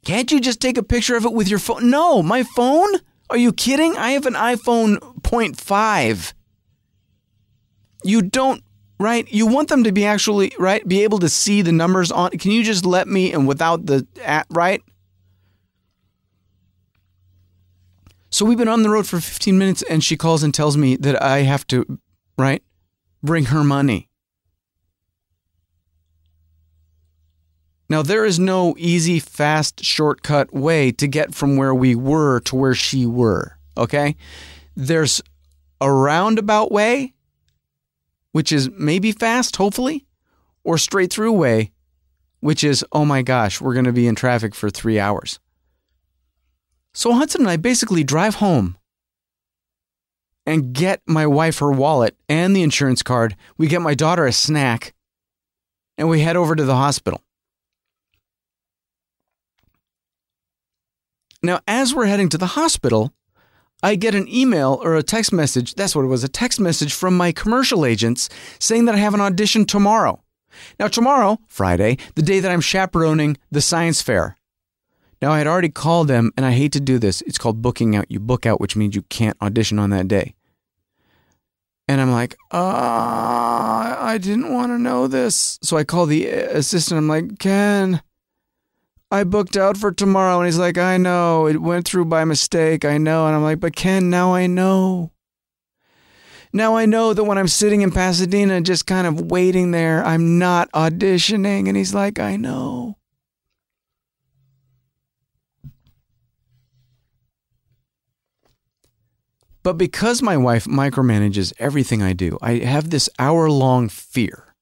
Can't 0.04 0.30
you 0.32 0.40
just 0.40 0.60
take 0.60 0.76
a 0.76 0.82
picture 0.82 1.16
of 1.16 1.24
it 1.24 1.32
with 1.32 1.48
your 1.48 1.58
phone? 1.58 1.88
No, 1.88 2.22
my 2.22 2.42
phone? 2.42 2.88
Are 3.30 3.36
you 3.38 3.52
kidding? 3.52 3.96
I 3.96 4.10
have 4.10 4.26
an 4.26 4.34
iPhone 4.34 4.98
0.5. 5.22 6.34
You 8.04 8.20
don't, 8.20 8.62
right? 9.02 9.30
You 9.32 9.46
want 9.46 9.68
them 9.68 9.84
to 9.84 9.92
be 9.92 10.04
actually, 10.04 10.52
right? 10.58 10.86
Be 10.86 11.02
able 11.02 11.18
to 11.20 11.28
see 11.28 11.62
the 11.62 11.72
numbers 11.72 12.10
on. 12.10 12.30
Can 12.30 12.50
you 12.50 12.62
just 12.62 12.86
let 12.86 13.08
me 13.08 13.32
and 13.32 13.46
without 13.46 13.86
the 13.86 14.06
at, 14.24 14.46
right? 14.50 14.82
So 18.30 18.46
we've 18.46 18.56
been 18.56 18.68
on 18.68 18.82
the 18.82 18.88
road 18.88 19.06
for 19.06 19.20
15 19.20 19.58
minutes 19.58 19.82
and 19.90 20.02
she 20.02 20.16
calls 20.16 20.42
and 20.42 20.54
tells 20.54 20.76
me 20.76 20.96
that 20.96 21.22
I 21.22 21.40
have 21.40 21.66
to, 21.66 21.98
right? 22.38 22.62
Bring 23.22 23.46
her 23.46 23.62
money. 23.62 24.08
Now, 27.90 28.00
there 28.00 28.24
is 28.24 28.38
no 28.38 28.74
easy, 28.78 29.18
fast, 29.18 29.84
shortcut 29.84 30.50
way 30.54 30.92
to 30.92 31.06
get 31.06 31.34
from 31.34 31.58
where 31.58 31.74
we 31.74 31.94
were 31.94 32.40
to 32.40 32.56
where 32.56 32.74
she 32.74 33.04
were. 33.04 33.58
Okay? 33.76 34.16
There's 34.74 35.20
a 35.78 35.92
roundabout 35.92 36.72
way, 36.72 37.12
which 38.32 38.50
is 38.52 38.70
maybe 38.72 39.12
fast, 39.12 39.56
hopefully, 39.56 40.06
or 40.64 40.78
straight 40.78 41.12
through 41.12 41.32
way, 41.32 41.70
which 42.40 42.64
is, 42.64 42.84
oh 42.92 43.04
my 43.04 43.22
gosh, 43.22 43.60
we're 43.60 43.74
going 43.74 43.84
to 43.84 43.92
be 43.92 44.06
in 44.06 44.14
traffic 44.14 44.54
for 44.54 44.68
three 44.68 44.98
hours. 44.98 45.38
So 46.92 47.12
Hudson 47.12 47.42
and 47.42 47.50
I 47.50 47.56
basically 47.56 48.04
drive 48.04 48.36
home 48.36 48.76
and 50.44 50.72
get 50.72 51.00
my 51.06 51.26
wife 51.26 51.58
her 51.58 51.70
wallet 51.70 52.16
and 52.28 52.54
the 52.54 52.62
insurance 52.62 53.02
card. 53.02 53.36
We 53.56 53.68
get 53.68 53.80
my 53.80 53.94
daughter 53.94 54.26
a 54.26 54.32
snack 54.32 54.92
and 55.96 56.08
we 56.08 56.20
head 56.20 56.36
over 56.36 56.56
to 56.56 56.64
the 56.64 56.76
hospital. 56.76 57.22
Now, 61.42 61.60
as 61.66 61.94
we're 61.94 62.06
heading 62.06 62.28
to 62.30 62.38
the 62.38 62.46
hospital, 62.46 63.12
I 63.82 63.96
get 63.96 64.14
an 64.14 64.28
email 64.28 64.80
or 64.82 64.94
a 64.94 65.02
text 65.02 65.32
message. 65.32 65.74
That's 65.74 65.96
what 65.96 66.04
it 66.04 66.08
was 66.08 66.22
a 66.22 66.28
text 66.28 66.60
message 66.60 66.94
from 66.94 67.16
my 67.16 67.32
commercial 67.32 67.84
agents 67.84 68.28
saying 68.58 68.84
that 68.84 68.94
I 68.94 68.98
have 68.98 69.14
an 69.14 69.20
audition 69.20 69.64
tomorrow. 69.64 70.22
Now, 70.78 70.88
tomorrow, 70.88 71.38
Friday, 71.48 71.98
the 72.14 72.22
day 72.22 72.40
that 72.40 72.50
I'm 72.50 72.60
chaperoning 72.60 73.36
the 73.50 73.60
science 73.60 74.02
fair. 74.02 74.36
Now, 75.20 75.32
I 75.32 75.38
had 75.38 75.46
already 75.46 75.68
called 75.68 76.08
them, 76.08 76.32
and 76.36 76.44
I 76.44 76.52
hate 76.52 76.72
to 76.72 76.80
do 76.80 76.98
this. 76.98 77.22
It's 77.22 77.38
called 77.38 77.62
booking 77.62 77.96
out. 77.96 78.10
You 78.10 78.20
book 78.20 78.44
out, 78.44 78.60
which 78.60 78.76
means 78.76 78.94
you 78.94 79.02
can't 79.02 79.36
audition 79.40 79.78
on 79.78 79.90
that 79.90 80.08
day. 80.08 80.34
And 81.88 82.00
I'm 82.00 82.10
like, 82.10 82.36
uh, 82.52 83.96
I 83.98 84.18
didn't 84.20 84.52
want 84.52 84.70
to 84.70 84.78
know 84.78 85.06
this. 85.06 85.58
So 85.62 85.76
I 85.76 85.84
call 85.84 86.06
the 86.06 86.26
assistant. 86.26 86.98
I'm 86.98 87.08
like, 87.08 87.38
Ken, 87.38 88.02
I 89.12 89.24
booked 89.24 89.58
out 89.58 89.76
for 89.76 89.92
tomorrow. 89.92 90.38
And 90.38 90.46
he's 90.46 90.56
like, 90.56 90.78
I 90.78 90.96
know. 90.96 91.46
It 91.46 91.60
went 91.60 91.86
through 91.86 92.06
by 92.06 92.24
mistake. 92.24 92.86
I 92.86 92.96
know. 92.96 93.26
And 93.26 93.36
I'm 93.36 93.42
like, 93.42 93.60
but 93.60 93.76
Ken, 93.76 94.08
now 94.08 94.32
I 94.32 94.46
know. 94.46 95.12
Now 96.50 96.76
I 96.76 96.86
know 96.86 97.12
that 97.12 97.24
when 97.24 97.36
I'm 97.36 97.46
sitting 97.46 97.82
in 97.82 97.90
Pasadena, 97.90 98.62
just 98.62 98.86
kind 98.86 99.06
of 99.06 99.30
waiting 99.30 99.70
there, 99.70 100.02
I'm 100.02 100.38
not 100.38 100.72
auditioning. 100.72 101.68
And 101.68 101.76
he's 101.76 101.92
like, 101.92 102.18
I 102.18 102.36
know. 102.36 102.96
But 109.62 109.74
because 109.74 110.22
my 110.22 110.38
wife 110.38 110.64
micromanages 110.64 111.52
everything 111.58 112.02
I 112.02 112.14
do, 112.14 112.38
I 112.40 112.60
have 112.60 112.88
this 112.88 113.10
hour 113.18 113.50
long 113.50 113.90
fear 113.90 114.54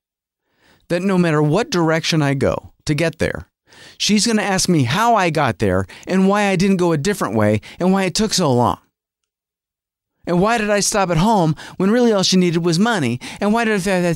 that 0.88 1.02
no 1.02 1.16
matter 1.16 1.40
what 1.40 1.70
direction 1.70 2.20
I 2.20 2.34
go 2.34 2.72
to 2.84 2.94
get 2.94 3.18
there, 3.20 3.49
she's 3.98 4.26
going 4.26 4.38
to 4.38 4.42
ask 4.42 4.68
me 4.68 4.84
how 4.84 5.14
I 5.14 5.30
got 5.30 5.58
there 5.58 5.86
and 6.06 6.28
why 6.28 6.44
I 6.44 6.56
didn't 6.56 6.76
go 6.78 6.92
a 6.92 6.98
different 6.98 7.34
way 7.34 7.60
and 7.78 7.92
why 7.92 8.04
it 8.04 8.14
took 8.14 8.32
so 8.32 8.52
long. 8.52 8.78
And 10.26 10.40
why 10.40 10.58
did 10.58 10.70
I 10.70 10.80
stop 10.80 11.10
at 11.10 11.16
home 11.16 11.56
when 11.76 11.90
really 11.90 12.12
all 12.12 12.22
she 12.22 12.36
needed 12.36 12.64
was 12.64 12.78
money? 12.78 13.20
And 13.40 13.52
why 13.52 13.64
did 13.64 13.86
I. 13.88 14.14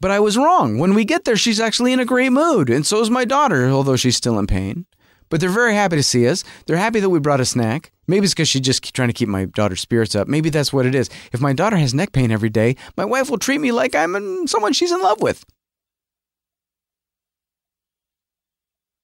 But 0.00 0.10
I 0.10 0.20
was 0.20 0.36
wrong. 0.38 0.78
When 0.78 0.94
we 0.94 1.04
get 1.04 1.24
there, 1.24 1.36
she's 1.36 1.60
actually 1.60 1.92
in 1.92 2.00
a 2.00 2.06
great 2.06 2.30
mood, 2.30 2.70
and 2.70 2.86
so 2.86 3.00
is 3.00 3.10
my 3.10 3.24
daughter, 3.24 3.68
although 3.68 3.96
she's 3.96 4.16
still 4.16 4.38
in 4.38 4.46
pain. 4.46 4.86
But 5.30 5.40
they're 5.40 5.48
very 5.48 5.74
happy 5.74 5.96
to 5.96 6.02
see 6.02 6.28
us. 6.28 6.44
They're 6.66 6.76
happy 6.76 7.00
that 7.00 7.08
we 7.08 7.20
brought 7.20 7.40
a 7.40 7.44
snack. 7.44 7.92
Maybe 8.06 8.24
it's 8.24 8.34
because 8.34 8.48
she's 8.48 8.62
just 8.62 8.92
trying 8.94 9.08
to 9.08 9.14
keep 9.14 9.28
my 9.28 9.44
daughter's 9.44 9.80
spirits 9.80 10.14
up. 10.14 10.28
Maybe 10.28 10.50
that's 10.50 10.72
what 10.72 10.84
it 10.86 10.94
is. 10.94 11.08
If 11.32 11.40
my 11.40 11.52
daughter 11.52 11.76
has 11.76 11.94
neck 11.94 12.12
pain 12.12 12.30
every 12.30 12.50
day, 12.50 12.76
my 12.96 13.04
wife 13.04 13.30
will 13.30 13.38
treat 13.38 13.60
me 13.60 13.70
like 13.72 13.94
I'm 13.94 14.46
someone 14.48 14.72
she's 14.72 14.92
in 14.92 15.00
love 15.00 15.22
with. 15.22 15.44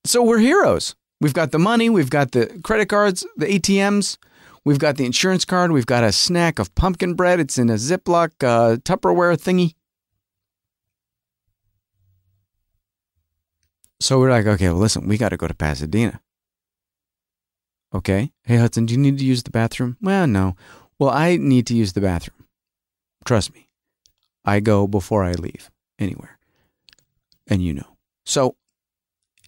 So 0.04 0.22
we're 0.22 0.38
heroes. 0.38 0.94
We've 1.20 1.34
got 1.34 1.50
the 1.50 1.58
money, 1.58 1.88
we've 1.88 2.10
got 2.10 2.32
the 2.32 2.60
credit 2.62 2.88
cards, 2.88 3.26
the 3.36 3.46
ATMs, 3.46 4.18
we've 4.64 4.78
got 4.78 4.96
the 4.96 5.06
insurance 5.06 5.44
card, 5.44 5.72
we've 5.72 5.86
got 5.86 6.04
a 6.04 6.12
snack 6.12 6.58
of 6.58 6.74
pumpkin 6.74 7.14
bread. 7.14 7.40
It's 7.40 7.56
in 7.56 7.70
a 7.70 7.74
Ziploc 7.74 8.32
uh, 8.42 8.76
Tupperware 8.76 9.36
thingy. 9.36 9.74
So 14.06 14.20
we're 14.20 14.30
like, 14.30 14.46
okay, 14.46 14.68
well, 14.68 14.78
listen, 14.78 15.08
we 15.08 15.18
got 15.18 15.30
to 15.30 15.36
go 15.36 15.48
to 15.48 15.54
Pasadena. 15.54 16.20
Okay. 17.92 18.30
Hey, 18.44 18.56
Hudson, 18.56 18.86
do 18.86 18.94
you 18.94 19.00
need 19.00 19.18
to 19.18 19.24
use 19.24 19.42
the 19.42 19.50
bathroom? 19.50 19.96
Well, 20.00 20.28
no. 20.28 20.54
Well, 21.00 21.10
I 21.10 21.38
need 21.38 21.66
to 21.66 21.74
use 21.74 21.92
the 21.92 22.00
bathroom. 22.00 22.46
Trust 23.24 23.52
me. 23.52 23.66
I 24.44 24.60
go 24.60 24.86
before 24.86 25.24
I 25.24 25.32
leave 25.32 25.72
anywhere. 25.98 26.38
And 27.48 27.64
you 27.64 27.74
know. 27.74 27.96
So, 28.24 28.54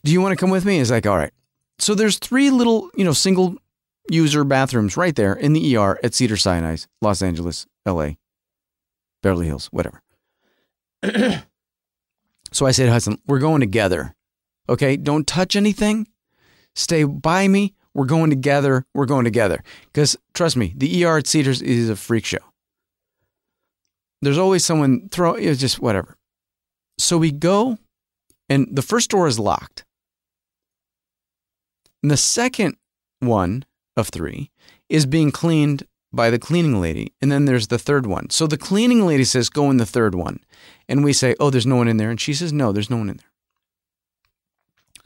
do 0.03 0.11
you 0.11 0.21
want 0.21 0.37
to 0.37 0.37
come 0.37 0.51
with 0.51 0.65
me? 0.65 0.81
It's 0.81 0.91
like, 0.91 1.07
all 1.07 1.17
right. 1.17 1.33
So 1.79 1.95
there's 1.95 2.19
three 2.19 2.51
little, 2.51 2.91
you 2.97 3.05
know, 3.05 3.13
single 3.13 3.59
user 4.11 4.43
bathrooms 4.43 4.97
right 4.97 5.15
there 5.15 5.35
in 5.35 5.53
the 5.53 5.77
ER 5.77 6.01
at 6.03 6.15
Cedar 6.15 6.37
Sinai, 6.37 6.79
Los 7.01 7.23
Angeles, 7.23 7.65
LA, 7.87 8.15
Beverly 9.23 9.47
Hills, 9.47 9.69
whatever. 9.71 10.03
so 12.51 12.67
I 12.67 12.73
said, 12.73 12.89
Hudson, 12.89 13.21
we're 13.25 13.39
going 13.39 13.61
together. 13.61 14.17
Okay, 14.69 14.97
don't 14.97 15.27
touch 15.27 15.57
anything. 15.57 16.09
Stay 16.75 17.05
by 17.05 17.49
me. 17.49 17.75
We're 17.95 18.05
going 18.05 18.31
together. 18.31 18.85
We're 18.95 19.07
going 19.07 19.25
together. 19.25 19.63
Because 19.87 20.17
trust 20.35 20.57
me, 20.57 20.75
the 20.77 21.05
ER 21.05 21.19
at 21.19 21.27
Cedars 21.27 21.63
is 21.63 21.89
a 21.89 21.97
freak 21.97 22.25
show. 22.25 22.39
There's 24.21 24.39
always 24.39 24.65
someone 24.65 25.09
throw 25.11 25.35
it's 25.35 25.61
just 25.61 25.81
whatever. 25.81 26.17
So 26.99 27.19
we 27.19 27.31
go, 27.31 27.79
and 28.49 28.69
the 28.71 28.83
first 28.83 29.11
door 29.11 29.27
is 29.29 29.39
locked. 29.39 29.85
And 32.03 32.11
the 32.11 32.17
second 32.17 32.77
one 33.21 33.65
of 33.97 34.09
three 34.09 34.51
is 34.89 35.07
being 35.07 35.31
cleaned 35.31 35.85
by 36.13 36.31
the 36.31 36.39
cleaning 36.39 36.81
lady. 36.81 37.13
And 37.21 37.31
then 37.31 37.45
there's 37.45 37.69
the 37.69 37.79
third 37.79 38.07
one. 38.07 38.31
So 38.31 38.47
the 38.47 38.57
cleaning 38.57 39.07
lady 39.07 39.25
says, 39.25 39.49
Go 39.49 39.71
in 39.71 39.77
the 39.77 39.87
third 39.87 40.15
one. 40.15 40.41
And 40.89 41.05
we 41.05 41.13
say, 41.13 41.35
Oh, 41.39 41.51
there's 41.51 41.67
no 41.67 41.77
one 41.77 41.89
in 41.89 41.97
there. 41.97 42.11
And 42.11 42.21
she 42.21 42.35
says, 42.35 42.53
No, 42.53 42.73
there's 42.73 42.91
no 42.91 42.97
one 42.97 43.11
in 43.11 43.17
there. 43.19 43.28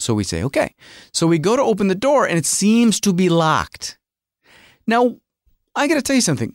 So 0.02 0.14
we 0.14 0.24
say, 0.24 0.42
okay. 0.42 0.74
So 1.12 1.26
we 1.26 1.38
go 1.38 1.56
to 1.56 1.62
open 1.62 1.88
the 1.88 1.94
door 1.94 2.26
and 2.26 2.36
it 2.36 2.46
seems 2.46 3.00
to 3.00 3.12
be 3.12 3.28
locked. 3.28 3.98
Now, 4.86 5.16
I 5.76 5.86
got 5.86 5.94
to 5.94 6.02
tell 6.02 6.16
you 6.16 6.22
something. 6.22 6.54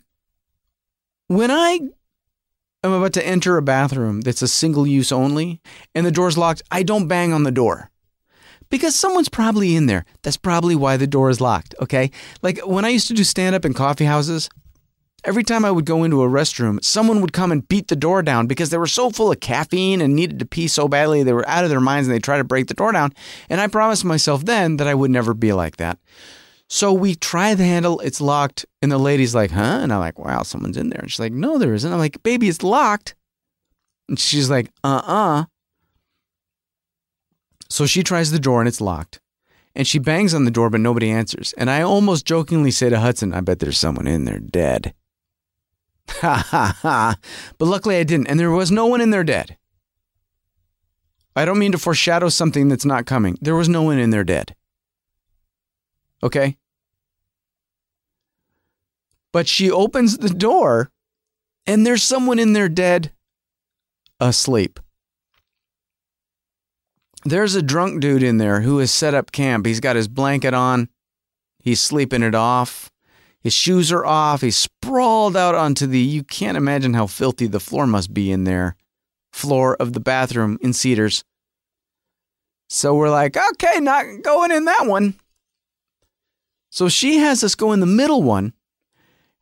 When 1.27 1.49
I 1.49 1.79
am 2.83 2.91
about 2.91 3.13
to 3.13 3.25
enter 3.25 3.57
a 3.57 3.61
bathroom 3.61 4.21
that's 4.21 4.41
a 4.41 4.47
single 4.47 4.85
use 4.85 5.11
only 5.11 5.61
and 5.95 6.05
the 6.05 6.11
door's 6.11 6.37
locked, 6.37 6.61
I 6.71 6.83
don't 6.83 7.07
bang 7.07 7.33
on 7.33 7.43
the 7.43 7.51
door. 7.51 7.89
Because 8.69 8.95
someone's 8.95 9.29
probably 9.29 9.77
in 9.77 9.85
there. 9.85 10.03
That's 10.23 10.35
probably 10.35 10.75
why 10.75 10.97
the 10.97 11.07
door 11.07 11.29
is 11.29 11.39
locked, 11.39 11.73
okay? 11.81 12.11
Like 12.41 12.59
when 12.65 12.83
I 12.83 12.89
used 12.89 13.07
to 13.07 13.13
do 13.13 13.23
stand 13.23 13.55
up 13.55 13.63
in 13.63 13.73
coffee 13.73 14.05
houses, 14.05 14.49
Every 15.27 15.43
time 15.43 15.65
I 15.65 15.71
would 15.71 15.83
go 15.83 16.05
into 16.05 16.23
a 16.23 16.27
restroom, 16.29 16.81
someone 16.81 17.19
would 17.19 17.33
come 17.33 17.51
and 17.51 17.67
beat 17.67 17.89
the 17.89 17.97
door 17.97 18.23
down 18.23 18.47
because 18.47 18.69
they 18.69 18.77
were 18.77 18.87
so 18.87 19.09
full 19.09 19.29
of 19.29 19.41
caffeine 19.41 19.99
and 19.99 20.15
needed 20.15 20.39
to 20.39 20.45
pee 20.45 20.69
so 20.69 20.87
badly 20.87 21.21
they 21.21 21.33
were 21.33 21.47
out 21.49 21.65
of 21.65 21.69
their 21.69 21.81
minds 21.81 22.07
and 22.07 22.15
they 22.15 22.19
tried 22.19 22.37
to 22.37 22.45
break 22.45 22.67
the 22.67 22.73
door 22.73 22.93
down. 22.93 23.11
And 23.49 23.59
I 23.59 23.67
promised 23.67 24.05
myself 24.05 24.45
then 24.45 24.77
that 24.77 24.87
I 24.87 24.93
would 24.95 25.11
never 25.11 25.33
be 25.33 25.51
like 25.51 25.75
that. 25.77 25.99
So 26.69 26.93
we 26.93 27.13
try 27.13 27.55
the 27.55 27.65
handle, 27.65 27.99
it's 27.99 28.21
locked, 28.21 28.65
and 28.81 28.89
the 28.89 28.97
lady's 28.97 29.35
like, 29.35 29.51
huh? 29.51 29.79
And 29.81 29.91
I'm 29.91 29.99
like, 29.99 30.17
wow, 30.17 30.43
someone's 30.43 30.77
in 30.77 30.91
there. 30.91 31.01
And 31.01 31.11
she's 31.11 31.19
like, 31.19 31.33
no, 31.33 31.57
there 31.57 31.73
isn't. 31.73 31.91
I'm 31.91 31.99
like, 31.99 32.23
baby, 32.23 32.47
it's 32.47 32.63
locked. 32.63 33.13
And 34.07 34.17
she's 34.17 34.49
like, 34.49 34.71
uh 34.85 35.01
uh 35.03 35.45
So 37.69 37.85
she 37.85 38.01
tries 38.01 38.31
the 38.31 38.39
door 38.39 38.61
and 38.61 38.67
it's 38.69 38.79
locked. 38.79 39.19
And 39.75 39.85
she 39.85 39.99
bangs 39.99 40.33
on 40.33 40.45
the 40.45 40.51
door, 40.51 40.69
but 40.69 40.79
nobody 40.79 41.11
answers. 41.11 41.53
And 41.57 41.69
I 41.69 41.81
almost 41.81 42.25
jokingly 42.25 42.71
say 42.71 42.89
to 42.89 43.01
Hudson, 43.01 43.33
I 43.33 43.41
bet 43.41 43.59
there's 43.59 43.77
someone 43.77 44.07
in 44.07 44.23
there 44.23 44.39
dead. 44.39 44.93
Ha 46.09 46.43
ha 46.49 46.77
ha. 46.81 47.17
But 47.57 47.65
luckily 47.65 47.97
I 47.97 48.03
didn't, 48.03 48.27
and 48.27 48.39
there 48.39 48.51
was 48.51 48.71
no 48.71 48.85
one 48.87 49.01
in 49.01 49.11
there 49.11 49.23
dead. 49.23 49.57
I 51.35 51.45
don't 51.45 51.59
mean 51.59 51.73
to 51.73 51.77
foreshadow 51.77 52.29
something 52.29 52.67
that's 52.67 52.85
not 52.85 53.05
coming. 53.05 53.37
There 53.41 53.55
was 53.55 53.69
no 53.69 53.83
one 53.83 53.99
in 53.99 54.09
there 54.09 54.23
dead. 54.23 54.55
Okay? 56.23 56.57
But 59.31 59.47
she 59.47 59.69
opens 59.69 60.17
the 60.17 60.29
door 60.29 60.91
and 61.67 61.85
there's 61.85 62.01
someone 62.01 62.39
in 62.39 62.53
there 62.53 62.69
dead 62.69 63.11
asleep. 64.19 64.79
There's 67.23 67.53
a 67.55 67.61
drunk 67.61 68.01
dude 68.01 68.23
in 68.23 68.37
there 68.37 68.61
who 68.61 68.79
has 68.79 68.89
set 68.89 69.13
up 69.13 69.31
camp. 69.31 69.65
He's 69.65 69.79
got 69.79 69.95
his 69.95 70.07
blanket 70.07 70.55
on. 70.55 70.89
He's 71.59 71.81
sleeping 71.81 72.23
it 72.23 72.33
off. 72.33 72.89
His 73.47 73.53
shoes 73.53 73.93
are 73.93 74.05
off. 74.05 74.41
He's 74.41 74.57
sprawled 74.57 75.37
out 75.37 75.55
onto 75.55 75.87
the, 75.87 76.01
you 76.01 76.21
can't 76.21 76.57
imagine 76.57 76.95
how 76.95 77.07
filthy 77.07 77.47
the 77.47 77.61
floor 77.61 77.87
must 77.87 78.13
be 78.13 78.29
in 78.29 78.43
there, 78.43 78.75
floor 79.31 79.77
of 79.77 79.93
the 79.93 80.01
bathroom 80.01 80.57
in 80.61 80.73
Cedars. 80.73 81.23
So 82.67 82.93
we're 82.93 83.09
like, 83.09 83.37
okay, 83.37 83.79
not 83.79 84.03
going 84.21 84.51
in 84.51 84.65
that 84.65 84.85
one. 84.85 85.13
So 86.71 86.89
she 86.89 87.19
has 87.19 87.41
us 87.41 87.55
go 87.55 87.71
in 87.71 87.79
the 87.79 87.85
middle 87.85 88.21
one, 88.21 88.51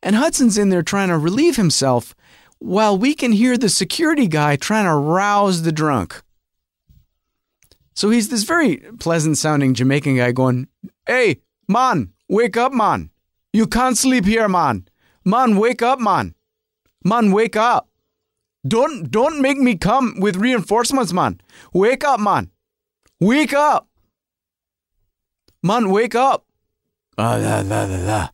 and 0.04 0.14
Hudson's 0.14 0.56
in 0.56 0.68
there 0.68 0.84
trying 0.84 1.08
to 1.08 1.18
relieve 1.18 1.56
himself 1.56 2.14
while 2.60 2.96
we 2.96 3.12
can 3.12 3.32
hear 3.32 3.58
the 3.58 3.68
security 3.68 4.28
guy 4.28 4.54
trying 4.54 4.84
to 4.84 4.94
rouse 4.94 5.62
the 5.62 5.72
drunk. 5.72 6.22
So 7.92 8.10
he's 8.10 8.28
this 8.28 8.44
very 8.44 8.76
pleasant 9.00 9.36
sounding 9.36 9.74
Jamaican 9.74 10.18
guy 10.18 10.30
going, 10.30 10.68
Hey, 11.08 11.40
man, 11.66 12.12
wake 12.28 12.56
up, 12.56 12.72
man. 12.72 13.10
You 13.56 13.66
can't 13.66 13.96
sleep 13.96 14.26
here, 14.26 14.48
man. 14.48 14.86
Man, 15.24 15.56
wake 15.56 15.80
up, 15.80 15.98
man. 15.98 16.34
Man, 17.02 17.32
wake 17.32 17.56
up. 17.56 17.88
Don't 18.68 19.10
don't 19.10 19.40
make 19.40 19.56
me 19.56 19.76
come 19.76 20.20
with 20.20 20.36
reinforcements, 20.36 21.10
man. 21.10 21.40
Wake 21.72 22.04
up, 22.04 22.20
man. 22.20 22.50
Wake 23.18 23.54
up. 23.54 23.88
Man, 25.62 25.88
wake 25.88 26.14
up. 26.14 26.44
Ah, 27.16 27.36
la, 27.36 27.60
la, 27.60 27.84
la, 27.84 27.98
la. 28.10 28.28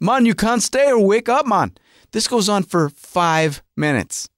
Man, 0.00 0.26
you 0.26 0.34
can't 0.34 0.60
stay 0.60 0.90
or 0.90 1.06
wake 1.06 1.28
up, 1.28 1.46
man. 1.46 1.76
This 2.10 2.26
goes 2.26 2.48
on 2.48 2.64
for 2.64 2.88
five 2.88 3.62
minutes 3.76 4.28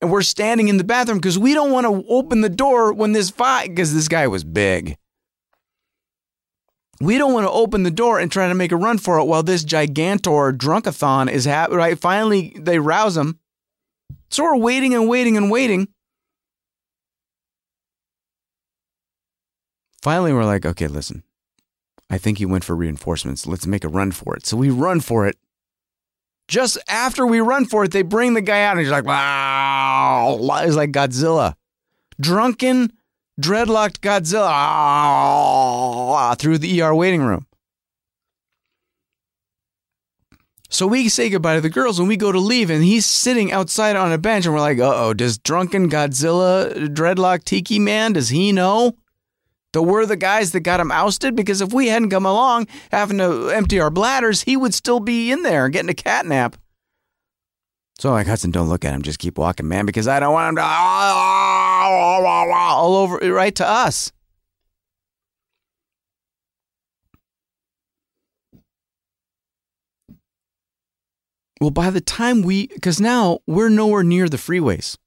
and 0.00 0.10
we're 0.10 0.22
standing 0.22 0.66
in 0.66 0.78
the 0.78 0.84
bathroom 0.84 1.18
because 1.18 1.38
we 1.38 1.54
don't 1.54 1.70
want 1.70 1.86
to 1.86 2.04
open 2.08 2.40
the 2.40 2.48
door 2.48 2.92
when 2.92 3.12
this 3.12 3.30
fight, 3.30 3.68
because 3.68 3.94
this 3.94 4.08
guy 4.08 4.26
was 4.26 4.42
big. 4.42 4.96
We 7.02 7.18
don't 7.18 7.32
want 7.32 7.46
to 7.46 7.50
open 7.50 7.82
the 7.82 7.90
door 7.90 8.20
and 8.20 8.30
try 8.30 8.48
to 8.48 8.54
make 8.54 8.72
a 8.72 8.76
run 8.76 8.98
for 8.98 9.18
it 9.18 9.24
while 9.24 9.42
this 9.42 9.64
gigantor 9.64 10.56
drunkathon 10.56 11.30
is 11.30 11.44
happening. 11.44 11.78
Right? 11.78 11.98
Finally, 11.98 12.56
they 12.58 12.78
rouse 12.78 13.16
him. 13.16 13.38
So 14.30 14.44
we're 14.44 14.56
waiting 14.56 14.94
and 14.94 15.08
waiting 15.08 15.36
and 15.36 15.50
waiting. 15.50 15.88
Finally, 20.00 20.32
we're 20.32 20.44
like, 20.44 20.64
okay, 20.64 20.86
listen. 20.86 21.22
I 22.08 22.18
think 22.18 22.38
he 22.38 22.46
went 22.46 22.64
for 22.64 22.76
reinforcements. 22.76 23.46
Let's 23.46 23.66
make 23.66 23.84
a 23.84 23.88
run 23.88 24.12
for 24.12 24.36
it. 24.36 24.46
So 24.46 24.56
we 24.56 24.70
run 24.70 25.00
for 25.00 25.26
it 25.26 25.36
just 26.48 26.78
after 26.88 27.26
we 27.26 27.40
run 27.40 27.64
for 27.64 27.84
it, 27.84 27.92
they 27.92 28.02
bring 28.02 28.34
the 28.34 28.40
guy 28.40 28.64
out 28.64 28.72
and 28.72 28.80
he's 28.80 28.90
like, 28.90 29.04
wow. 29.04 30.38
He's 30.64 30.76
like 30.76 30.92
Godzilla. 30.92 31.54
Drunken, 32.20 32.92
dreadlocked 33.40 34.00
Godzilla 34.00 34.38
through 36.38 36.58
the 36.58 36.82
ER 36.82 36.94
waiting 36.94 37.22
room. 37.22 37.46
So 40.68 40.86
we 40.86 41.08
say 41.10 41.28
goodbye 41.28 41.56
to 41.56 41.60
the 41.60 41.68
girls 41.68 41.98
and 41.98 42.08
we 42.08 42.16
go 42.16 42.32
to 42.32 42.38
leave, 42.38 42.70
and 42.70 42.82
he's 42.82 43.04
sitting 43.04 43.52
outside 43.52 43.94
on 43.94 44.10
a 44.10 44.16
bench, 44.18 44.46
and 44.46 44.54
we're 44.54 44.60
like, 44.60 44.78
uh 44.78 44.92
oh, 44.94 45.12
does 45.12 45.36
drunken 45.38 45.90
Godzilla 45.90 46.88
dreadlock 46.88 47.44
Tiki 47.44 47.78
Man, 47.78 48.14
does 48.14 48.30
he 48.30 48.52
know? 48.52 48.94
that 49.72 49.82
we're 49.82 50.06
the 50.06 50.16
guys 50.16 50.52
that 50.52 50.60
got 50.60 50.80
him 50.80 50.92
ousted 50.92 51.34
because 51.34 51.60
if 51.60 51.72
we 51.72 51.88
hadn't 51.88 52.10
come 52.10 52.26
along 52.26 52.66
having 52.90 53.18
to 53.18 53.48
empty 53.48 53.80
our 53.80 53.90
bladders, 53.90 54.42
he 54.42 54.56
would 54.56 54.74
still 54.74 55.00
be 55.00 55.32
in 55.32 55.42
there 55.42 55.68
getting 55.68 55.90
a 55.90 55.94
cat 55.94 56.26
nap. 56.26 56.56
So 58.02 58.10
like, 58.10 58.26
Hudson, 58.26 58.50
don't 58.50 58.68
look 58.68 58.84
at 58.84 58.92
him. 58.92 59.02
Just 59.02 59.20
keep 59.20 59.38
walking, 59.38 59.68
man, 59.68 59.86
because 59.86 60.08
I 60.08 60.18
don't 60.18 60.32
want 60.32 60.48
him 60.48 60.56
to 60.56 60.62
all 60.64 62.26
over 62.96 63.18
right 63.18 63.54
to 63.54 63.64
us. 63.64 64.10
Well, 71.60 71.70
by 71.70 71.90
the 71.90 72.00
time 72.00 72.42
we, 72.42 72.66
because 72.66 73.00
now 73.00 73.38
we're 73.46 73.68
nowhere 73.68 74.02
near 74.02 74.28
the 74.28 74.36
freeways. 74.36 74.98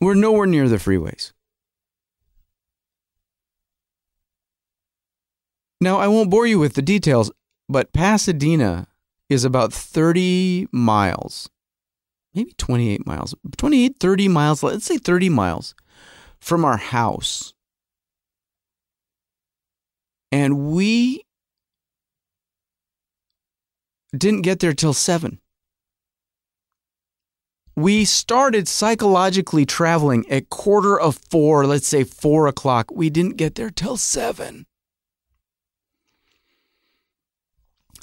We're 0.00 0.14
nowhere 0.14 0.46
near 0.46 0.68
the 0.68 0.76
freeways. 0.76 1.32
Now, 5.80 5.98
I 5.98 6.06
won't 6.06 6.30
bore 6.30 6.46
you 6.46 6.60
with 6.60 6.74
the 6.74 6.82
details, 6.82 7.32
but 7.68 7.92
Pasadena 7.92 8.86
is 9.28 9.44
about 9.44 9.72
30 9.72 10.68
miles, 10.72 11.48
maybe 12.34 12.52
28 12.56 13.06
miles, 13.06 13.34
28, 13.56 13.96
30 14.00 14.28
miles, 14.28 14.62
let's 14.62 14.86
say 14.86 14.98
30 14.98 15.28
miles 15.28 15.74
from 16.40 16.64
our 16.64 16.76
house. 16.76 17.52
And 20.30 20.58
we 20.72 21.22
didn't 24.16 24.42
get 24.42 24.60
there 24.60 24.74
till 24.74 24.94
7. 24.94 25.38
We 27.78 28.04
started 28.06 28.66
psychologically 28.66 29.64
traveling 29.64 30.28
at 30.28 30.50
quarter 30.50 30.98
of 30.98 31.20
four, 31.30 31.64
let's 31.64 31.86
say 31.86 32.02
four 32.02 32.48
o'clock. 32.48 32.90
We 32.90 33.08
didn't 33.08 33.36
get 33.36 33.54
there 33.54 33.70
till 33.70 33.96
seven. 33.96 34.66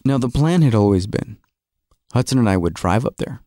Now, 0.05 0.19
the 0.19 0.29
plan 0.29 0.61
had 0.61 0.75
always 0.75 1.07
been 1.07 1.37
Hudson 2.13 2.37
and 2.37 2.47
I 2.47 2.57
would 2.57 2.75
drive 2.75 3.05
up 3.05 3.17
there 3.17 3.41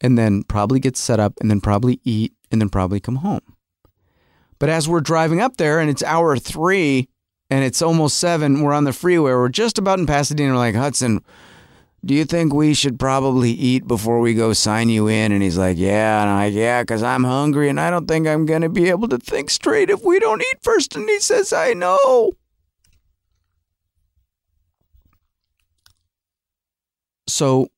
and 0.00 0.16
then 0.16 0.44
probably 0.44 0.78
get 0.78 0.96
set 0.96 1.18
up 1.18 1.34
and 1.40 1.50
then 1.50 1.60
probably 1.60 2.00
eat 2.04 2.32
and 2.52 2.60
then 2.60 2.68
probably 2.68 3.00
come 3.00 3.16
home. 3.16 3.40
But 4.60 4.68
as 4.68 4.88
we're 4.88 5.00
driving 5.00 5.40
up 5.40 5.56
there 5.56 5.80
and 5.80 5.90
it's 5.90 6.02
hour 6.02 6.36
three 6.36 7.08
and 7.50 7.64
it's 7.64 7.82
almost 7.82 8.18
seven, 8.18 8.62
we're 8.62 8.72
on 8.72 8.84
the 8.84 8.92
freeway, 8.92 9.32
we're 9.32 9.48
just 9.48 9.78
about 9.78 9.98
in 9.98 10.06
Pasadena. 10.06 10.52
We're 10.52 10.58
like, 10.58 10.76
Hudson, 10.76 11.24
do 12.04 12.14
you 12.14 12.24
think 12.24 12.54
we 12.54 12.72
should 12.72 12.98
probably 12.98 13.50
eat 13.50 13.88
before 13.88 14.20
we 14.20 14.32
go 14.32 14.52
sign 14.52 14.88
you 14.90 15.08
in? 15.08 15.32
And 15.32 15.42
he's 15.42 15.58
like, 15.58 15.76
yeah. 15.76 16.22
And 16.22 16.30
I'm 16.30 16.36
like, 16.36 16.54
yeah, 16.54 16.82
because 16.82 17.02
I'm 17.02 17.24
hungry 17.24 17.68
and 17.68 17.80
I 17.80 17.90
don't 17.90 18.06
think 18.06 18.28
I'm 18.28 18.46
going 18.46 18.62
to 18.62 18.68
be 18.68 18.88
able 18.90 19.08
to 19.08 19.18
think 19.18 19.50
straight 19.50 19.90
if 19.90 20.04
we 20.04 20.20
don't 20.20 20.40
eat 20.40 20.58
first. 20.62 20.94
And 20.94 21.08
he 21.08 21.18
says, 21.18 21.52
I 21.52 21.72
know. 21.72 22.32
So 27.26 27.68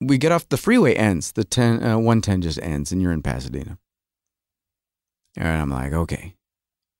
we 0.00 0.18
get 0.18 0.32
off 0.32 0.48
the 0.48 0.56
freeway 0.56 0.94
ends. 0.94 1.32
The 1.32 1.44
10, 1.44 1.82
uh, 1.82 1.98
110 1.98 2.42
just 2.42 2.60
ends 2.60 2.92
and 2.92 3.00
you're 3.00 3.12
in 3.12 3.22
Pasadena. 3.22 3.78
And 5.36 5.48
I'm 5.48 5.70
like, 5.70 5.92
okay, 5.92 6.34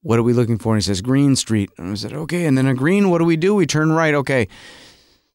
what 0.02 0.18
are 0.18 0.22
we 0.22 0.32
looking 0.32 0.58
for? 0.58 0.74
And 0.74 0.82
he 0.82 0.86
says, 0.86 1.00
Green 1.00 1.36
Street. 1.36 1.70
And 1.78 1.90
I 1.90 1.94
said, 1.94 2.12
okay. 2.12 2.46
And 2.46 2.56
then 2.56 2.66
a 2.66 2.74
green, 2.74 3.10
what 3.10 3.18
do 3.18 3.24
we 3.24 3.36
do? 3.36 3.54
We 3.54 3.66
turn 3.66 3.92
right. 3.92 4.14
Okay. 4.14 4.48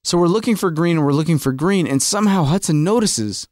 So 0.03 0.17
we're 0.17 0.27
looking 0.27 0.55
for 0.55 0.71
green 0.71 0.97
and 0.97 1.05
we're 1.05 1.13
looking 1.13 1.37
for 1.37 1.51
green. 1.51 1.87
And 1.87 2.01
somehow 2.01 2.43
Hudson 2.43 2.83
notices 2.83 3.47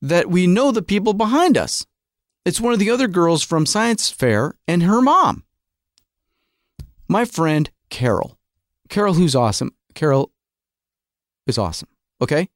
that 0.00 0.28
we 0.28 0.46
know 0.46 0.72
the 0.72 0.82
people 0.82 1.14
behind 1.14 1.56
us. 1.56 1.86
It's 2.44 2.60
one 2.60 2.72
of 2.72 2.80
the 2.80 2.90
other 2.90 3.08
girls 3.08 3.42
from 3.42 3.66
Science 3.66 4.10
Fair 4.10 4.54
and 4.66 4.82
her 4.82 5.00
mom. 5.00 5.44
My 7.08 7.24
friend, 7.24 7.70
Carol. 7.88 8.38
Carol, 8.88 9.14
who's 9.14 9.36
awesome. 9.36 9.72
Carol 9.94 10.32
is 11.46 11.58
awesome. 11.58 11.88
Okay? 12.20 12.48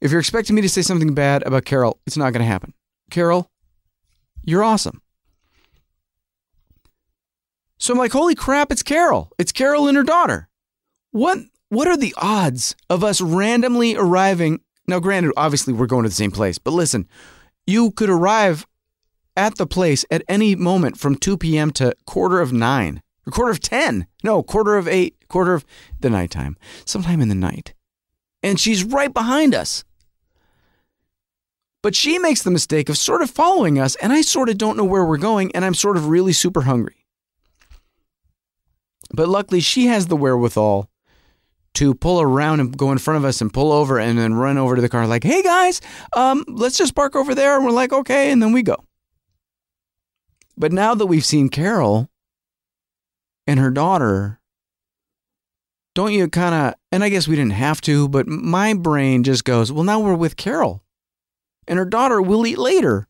If 0.00 0.10
you're 0.10 0.20
expecting 0.20 0.56
me 0.56 0.62
to 0.62 0.68
say 0.68 0.82
something 0.82 1.14
bad 1.14 1.42
about 1.46 1.64
Carol, 1.64 2.00
it's 2.06 2.16
not 2.16 2.32
going 2.32 2.44
to 2.44 2.50
happen. 2.50 2.74
Carol, 3.10 3.50
you're 4.44 4.64
awesome. 4.64 5.02
So 7.78 7.92
I'm 7.92 7.98
like, 7.98 8.12
holy 8.12 8.34
crap, 8.34 8.70
it's 8.70 8.82
Carol. 8.82 9.30
It's 9.38 9.52
Carol 9.52 9.88
and 9.88 9.96
her 9.96 10.02
daughter. 10.02 10.48
What 11.10 11.38
what 11.70 11.86
are 11.86 11.96
the 11.96 12.14
odds 12.16 12.74
of 12.88 13.04
us 13.04 13.20
randomly 13.20 13.96
arriving? 13.96 14.60
Now, 14.86 14.98
granted, 14.98 15.32
obviously 15.36 15.72
we're 15.72 15.86
going 15.86 16.02
to 16.02 16.08
the 16.08 16.14
same 16.14 16.32
place, 16.32 16.58
but 16.58 16.72
listen, 16.72 17.08
you 17.66 17.92
could 17.92 18.10
arrive 18.10 18.66
at 19.36 19.56
the 19.56 19.66
place 19.66 20.04
at 20.10 20.24
any 20.28 20.56
moment 20.56 20.98
from 20.98 21.14
2 21.14 21.36
p.m. 21.36 21.70
to 21.72 21.94
quarter 22.06 22.40
of 22.40 22.52
nine, 22.52 23.02
or 23.26 23.32
quarter 23.32 23.52
of 23.52 23.60
10. 23.60 24.06
No, 24.24 24.42
quarter 24.42 24.76
of 24.76 24.88
eight, 24.88 25.19
quarter 25.30 25.54
of 25.54 25.64
the 26.00 26.10
nighttime, 26.10 26.56
sometime 26.84 27.20
in 27.20 27.28
the 27.28 27.34
night. 27.34 27.72
And 28.42 28.60
she's 28.60 28.84
right 28.84 29.12
behind 29.12 29.54
us. 29.54 29.84
But 31.82 31.94
she 31.94 32.18
makes 32.18 32.42
the 32.42 32.50
mistake 32.50 32.90
of 32.90 32.98
sort 32.98 33.22
of 33.22 33.30
following 33.30 33.78
us, 33.78 33.96
and 33.96 34.12
I 34.12 34.20
sort 34.20 34.50
of 34.50 34.58
don't 34.58 34.76
know 34.76 34.84
where 34.84 35.04
we're 35.04 35.16
going, 35.16 35.50
and 35.54 35.64
I'm 35.64 35.74
sort 35.74 35.96
of 35.96 36.08
really 36.08 36.34
super 36.34 36.62
hungry. 36.62 37.06
But 39.14 39.28
luckily, 39.28 39.60
she 39.60 39.86
has 39.86 40.06
the 40.06 40.16
wherewithal 40.16 40.90
to 41.74 41.94
pull 41.94 42.20
around 42.20 42.60
and 42.60 42.76
go 42.76 42.92
in 42.92 42.98
front 42.98 43.18
of 43.18 43.24
us 43.24 43.40
and 43.40 43.52
pull 43.52 43.72
over 43.72 43.98
and 43.98 44.18
then 44.18 44.34
run 44.34 44.58
over 44.58 44.76
to 44.76 44.82
the 44.82 44.88
car, 44.88 45.06
like, 45.06 45.24
hey 45.24 45.42
guys, 45.42 45.80
um, 46.14 46.44
let's 46.48 46.76
just 46.76 46.94
park 46.94 47.14
over 47.14 47.34
there. 47.34 47.56
And 47.56 47.64
we're 47.64 47.70
like, 47.70 47.92
okay. 47.92 48.30
And 48.30 48.42
then 48.42 48.52
we 48.52 48.62
go. 48.62 48.76
But 50.56 50.72
now 50.72 50.94
that 50.94 51.06
we've 51.06 51.24
seen 51.24 51.48
Carol 51.48 52.10
and 53.46 53.58
her 53.58 53.70
daughter 53.70 54.39
don't 55.94 56.12
you 56.12 56.28
kind 56.28 56.54
of, 56.54 56.74
and 56.92 57.02
I 57.02 57.08
guess 57.08 57.26
we 57.26 57.36
didn't 57.36 57.52
have 57.52 57.80
to, 57.82 58.08
but 58.08 58.26
my 58.26 58.74
brain 58.74 59.24
just 59.24 59.44
goes, 59.44 59.72
well, 59.72 59.84
now 59.84 60.00
we're 60.00 60.14
with 60.14 60.36
Carol 60.36 60.82
and 61.66 61.78
her 61.78 61.84
daughter 61.84 62.20
will 62.20 62.46
eat 62.46 62.58
later 62.58 63.08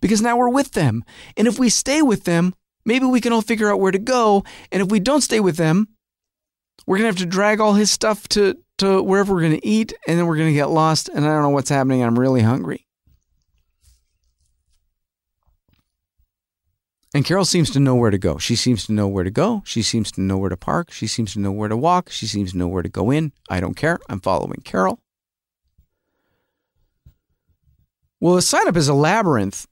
because 0.00 0.22
now 0.22 0.36
we're 0.36 0.48
with 0.48 0.72
them. 0.72 1.04
And 1.36 1.46
if 1.46 1.58
we 1.58 1.68
stay 1.68 2.02
with 2.02 2.24
them, 2.24 2.54
maybe 2.84 3.06
we 3.06 3.20
can 3.20 3.32
all 3.32 3.42
figure 3.42 3.70
out 3.70 3.80
where 3.80 3.92
to 3.92 3.98
go. 3.98 4.44
And 4.72 4.82
if 4.82 4.90
we 4.90 5.00
don't 5.00 5.20
stay 5.20 5.40
with 5.40 5.56
them, 5.56 5.88
we're 6.86 6.98
going 6.98 7.12
to 7.12 7.20
have 7.20 7.28
to 7.28 7.32
drag 7.32 7.60
all 7.60 7.74
his 7.74 7.90
stuff 7.90 8.28
to, 8.30 8.56
to 8.78 9.02
wherever 9.02 9.34
we're 9.34 9.42
going 9.42 9.60
to 9.60 9.66
eat, 9.66 9.92
and 10.06 10.18
then 10.18 10.26
we're 10.26 10.36
going 10.36 10.48
to 10.48 10.54
get 10.54 10.70
lost. 10.70 11.08
And 11.08 11.24
I 11.24 11.28
don't 11.28 11.42
know 11.42 11.50
what's 11.50 11.68
happening. 11.68 12.02
I'm 12.02 12.18
really 12.18 12.42
hungry. 12.42 12.86
And 17.12 17.24
Carol 17.24 17.44
seems 17.44 17.70
to 17.70 17.80
know 17.80 17.96
where 17.96 18.10
to 18.10 18.18
go. 18.18 18.38
She 18.38 18.54
seems 18.54 18.86
to 18.86 18.92
know 18.92 19.08
where 19.08 19.24
to 19.24 19.30
go. 19.32 19.62
She 19.64 19.82
seems 19.82 20.12
to 20.12 20.20
know 20.20 20.38
where 20.38 20.48
to 20.48 20.56
park. 20.56 20.92
She 20.92 21.08
seems 21.08 21.32
to 21.32 21.40
know 21.40 21.50
where 21.50 21.68
to 21.68 21.76
walk. 21.76 22.08
She 22.10 22.26
seems 22.26 22.52
to 22.52 22.58
know 22.58 22.68
where 22.68 22.82
to 22.82 22.88
go 22.88 23.10
in. 23.10 23.32
I 23.48 23.58
don't 23.58 23.74
care. 23.74 23.98
I'm 24.08 24.20
following 24.20 24.62
Carol. 24.64 25.00
Well, 28.20 28.36
the 28.36 28.42
sign 28.42 28.68
up 28.68 28.76
is 28.76 28.88
a 28.88 28.94
labyrinth 28.94 29.66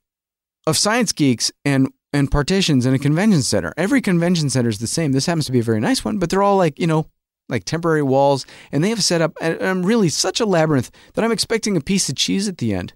of 0.67 0.77
science 0.77 1.11
geeks 1.11 1.51
and 1.63 1.89
and 2.11 2.31
partitions 2.31 2.87
in 2.87 2.93
a 2.95 2.99
convention 2.99 3.43
center. 3.43 3.71
Every 3.77 4.01
convention 4.01 4.49
center 4.49 4.69
is 4.69 4.79
the 4.79 4.87
same. 4.87 5.11
This 5.11 5.27
happens 5.27 5.45
to 5.45 5.51
be 5.51 5.59
a 5.59 5.63
very 5.63 5.79
nice 5.79 6.03
one, 6.03 6.17
but 6.17 6.31
they're 6.31 6.41
all 6.41 6.57
like, 6.57 6.79
you 6.79 6.87
know, 6.87 7.05
like 7.47 7.65
temporary 7.65 8.01
walls, 8.01 8.47
and 8.71 8.83
they 8.83 8.89
have 8.89 9.03
set 9.03 9.21
up 9.21 9.33
I'm 9.41 9.85
really 9.85 10.09
such 10.09 10.39
a 10.39 10.45
labyrinth 10.45 10.91
that 11.13 11.23
I'm 11.23 11.31
expecting 11.31 11.77
a 11.77 11.81
piece 11.81 12.09
of 12.09 12.15
cheese 12.15 12.47
at 12.47 12.57
the 12.57 12.73
end. 12.73 12.93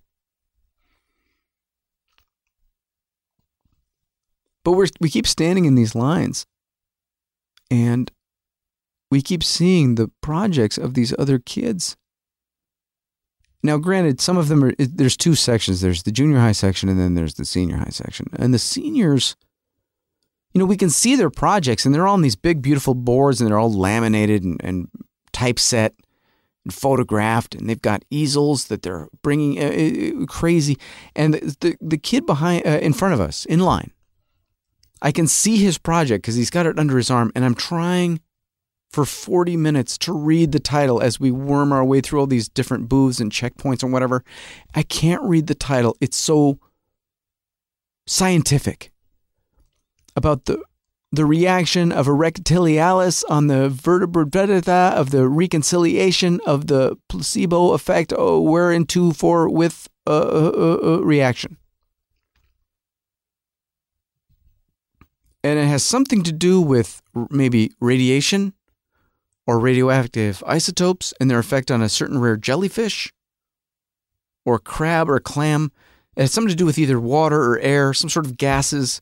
But 4.63 4.73
we're 4.73 4.87
we 4.99 5.09
keep 5.09 5.27
standing 5.27 5.65
in 5.65 5.75
these 5.75 5.95
lines. 5.95 6.45
And 7.69 8.11
we 9.09 9.21
keep 9.21 9.43
seeing 9.43 9.95
the 9.95 10.09
projects 10.21 10.77
of 10.77 10.95
these 10.95 11.13
other 11.19 11.39
kids. 11.39 11.95
Now, 13.61 13.77
granted, 13.77 14.19
some 14.19 14.37
of 14.37 14.47
them 14.47 14.63
are, 14.63 14.73
there's 14.77 15.15
two 15.15 15.35
sections. 15.35 15.81
There's 15.81 16.03
the 16.03 16.11
junior 16.11 16.39
high 16.39 16.51
section 16.51 16.89
and 16.89 16.99
then 16.99 17.13
there's 17.13 17.35
the 17.35 17.45
senior 17.45 17.77
high 17.77 17.91
section. 17.91 18.27
And 18.37 18.53
the 18.53 18.59
seniors, 18.59 19.35
you 20.53 20.59
know, 20.59 20.65
we 20.65 20.77
can 20.77 20.89
see 20.89 21.15
their 21.15 21.29
projects 21.29 21.85
and 21.85 21.93
they're 21.95 22.07
all 22.07 22.15
on 22.15 22.21
these 22.21 22.35
big, 22.35 22.61
beautiful 22.61 22.93
boards 22.93 23.39
and 23.39 23.49
they're 23.49 23.59
all 23.59 23.71
laminated 23.71 24.43
and, 24.43 24.59
and 24.63 24.87
typeset 25.31 25.93
and 26.65 26.73
photographed 26.73 27.55
and 27.55 27.69
they've 27.69 27.81
got 27.81 28.03
easels 28.09 28.65
that 28.65 28.81
they're 28.81 29.07
bringing 29.21 29.59
uh, 29.59 30.23
uh 30.23 30.25
crazy. 30.25 30.77
And 31.15 31.33
the, 31.35 31.55
the, 31.59 31.77
the 31.79 31.97
kid 31.97 32.25
behind, 32.25 32.67
uh, 32.67 32.79
in 32.81 32.93
front 32.93 33.13
of 33.13 33.21
us, 33.21 33.45
in 33.45 33.59
line, 33.59 33.91
I 35.03 35.11
can 35.11 35.27
see 35.27 35.57
his 35.57 35.77
project 35.77 36.23
because 36.23 36.35
he's 36.35 36.49
got 36.49 36.65
it 36.65 36.79
under 36.79 36.97
his 36.97 37.11
arm 37.11 37.31
and 37.35 37.43
I'm 37.45 37.55
trying 37.55 38.21
for 38.89 39.05
40 39.05 39.57
minutes 39.57 39.97
to 39.99 40.13
read 40.13 40.51
the 40.51 40.59
title 40.59 41.01
as 41.01 41.19
we 41.19 41.29
worm 41.29 41.73
our 41.73 41.83
way 41.83 41.99
through 41.99 42.21
all 42.21 42.27
these 42.27 42.47
different 42.47 42.87
booths 42.87 43.19
and 43.19 43.31
checkpoints 43.31 43.83
and 43.83 43.91
whatever. 43.91 44.23
I 44.73 44.83
can't 44.83 45.21
read 45.23 45.47
the 45.47 45.55
title. 45.55 45.97
It's 45.99 46.15
so 46.15 46.59
scientific 48.07 48.91
about 50.15 50.45
the 50.45 50.63
the 51.11 51.25
reaction 51.27 51.91
of 51.91 52.07
erectilialis 52.07 53.23
on 53.29 53.45
the 53.45 53.69
vertebrata 53.69 54.93
of 54.93 55.11
the 55.11 55.29
reconciliation 55.29 56.41
of 56.43 56.65
the 56.65 56.97
placebo 57.07 57.73
effect 57.73 58.11
oh, 58.17 58.41
whereinto 58.41 59.15
four 59.15 59.47
with 59.47 59.87
a, 60.07 60.11
a, 60.11 60.77
a 60.77 61.03
reaction. 61.03 61.57
And 65.43 65.59
it 65.59 65.67
has 65.67 65.83
something 65.83 66.23
to 66.23 66.31
do 66.31 66.61
with 66.61 67.01
maybe 67.29 67.71
radiation 67.79 68.53
or 69.45 69.59
radioactive 69.59 70.41
isotopes 70.47 71.13
and 71.19 71.29
their 71.29 71.39
effect 71.39 71.69
on 71.69 71.81
a 71.81 71.89
certain 71.89 72.19
rare 72.19 72.37
jellyfish 72.37 73.13
or 74.45 74.57
crab 74.57 75.09
or 75.09 75.19
clam. 75.19 75.71
It 76.15 76.21
has 76.21 76.31
something 76.31 76.49
to 76.49 76.55
do 76.55 76.65
with 76.65 76.77
either 76.77 76.99
water 76.99 77.43
or 77.43 77.59
air, 77.59 77.93
some 77.93 78.09
sort 78.09 78.25
of 78.25 78.37
gases 78.37 79.01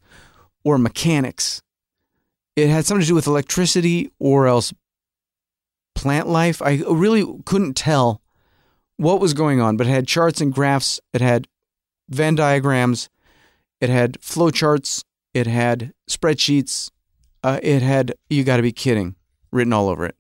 or 0.63 0.77
mechanics. 0.77 1.61
It 2.55 2.69
had 2.69 2.85
something 2.85 3.01
to 3.01 3.07
do 3.07 3.15
with 3.15 3.27
electricity 3.27 4.11
or 4.19 4.47
else 4.47 4.73
plant 5.93 6.27
life. 6.27 6.61
I 6.61 6.81
really 6.87 7.25
couldn't 7.45 7.75
tell 7.75 8.21
what 8.97 9.19
was 9.19 9.33
going 9.33 9.61
on, 9.61 9.77
but 9.77 9.87
it 9.87 9.91
had 9.91 10.07
charts 10.07 10.41
and 10.41 10.53
graphs, 10.53 10.99
it 11.13 11.21
had 11.21 11.47
Venn 12.09 12.35
diagrams, 12.35 13.09
it 13.79 13.89
had 13.89 14.21
flow 14.21 14.51
charts, 14.51 15.03
it 15.34 15.47
had 15.47 15.93
spreadsheets, 16.09 16.91
uh, 17.43 17.59
it 17.63 17.82
had, 17.82 18.13
you 18.29 18.43
got 18.43 18.57
to 18.57 18.63
be 18.63 18.71
kidding, 18.71 19.15
written 19.51 19.73
all 19.73 19.89
over 19.89 20.05
it. 20.05 20.15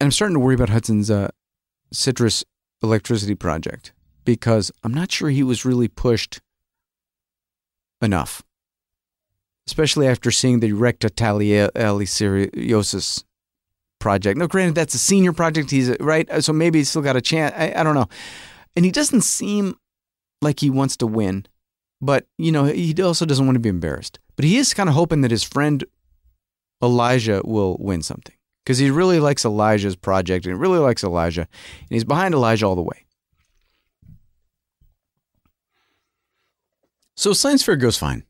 And 0.00 0.06
I'm 0.06 0.12
starting 0.12 0.34
to 0.34 0.40
worry 0.40 0.56
about 0.56 0.70
Hudson's 0.70 1.12
uh, 1.12 1.28
citrus 1.92 2.44
electricity 2.82 3.36
project 3.36 3.92
because 4.24 4.72
I'm 4.82 4.92
not 4.92 5.12
sure 5.12 5.30
he 5.30 5.44
was 5.44 5.64
really 5.64 5.86
pushed 5.86 6.40
enough, 8.00 8.42
especially 9.68 10.08
after 10.08 10.32
seeing 10.32 10.58
the 10.58 10.72
rectitaliceriosis 10.72 13.22
project. 14.02 14.36
No, 14.36 14.48
granted, 14.48 14.74
that's 14.74 14.94
a 14.94 14.98
senior 14.98 15.32
project. 15.32 15.70
He's 15.70 15.88
uh, 15.88 15.96
right, 16.00 16.28
uh, 16.28 16.40
so 16.40 16.52
maybe 16.52 16.80
he's 16.80 16.90
still 16.90 17.02
got 17.02 17.16
a 17.16 17.20
chance. 17.20 17.54
I, 17.56 17.72
I 17.74 17.82
don't 17.84 17.94
know. 17.94 18.08
And 18.74 18.84
he 18.84 18.90
doesn't 18.90 19.22
seem 19.22 19.76
like 20.42 20.60
he 20.60 20.68
wants 20.68 20.96
to 20.98 21.06
win, 21.06 21.46
but 22.00 22.26
you 22.36 22.50
know, 22.50 22.64
he 22.64 23.00
also 23.00 23.24
doesn't 23.24 23.46
want 23.46 23.54
to 23.54 23.60
be 23.60 23.68
embarrassed. 23.68 24.18
But 24.34 24.44
he 24.44 24.58
is 24.58 24.74
kind 24.74 24.88
of 24.88 24.96
hoping 24.96 25.20
that 25.20 25.30
his 25.30 25.44
friend 25.44 25.84
Elijah 26.82 27.40
will 27.44 27.76
win 27.78 28.02
something 28.02 28.34
because 28.64 28.78
he 28.78 28.90
really 28.90 29.20
likes 29.20 29.44
Elijah's 29.44 29.94
project 29.94 30.46
and 30.46 30.54
he 30.54 30.60
really 30.60 30.80
likes 30.80 31.04
Elijah, 31.04 31.42
and 31.42 31.90
he's 31.90 32.04
behind 32.04 32.34
Elijah 32.34 32.66
all 32.66 32.74
the 32.74 32.82
way. 32.82 33.04
So 37.16 37.32
science 37.32 37.62
fair 37.62 37.76
goes 37.76 37.96
fine. 37.96 38.24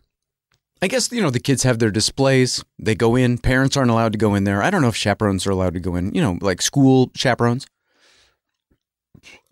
I 0.83 0.89
guess, 0.89 1.13
you 1.13 1.23
know, 1.23 1.31
the 1.31 1.41
kids 1.41 1.63
have 1.63 1.79
their 1.79 1.93
displays. 1.93 2.65
They 2.77 2.97
go 2.97 3.15
in. 3.15 3.39
Parents 3.39 3.77
aren't 3.77 3.91
allowed 3.93 4.13
to 4.13 4.19
go 4.19 4.35
in 4.35 4.43
there. 4.43 4.63
I 4.63 4.71
don't 4.71 4.83
know 4.83 4.89
if 4.89 4.97
chaperones 4.97 5.47
are 5.47 5.53
allowed 5.53 5.75
to 5.75 5.81
go 5.81 5.95
in, 5.95 6.13
you 6.13 6.21
know, 6.21 6.39
like 6.41 6.61
school 6.61 7.13
chaperones. 7.15 7.67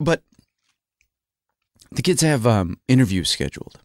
But 0.00 0.22
the 1.92 2.02
kids 2.02 2.20
have 2.22 2.48
um, 2.48 2.80
interviews 2.88 3.30
scheduled. 3.30 3.78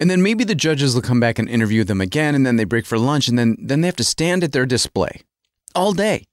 And 0.00 0.10
then 0.10 0.22
maybe 0.22 0.44
the 0.44 0.54
judges 0.54 0.94
will 0.94 1.02
come 1.02 1.20
back 1.20 1.38
and 1.38 1.48
interview 1.48 1.84
them 1.84 2.00
again, 2.00 2.34
and 2.34 2.44
then 2.44 2.56
they 2.56 2.64
break 2.64 2.84
for 2.86 2.98
lunch, 2.98 3.28
and 3.28 3.38
then, 3.38 3.56
then 3.58 3.80
they 3.80 3.88
have 3.88 3.96
to 3.96 4.04
stand 4.04 4.44
at 4.44 4.52
their 4.52 4.66
display 4.66 5.22
all 5.74 5.92
day 5.92 6.26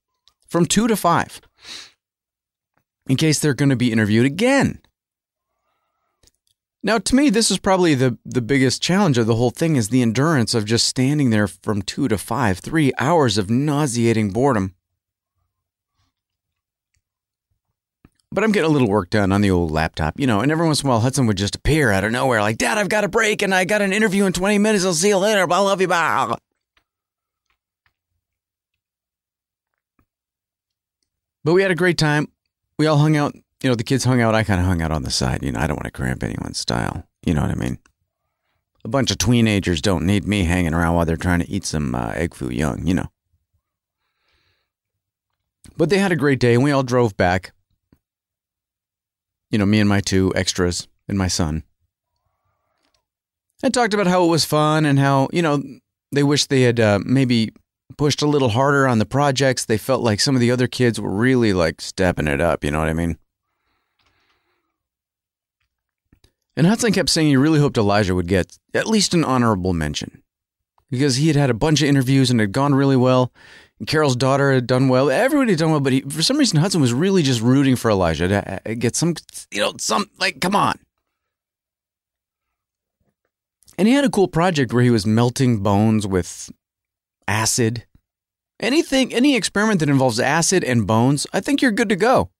from 0.48 0.66
2 0.66 0.88
to 0.88 0.98
5 0.98 1.42
in 3.08 3.16
case 3.16 3.40
they're 3.40 3.54
going 3.54 3.70
to 3.70 3.76
be 3.76 3.92
interviewed 3.92 4.26
again. 4.26 4.80
Now, 6.82 6.98
to 6.98 7.16
me, 7.16 7.30
this 7.30 7.52
is 7.52 7.60
probably 7.60 7.94
the, 7.94 8.18
the 8.24 8.42
biggest 8.42 8.82
challenge 8.82 9.18
of 9.18 9.28
the 9.28 9.36
whole 9.36 9.52
thing 9.52 9.76
is 9.76 9.90
the 9.90 10.02
endurance 10.02 10.54
of 10.54 10.64
just 10.64 10.88
standing 10.88 11.30
there 11.30 11.48
from 11.48 11.82
two 11.82 12.08
to 12.08 12.18
five, 12.18 12.60
three 12.60 12.94
hours 12.98 13.38
of 13.38 13.50
nauseating 13.50 14.32
boredom. 14.32 14.76
But 18.32 18.44
I'm 18.44 18.52
getting 18.52 18.70
a 18.70 18.72
little 18.72 18.88
work 18.88 19.10
done 19.10 19.32
on 19.32 19.42
the 19.42 19.52
old 19.52 19.72
laptop, 19.72 20.20
you 20.20 20.28
know, 20.28 20.40
and 20.40 20.52
every 20.52 20.66
once 20.66 20.82
in 20.82 20.88
a 20.88 20.90
while 20.90 21.00
Hudson 21.02 21.26
would 21.26 21.36
just 21.38 21.56
appear 21.56 21.92
out 21.92 22.04
of 22.04 22.12
nowhere 22.12 22.42
like, 22.42 22.58
Dad, 22.58 22.78
I've 22.78 22.88
got 22.88 23.04
a 23.04 23.10
break 23.10 23.42
and 23.42 23.54
I 23.54 23.66
got 23.66 23.82
an 23.82 23.92
interview 23.92 24.26
in 24.26 24.34
20 24.34 24.60
minutes. 24.60 24.86
I'll 24.86 24.94
see 24.94 25.10
you 25.10 25.18
later. 25.18 25.52
I 25.52 25.60
love 25.60 25.82
you. 25.82 25.88
Bye. 25.88 26.38
But 31.44 31.54
we 31.54 31.62
had 31.62 31.72
a 31.72 31.76
great 31.76 31.98
time. 31.98 32.28
We 32.78 32.86
all 32.86 32.98
hung 32.98 33.18
out. 33.18 33.34
You 33.62 33.70
know, 33.70 33.76
the 33.76 33.84
kids 33.84 34.06
hung 34.06 34.22
out. 34.22 34.36
I 34.36 34.44
kind 34.44 34.60
of 34.60 34.66
hung 34.66 34.82
out 34.82 34.92
on 34.92 35.04
the 35.04 35.12
side. 35.12 35.44
You 35.44 35.52
know, 35.52 35.60
I 35.60 35.68
don't 35.68 35.76
want 35.76 35.86
to 35.86 35.92
cramp 35.92 36.24
anyone's 36.24 36.58
style. 36.58 37.04
You 37.26 37.34
know 37.34 37.42
what 37.42 37.52
I 37.52 37.56
mean? 37.56 37.78
A 38.86 38.88
bunch 38.88 39.12
of 39.12 39.18
teenagers 39.18 39.82
don't 39.82 40.06
need 40.06 40.26
me 40.26 40.44
hanging 40.46 40.74
around 40.74 40.96
while 40.96 41.06
they're 41.06 41.18
trying 41.18 41.42
to 41.42 41.50
eat 41.50 41.66
some 41.66 41.94
uh, 41.94 42.12
egg 42.16 42.34
foo 42.34 42.50
young, 42.50 42.88
you 42.88 42.94
know. 42.94 43.08
But 45.76 45.90
they 45.90 45.98
had 45.98 46.14
a 46.14 46.18
great 46.18 46.40
day 46.40 46.54
and 46.54 46.64
we 46.64 46.72
all 46.72 46.84
drove 46.84 47.18
back. 47.18 47.52
You 49.52 49.58
know, 49.58 49.66
me 49.66 49.80
and 49.80 49.90
my 49.90 50.00
two 50.00 50.32
extras 50.36 50.88
and 51.08 51.18
my 51.18 51.28
son. 51.28 51.64
I 53.62 53.70
talked 53.70 53.94
about 53.94 54.08
how 54.08 54.24
it 54.24 54.30
was 54.30 54.46
fun 54.46 54.86
and 54.86 54.98
how, 54.98 55.28
you 55.34 55.42
know, 55.42 55.62
they 56.14 56.24
wish 56.24 56.46
they 56.46 56.62
had 56.62 56.80
uh, 56.80 57.00
maybe 57.04 57.52
pushed 57.98 58.22
a 58.22 58.28
little 58.28 58.50
harder 58.50 58.88
on 58.88 59.00
the 59.00 59.06
projects. 59.06 59.66
They 59.66 59.78
felt 59.78 60.02
like 60.02 60.22
some 60.22 60.36
of 60.36 60.40
the 60.40 60.52
other 60.52 60.68
kids 60.68 61.00
were 61.00 61.12
really 61.12 61.52
like 61.52 61.82
stepping 61.82 62.28
it 62.28 62.40
up, 62.40 62.64
you 62.64 62.72
know 62.72 62.80
what 62.80 62.88
I 62.88 62.94
mean? 62.94 63.18
And 66.60 66.68
Hudson 66.68 66.92
kept 66.92 67.10
saying 67.10 67.30
he 67.30 67.38
really 67.38 67.62
hoped 67.62 67.78
Elijah 67.78 68.14
would 68.14 68.28
get 68.28 68.60
at 68.74 68.86
least 68.86 69.14
an 69.14 69.24
honorable 69.24 69.72
mention 69.72 70.22
because 70.92 71.16
he 71.16 71.28
had 71.28 71.38
had 71.38 71.50
a 71.50 71.54
bunch 71.54 71.82
of 71.82 71.88
interviews 71.88 72.30
and 72.30 72.38
had 72.38 72.52
gone 72.52 72.76
really 72.76 72.98
well. 72.98 73.32
Carol's 73.88 74.18
daughter 74.18 74.52
had 74.52 74.68
done 74.68 74.90
well. 74.90 75.10
Everybody 75.10 75.54
had 75.54 75.60
done 75.60 75.72
well, 75.72 75.80
but 75.80 75.94
he, 75.94 76.02
for 76.02 76.22
some 76.22 76.36
reason, 76.36 76.60
Hudson 76.60 76.82
was 76.82 76.92
really 76.92 77.24
just 77.24 77.40
rooting 77.40 77.78
for 77.78 77.90
Elijah 77.90 78.28
to 78.28 78.70
uh, 78.70 78.74
get 78.78 78.98
some, 78.98 79.16
you 79.52 79.62
know, 79.62 79.72
some, 79.80 80.10
like, 80.20 80.42
come 80.42 80.54
on. 80.54 80.78
And 83.78 83.88
he 83.88 83.94
had 83.94 84.04
a 84.04 84.10
cool 84.10 84.28
project 84.28 84.74
where 84.74 84.84
he 84.84 84.92
was 84.92 85.06
melting 85.06 85.64
bones 85.64 86.06
with 86.06 86.52
acid. 87.26 87.86
Anything, 88.60 89.14
any 89.14 89.38
experiment 89.38 89.80
that 89.80 89.88
involves 89.88 90.20
acid 90.20 90.66
and 90.66 90.86
bones, 90.86 91.26
I 91.32 91.40
think 91.40 91.62
you're 91.62 91.72
good 91.72 91.88
to 91.88 91.96
go. 91.96 92.32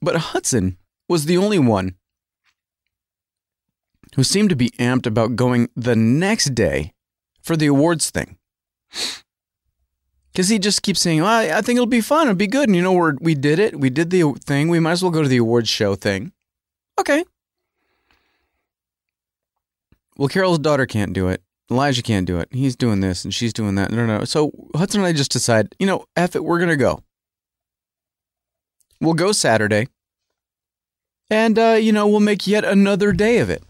But 0.00 0.14
Hudson 0.14 0.76
was 1.08 1.24
the 1.24 1.36
only 1.36 1.58
one 1.58 1.96
who 4.16 4.24
seemed 4.24 4.50
to 4.50 4.56
be 4.56 4.70
amped 4.70 5.06
about 5.06 5.36
going 5.36 5.68
the 5.76 5.96
next 5.96 6.54
day 6.54 6.92
for 7.42 7.56
the 7.56 7.66
awards 7.66 8.10
thing. 8.10 8.36
Because 10.32 10.48
he 10.48 10.58
just 10.58 10.82
keeps 10.82 11.00
saying, 11.00 11.22
well, 11.22 11.56
I 11.56 11.60
think 11.60 11.76
it'll 11.76 11.86
be 11.86 12.00
fun. 12.00 12.28
It'll 12.28 12.36
be 12.36 12.46
good. 12.46 12.68
And 12.68 12.76
you 12.76 12.82
know, 12.82 12.92
we 12.92 13.12
we 13.20 13.34
did 13.34 13.58
it. 13.58 13.78
We 13.78 13.90
did 13.90 14.10
the 14.10 14.32
thing. 14.44 14.68
We 14.68 14.80
might 14.80 14.92
as 14.92 15.02
well 15.02 15.10
go 15.10 15.22
to 15.22 15.28
the 15.28 15.38
awards 15.38 15.68
show 15.68 15.94
thing. 15.94 16.32
Okay. 16.98 17.24
Well, 20.16 20.28
Carol's 20.28 20.58
daughter 20.58 20.86
can't 20.86 21.12
do 21.12 21.28
it. 21.28 21.42
Elijah 21.70 22.02
can't 22.02 22.26
do 22.26 22.38
it. 22.38 22.48
He's 22.52 22.76
doing 22.76 23.00
this 23.00 23.24
and 23.24 23.32
she's 23.32 23.52
doing 23.52 23.76
that. 23.76 23.90
No, 23.90 24.04
no. 24.04 24.24
So 24.24 24.50
Hudson 24.74 25.00
and 25.00 25.06
I 25.06 25.12
just 25.12 25.30
decide, 25.30 25.74
you 25.78 25.86
know, 25.86 26.04
F 26.16 26.36
it, 26.36 26.44
we're 26.44 26.58
going 26.58 26.68
to 26.68 26.76
go. 26.76 27.02
We'll 29.00 29.14
go 29.14 29.32
Saturday. 29.32 29.88
And, 31.30 31.58
uh, 31.58 31.78
you 31.80 31.92
know, 31.92 32.08
we'll 32.08 32.20
make 32.20 32.46
yet 32.46 32.64
another 32.64 33.12
day 33.12 33.38
of 33.38 33.50
it. 33.50 33.62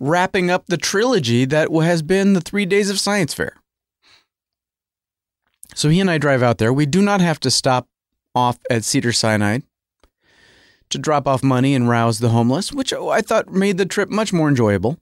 Wrapping 0.00 0.50
up 0.50 0.66
the 0.66 0.76
trilogy 0.76 1.44
that 1.44 1.70
has 1.70 2.02
been 2.02 2.32
the 2.32 2.40
three 2.40 2.66
days 2.66 2.90
of 2.90 2.98
science 2.98 3.32
fair. 3.32 3.56
So 5.74 5.88
he 5.88 6.00
and 6.00 6.10
I 6.10 6.18
drive 6.18 6.42
out 6.42 6.58
there. 6.58 6.72
We 6.72 6.86
do 6.86 7.02
not 7.02 7.20
have 7.20 7.40
to 7.40 7.50
stop 7.50 7.88
off 8.34 8.58
at 8.70 8.84
Cedar 8.84 9.12
Sinai 9.12 9.60
to 10.90 10.98
drop 10.98 11.26
off 11.26 11.42
money 11.42 11.74
and 11.74 11.88
rouse 11.88 12.18
the 12.18 12.28
homeless, 12.28 12.72
which 12.72 12.92
I 12.92 13.20
thought 13.20 13.52
made 13.52 13.78
the 13.78 13.86
trip 13.86 14.10
much 14.10 14.32
more 14.32 14.48
enjoyable. 14.48 14.98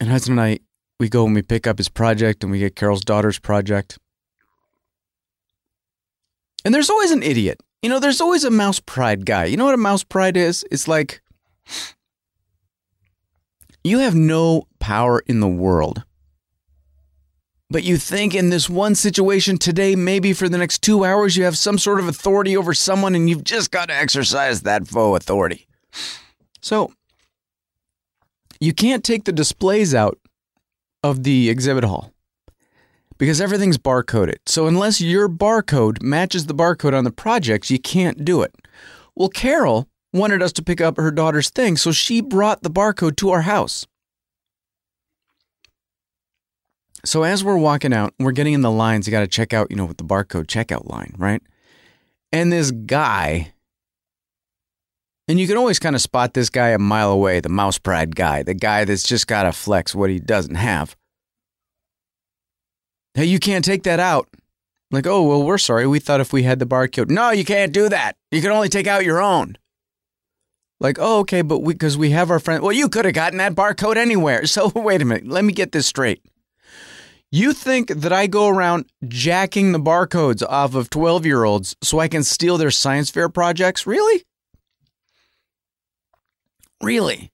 And 0.00 0.10
Hudson 0.10 0.32
and 0.32 0.40
I, 0.40 0.58
we 1.00 1.08
go 1.08 1.24
and 1.24 1.34
we 1.34 1.42
pick 1.42 1.66
up 1.66 1.78
his 1.78 1.88
project 1.88 2.42
and 2.42 2.50
we 2.50 2.58
get 2.58 2.76
Carol's 2.76 3.04
daughter's 3.04 3.38
project. 3.38 3.98
And 6.64 6.74
there's 6.74 6.90
always 6.90 7.10
an 7.10 7.22
idiot. 7.22 7.62
You 7.82 7.88
know, 7.90 7.98
there's 7.98 8.20
always 8.20 8.44
a 8.44 8.50
mouse 8.50 8.80
pride 8.80 9.24
guy. 9.24 9.44
You 9.44 9.56
know 9.56 9.66
what 9.66 9.74
a 9.74 9.78
mouse 9.78 10.04
pride 10.04 10.36
is? 10.36 10.64
It's 10.70 10.88
like 10.88 11.22
you 13.82 13.98
have 13.98 14.14
no 14.14 14.66
power 14.78 15.22
in 15.26 15.40
the 15.40 15.48
world. 15.48 16.04
But 17.70 17.84
you 17.84 17.96
think 17.96 18.34
in 18.34 18.50
this 18.50 18.70
one 18.70 18.94
situation 18.94 19.58
today, 19.58 19.96
maybe 19.96 20.32
for 20.32 20.48
the 20.48 20.58
next 20.58 20.82
two 20.82 21.04
hours, 21.04 21.36
you 21.36 21.44
have 21.44 21.58
some 21.58 21.78
sort 21.78 21.98
of 21.98 22.08
authority 22.08 22.56
over 22.56 22.72
someone 22.72 23.14
and 23.14 23.28
you've 23.28 23.44
just 23.44 23.70
got 23.70 23.88
to 23.88 23.94
exercise 23.94 24.62
that 24.62 24.86
faux 24.86 25.22
authority. 25.22 25.66
So 26.60 26.92
you 28.60 28.72
can't 28.72 29.04
take 29.04 29.24
the 29.24 29.32
displays 29.32 29.94
out 29.94 30.18
of 31.02 31.24
the 31.24 31.50
exhibit 31.50 31.84
hall 31.84 32.12
because 33.18 33.40
everything's 33.40 33.78
barcoded. 33.78 34.38
So 34.46 34.66
unless 34.66 35.00
your 35.00 35.28
barcode 35.28 36.02
matches 36.02 36.46
the 36.46 36.54
barcode 36.54 36.96
on 36.96 37.04
the 37.04 37.10
projects, 37.10 37.70
you 37.70 37.78
can't 37.78 38.24
do 38.24 38.42
it. 38.42 38.54
Well, 39.14 39.28
Carol 39.28 39.88
wanted 40.14 40.42
us 40.42 40.52
to 40.54 40.62
pick 40.62 40.80
up 40.80 40.96
her 40.96 41.10
daughter's 41.10 41.50
thing, 41.50 41.76
so 41.76 41.92
she 41.92 42.22
brought 42.22 42.62
the 42.62 42.70
barcode 42.70 43.16
to 43.16 43.30
our 43.30 43.42
house. 43.42 43.86
So 47.04 47.22
as 47.22 47.44
we're 47.44 47.58
walking 47.58 47.92
out, 47.92 48.14
we're 48.18 48.32
getting 48.32 48.54
in 48.54 48.62
the 48.62 48.70
lines. 48.70 49.06
You 49.06 49.10
got 49.10 49.20
to 49.20 49.26
check 49.26 49.52
out, 49.52 49.70
you 49.70 49.76
know, 49.76 49.84
with 49.84 49.98
the 49.98 50.04
barcode 50.04 50.46
checkout 50.46 50.88
line, 50.88 51.14
right? 51.18 51.42
And 52.32 52.50
this 52.50 52.70
guy 52.70 53.52
and 55.26 55.40
you 55.40 55.46
can 55.46 55.56
always 55.56 55.78
kind 55.78 55.96
of 55.96 56.02
spot 56.02 56.34
this 56.34 56.50
guy 56.50 56.68
a 56.70 56.78
mile 56.78 57.10
away, 57.10 57.40
the 57.40 57.48
mouse 57.48 57.78
pride 57.78 58.14
guy, 58.14 58.42
the 58.42 58.54
guy 58.54 58.84
that's 58.84 59.04
just 59.04 59.26
got 59.26 59.44
to 59.44 59.52
flex 59.52 59.94
what 59.94 60.10
he 60.10 60.20
doesn't 60.20 60.56
have. 60.56 60.96
Hey, 63.14 63.24
you 63.24 63.38
can't 63.38 63.64
take 63.64 63.84
that 63.84 64.00
out. 64.00 64.28
Like, 64.90 65.06
oh, 65.06 65.22
well, 65.22 65.42
we're 65.42 65.58
sorry. 65.58 65.86
We 65.86 65.98
thought 65.98 66.20
if 66.20 66.32
we 66.32 66.42
had 66.42 66.58
the 66.58 66.66
barcode. 66.66 67.10
No, 67.10 67.30
you 67.30 67.44
can't 67.44 67.72
do 67.72 67.88
that. 67.88 68.16
You 68.30 68.42
can 68.42 68.50
only 68.50 68.68
take 68.68 68.86
out 68.86 69.04
your 69.04 69.20
own. 69.20 69.56
Like, 70.80 70.98
oh, 71.00 71.20
okay, 71.20 71.42
but 71.42 71.60
we, 71.60 71.74
because 71.74 71.96
we 71.96 72.10
have 72.10 72.30
our 72.30 72.38
friend. 72.40 72.62
Well, 72.62 72.72
you 72.72 72.88
could 72.88 73.04
have 73.04 73.14
gotten 73.14 73.38
that 73.38 73.54
barcode 73.54 73.96
anywhere. 73.96 74.44
So 74.54 74.70
wait 74.74 75.02
a 75.02 75.04
minute. 75.04 75.26
Let 75.26 75.44
me 75.44 75.52
get 75.52 75.72
this 75.72 75.86
straight. 75.86 76.22
You 77.32 77.52
think 77.52 77.88
that 77.88 78.12
I 78.12 78.28
go 78.28 78.48
around 78.48 78.86
jacking 79.08 79.72
the 79.72 79.80
barcodes 79.80 80.46
off 80.48 80.74
of 80.76 80.90
12 80.90 81.26
year 81.26 81.42
olds 81.42 81.74
so 81.82 81.98
I 81.98 82.06
can 82.06 82.22
steal 82.22 82.58
their 82.58 82.70
science 82.70 83.10
fair 83.10 83.28
projects? 83.28 83.86
Really? 83.86 84.22
Really? 86.80 87.32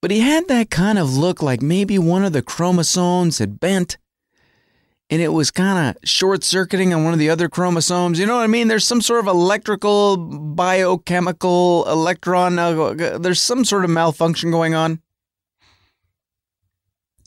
But 0.00 0.10
he 0.10 0.20
had 0.20 0.46
that 0.48 0.70
kind 0.70 0.98
of 0.98 1.16
look 1.16 1.42
like 1.42 1.62
maybe 1.62 1.98
one 1.98 2.24
of 2.24 2.32
the 2.32 2.42
chromosomes 2.42 3.38
had 3.38 3.58
bent 3.58 3.98
and 5.12 5.20
it 5.20 5.28
was 5.28 5.50
kind 5.50 5.94
of 5.94 6.08
short 6.08 6.42
circuiting 6.42 6.94
on 6.94 7.04
one 7.04 7.12
of 7.12 7.18
the 7.18 7.28
other 7.28 7.46
chromosomes. 7.46 8.18
You 8.18 8.24
know 8.24 8.36
what 8.36 8.44
I 8.44 8.46
mean? 8.46 8.68
There's 8.68 8.86
some 8.86 9.02
sort 9.02 9.20
of 9.20 9.26
electrical, 9.26 10.16
biochemical, 10.16 11.84
electron, 11.86 12.58
uh, 12.58 13.18
there's 13.18 13.42
some 13.42 13.66
sort 13.66 13.84
of 13.84 13.90
malfunction 13.90 14.50
going 14.50 14.74
on. 14.74 15.02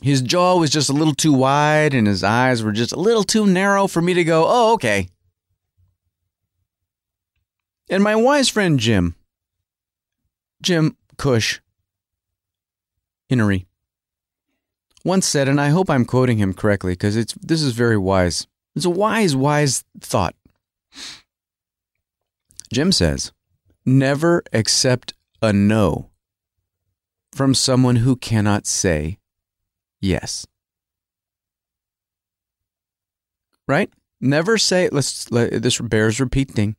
His 0.02 0.20
jaw 0.20 0.56
was 0.56 0.70
just 0.70 0.90
a 0.90 0.92
little 0.92 1.14
too 1.14 1.32
wide 1.32 1.94
and 1.94 2.08
his 2.08 2.24
eyes 2.24 2.60
were 2.60 2.72
just 2.72 2.90
a 2.90 2.98
little 2.98 3.22
too 3.22 3.46
narrow 3.46 3.86
for 3.86 4.02
me 4.02 4.14
to 4.14 4.24
go, 4.24 4.44
oh, 4.48 4.72
okay. 4.72 5.06
And 7.88 8.02
my 8.02 8.16
wise 8.16 8.48
friend 8.48 8.80
Jim, 8.80 9.14
Jim 10.60 10.96
Cush 11.18 11.60
Hinnery 13.30 13.66
once 15.06 15.26
said, 15.26 15.48
and 15.48 15.60
I 15.60 15.68
hope 15.68 15.88
I'm 15.88 16.04
quoting 16.04 16.38
him 16.38 16.52
correctly 16.52 16.92
because 16.92 17.16
it's 17.16 17.32
this 17.34 17.62
is 17.62 17.72
very 17.72 17.96
wise. 17.96 18.46
It's 18.74 18.84
a 18.84 18.90
wise, 18.90 19.36
wise 19.36 19.84
thought. 20.00 20.34
Jim 22.72 22.90
says, 22.90 23.32
never 23.86 24.42
accept 24.52 25.14
a 25.40 25.52
no 25.52 26.10
from 27.32 27.54
someone 27.54 27.96
who 27.96 28.16
cannot 28.16 28.66
say 28.66 29.18
yes. 30.00 30.46
Right? 33.68 33.90
Never 34.20 34.58
say, 34.58 34.88
let's, 34.90 35.30
let, 35.30 35.62
this 35.62 35.78
bears 35.80 36.18
repeating. 36.18 36.74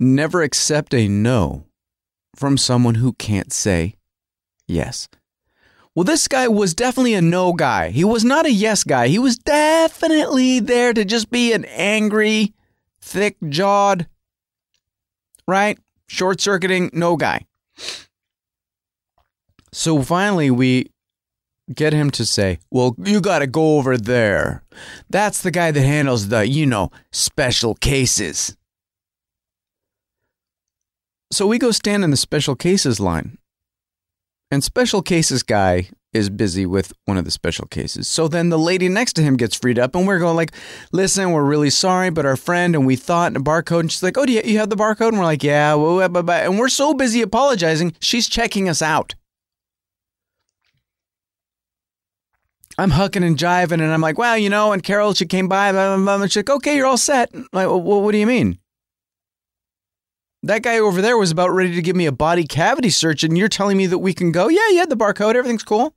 Never 0.00 0.42
accept 0.42 0.94
a 0.94 1.08
no 1.08 1.66
from 2.34 2.56
someone 2.56 2.96
who 2.96 3.12
can't 3.14 3.52
say 3.52 3.94
yes. 4.66 5.08
Well, 5.98 6.04
this 6.04 6.28
guy 6.28 6.46
was 6.46 6.74
definitely 6.74 7.14
a 7.14 7.20
no 7.20 7.52
guy. 7.52 7.90
He 7.90 8.04
was 8.04 8.22
not 8.22 8.46
a 8.46 8.52
yes 8.52 8.84
guy. 8.84 9.08
He 9.08 9.18
was 9.18 9.36
definitely 9.36 10.60
there 10.60 10.92
to 10.92 11.04
just 11.04 11.28
be 11.28 11.52
an 11.52 11.64
angry, 11.64 12.54
thick 13.00 13.36
jawed, 13.48 14.06
right? 15.48 15.76
Short 16.06 16.40
circuiting 16.40 16.90
no 16.92 17.16
guy. 17.16 17.46
So 19.72 20.00
finally, 20.02 20.52
we 20.52 20.92
get 21.74 21.92
him 21.92 22.12
to 22.12 22.24
say, 22.24 22.60
Well, 22.70 22.94
you 23.02 23.20
got 23.20 23.40
to 23.40 23.48
go 23.48 23.78
over 23.78 23.96
there. 23.96 24.62
That's 25.10 25.42
the 25.42 25.50
guy 25.50 25.72
that 25.72 25.82
handles 25.82 26.28
the, 26.28 26.46
you 26.46 26.64
know, 26.64 26.92
special 27.10 27.74
cases. 27.74 28.56
So 31.32 31.48
we 31.48 31.58
go 31.58 31.72
stand 31.72 32.04
in 32.04 32.12
the 32.12 32.16
special 32.16 32.54
cases 32.54 33.00
line. 33.00 33.38
And 34.50 34.64
special 34.64 35.02
cases 35.02 35.42
guy 35.42 35.90
is 36.14 36.30
busy 36.30 36.64
with 36.64 36.92
one 37.04 37.18
of 37.18 37.24
the 37.26 37.30
special 37.30 37.66
cases. 37.66 38.08
So 38.08 38.28
then 38.28 38.48
the 38.48 38.58
lady 38.58 38.88
next 38.88 39.12
to 39.14 39.22
him 39.22 39.36
gets 39.36 39.54
freed 39.54 39.78
up 39.78 39.94
and 39.94 40.06
we're 40.06 40.18
going 40.18 40.36
like, 40.36 40.52
listen, 40.90 41.32
we're 41.32 41.44
really 41.44 41.68
sorry, 41.68 42.08
but 42.10 42.24
our 42.24 42.36
friend 42.36 42.74
and 42.74 42.86
we 42.86 42.96
thought 42.96 43.28
and 43.28 43.36
a 43.36 43.40
barcode 43.40 43.80
and 43.80 43.92
she's 43.92 44.02
like, 44.02 44.16
oh, 44.16 44.24
do 44.24 44.32
you, 44.32 44.40
you 44.42 44.58
have 44.58 44.70
the 44.70 44.76
barcode? 44.76 45.08
And 45.08 45.18
we're 45.18 45.24
like, 45.24 45.42
yeah, 45.42 45.74
blah, 45.74 46.08
blah, 46.08 46.22
blah. 46.22 46.34
and 46.36 46.58
we're 46.58 46.70
so 46.70 46.94
busy 46.94 47.20
apologizing, 47.20 47.94
she's 48.00 48.26
checking 48.26 48.70
us 48.70 48.80
out. 48.80 49.14
I'm 52.78 52.92
hucking 52.92 53.26
and 53.26 53.36
jiving 53.36 53.82
and 53.82 53.92
I'm 53.92 54.00
like, 54.00 54.16
well, 54.16 54.38
you 54.38 54.48
know, 54.48 54.72
and 54.72 54.82
Carol, 54.82 55.12
she 55.12 55.26
came 55.26 55.48
by, 55.48 55.72
blah, 55.72 55.96
blah, 55.96 56.04
blah, 56.04 56.22
and 56.22 56.32
she's 56.32 56.36
like, 56.36 56.50
okay, 56.50 56.76
you're 56.76 56.86
all 56.86 56.96
set. 56.96 57.28
I'm 57.34 57.48
like, 57.52 57.66
well, 57.66 57.80
what 57.80 58.12
do 58.12 58.18
you 58.18 58.26
mean? 58.26 58.58
That 60.42 60.62
guy 60.62 60.78
over 60.78 61.02
there 61.02 61.18
was 61.18 61.30
about 61.30 61.50
ready 61.50 61.74
to 61.74 61.82
give 61.82 61.96
me 61.96 62.06
a 62.06 62.12
body 62.12 62.44
cavity 62.44 62.90
search, 62.90 63.24
and 63.24 63.36
you're 63.36 63.48
telling 63.48 63.76
me 63.76 63.86
that 63.86 63.98
we 63.98 64.14
can 64.14 64.30
go? 64.30 64.48
Yeah, 64.48 64.68
yeah, 64.70 64.86
the 64.86 64.96
barcode, 64.96 65.34
everything's 65.34 65.64
cool. 65.64 65.94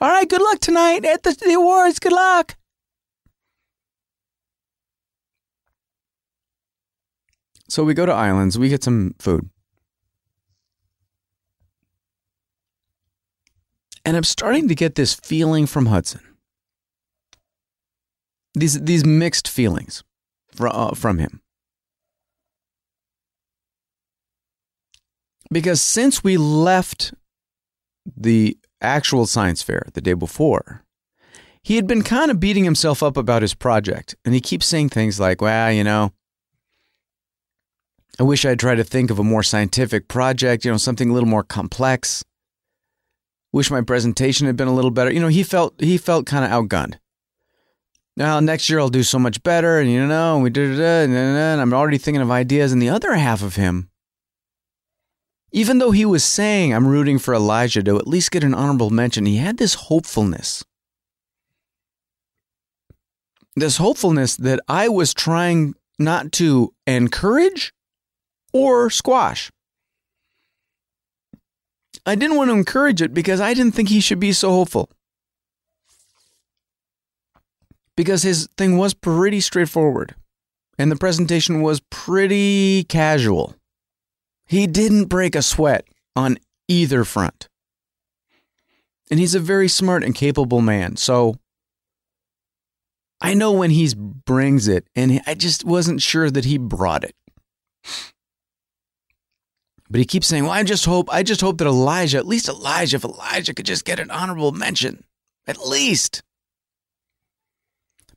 All 0.00 0.08
right, 0.08 0.28
good 0.28 0.42
luck 0.42 0.58
tonight 0.60 1.04
at 1.04 1.22
the, 1.22 1.32
the 1.32 1.54
awards. 1.54 1.98
Good 1.98 2.12
luck. 2.12 2.56
So 7.68 7.84
we 7.84 7.94
go 7.94 8.04
to 8.04 8.12
Islands, 8.12 8.58
we 8.58 8.68
get 8.68 8.82
some 8.82 9.14
food. 9.20 9.48
And 14.04 14.16
I'm 14.16 14.24
starting 14.24 14.66
to 14.66 14.74
get 14.74 14.96
this 14.96 15.14
feeling 15.14 15.66
from 15.66 15.86
Hudson. 15.86 16.20
These 18.54 18.80
these 18.80 19.04
mixed 19.04 19.46
feelings 19.46 20.02
from, 20.52 20.72
uh, 20.74 20.94
from 20.94 21.18
him. 21.18 21.42
Because 25.50 25.80
since 25.80 26.22
we 26.22 26.36
left 26.36 27.12
the 28.16 28.56
actual 28.80 29.26
science 29.26 29.62
fair 29.62 29.86
the 29.94 30.00
day 30.00 30.14
before, 30.14 30.84
he 31.62 31.76
had 31.76 31.86
been 31.86 32.02
kind 32.02 32.30
of 32.30 32.40
beating 32.40 32.64
himself 32.64 33.02
up 33.02 33.16
about 33.16 33.42
his 33.42 33.54
project. 33.54 34.14
And 34.24 34.34
he 34.34 34.40
keeps 34.40 34.66
saying 34.66 34.90
things 34.90 35.20
like, 35.20 35.40
well, 35.40 35.72
you 35.72 35.84
know, 35.84 36.12
I 38.18 38.22
wish 38.22 38.44
I'd 38.44 38.58
tried 38.58 38.76
to 38.76 38.84
think 38.84 39.10
of 39.10 39.18
a 39.18 39.24
more 39.24 39.42
scientific 39.42 40.08
project, 40.08 40.64
you 40.64 40.70
know, 40.70 40.76
something 40.76 41.10
a 41.10 41.12
little 41.12 41.28
more 41.28 41.42
complex. 41.42 42.24
Wish 43.52 43.70
my 43.70 43.80
presentation 43.80 44.46
had 44.46 44.56
been 44.56 44.68
a 44.68 44.74
little 44.74 44.90
better. 44.90 45.12
You 45.12 45.20
know, 45.20 45.28
he 45.28 45.42
felt 45.42 45.74
he 45.80 45.98
felt 45.98 46.26
kind 46.26 46.44
of 46.44 46.50
outgunned. 46.50 46.98
Now 48.16 48.38
next 48.38 48.68
year 48.68 48.78
I'll 48.78 48.90
do 48.90 49.02
so 49.02 49.18
much 49.18 49.42
better, 49.42 49.80
and 49.80 49.90
you 49.90 50.06
know, 50.06 50.38
we 50.38 50.50
did 50.50 50.78
it, 50.78 51.10
and 51.10 51.60
I'm 51.60 51.72
already 51.72 51.98
thinking 51.98 52.20
of 52.20 52.30
ideas. 52.30 52.72
And 52.72 52.80
the 52.80 52.90
other 52.90 53.14
half 53.14 53.42
of 53.42 53.56
him, 53.56 53.90
even 55.52 55.78
though 55.78 55.90
he 55.90 56.04
was 56.04 56.24
saying 56.24 56.72
I'm 56.72 56.86
rooting 56.86 57.18
for 57.18 57.34
Elijah 57.34 57.82
to 57.82 57.98
at 57.98 58.06
least 58.06 58.30
get 58.30 58.44
an 58.44 58.54
honorable 58.54 58.90
mention, 58.90 59.26
he 59.26 59.36
had 59.36 59.56
this 59.56 59.74
hopefulness. 59.74 60.64
This 63.56 63.78
hopefulness 63.78 64.36
that 64.36 64.60
I 64.68 64.88
was 64.88 65.12
trying 65.12 65.74
not 65.98 66.32
to 66.32 66.72
encourage 66.86 67.72
or 68.52 68.90
squash. 68.90 69.50
I 72.06 72.14
didn't 72.14 72.36
want 72.36 72.50
to 72.50 72.56
encourage 72.56 73.02
it 73.02 73.12
because 73.12 73.40
I 73.40 73.52
didn't 73.52 73.72
think 73.72 73.88
he 73.88 74.00
should 74.00 74.20
be 74.20 74.32
so 74.32 74.50
hopeful. 74.50 74.88
Because 77.96 78.22
his 78.22 78.48
thing 78.56 78.78
was 78.78 78.94
pretty 78.94 79.40
straightforward 79.40 80.14
and 80.78 80.90
the 80.90 80.96
presentation 80.96 81.60
was 81.60 81.80
pretty 81.90 82.84
casual. 82.84 83.54
He 84.50 84.66
didn't 84.66 85.04
break 85.04 85.36
a 85.36 85.42
sweat 85.42 85.86
on 86.16 86.36
either 86.66 87.04
front. 87.04 87.48
And 89.08 89.20
he's 89.20 89.36
a 89.36 89.38
very 89.38 89.68
smart 89.68 90.02
and 90.02 90.12
capable 90.12 90.60
man. 90.60 90.96
So 90.96 91.36
I 93.20 93.32
know 93.34 93.52
when 93.52 93.70
he 93.70 93.94
brings 93.94 94.66
it, 94.66 94.88
and 94.96 95.20
I 95.24 95.34
just 95.34 95.64
wasn't 95.64 96.02
sure 96.02 96.32
that 96.32 96.46
he 96.46 96.58
brought 96.58 97.04
it. 97.04 97.14
But 99.88 100.00
he 100.00 100.04
keeps 100.04 100.26
saying, 100.26 100.42
"Well, 100.42 100.52
I 100.52 100.64
just 100.64 100.84
hope, 100.84 101.08
I 101.12 101.22
just 101.22 101.42
hope 101.42 101.58
that 101.58 101.68
Elijah, 101.68 102.18
at 102.18 102.26
least 102.26 102.48
Elijah, 102.48 102.96
if 102.96 103.04
Elijah 103.04 103.54
could 103.54 103.66
just 103.66 103.84
get 103.84 104.00
an 104.00 104.10
honorable 104.10 104.50
mention, 104.50 105.04
at 105.46 105.64
least." 105.64 106.24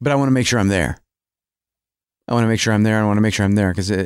But 0.01 0.11
I 0.11 0.15
want 0.15 0.29
to 0.29 0.33
make 0.33 0.47
sure 0.47 0.57
I'm 0.57 0.69
there. 0.69 0.97
I 2.27 2.33
want 2.33 2.45
to 2.45 2.47
make 2.47 2.59
sure 2.61 2.73
I'm 2.73 2.83
there. 2.83 3.01
I 3.01 3.05
want 3.05 3.17
to 3.17 3.21
make 3.21 3.33
sure 3.33 3.45
I'm 3.45 3.55
there 3.55 3.71
because, 3.71 3.91
uh, 3.91 4.05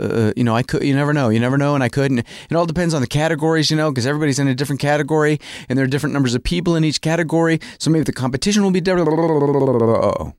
uh, 0.00 0.02
uh, 0.02 0.32
you 0.34 0.42
know, 0.42 0.56
I 0.56 0.62
could. 0.62 0.82
You 0.82 0.94
never 0.94 1.12
know. 1.12 1.28
You 1.28 1.38
never 1.38 1.58
know, 1.58 1.74
and 1.74 1.84
I 1.84 1.90
could. 1.90 2.10
And 2.10 2.20
it 2.20 2.56
all 2.56 2.64
depends 2.64 2.94
on 2.94 3.02
the 3.02 3.06
categories, 3.06 3.70
you 3.70 3.76
know, 3.76 3.90
because 3.90 4.06
everybody's 4.06 4.38
in 4.38 4.48
a 4.48 4.54
different 4.54 4.80
category, 4.80 5.38
and 5.68 5.76
there 5.76 5.84
are 5.84 5.88
different 5.88 6.14
numbers 6.14 6.34
of 6.34 6.42
people 6.42 6.76
in 6.76 6.84
each 6.84 7.02
category. 7.02 7.60
So 7.78 7.90
maybe 7.90 8.04
the 8.04 8.12
competition 8.12 8.62
will 8.62 8.70
be 8.70 8.80
different. 8.80 9.08
Oh. 9.10 10.32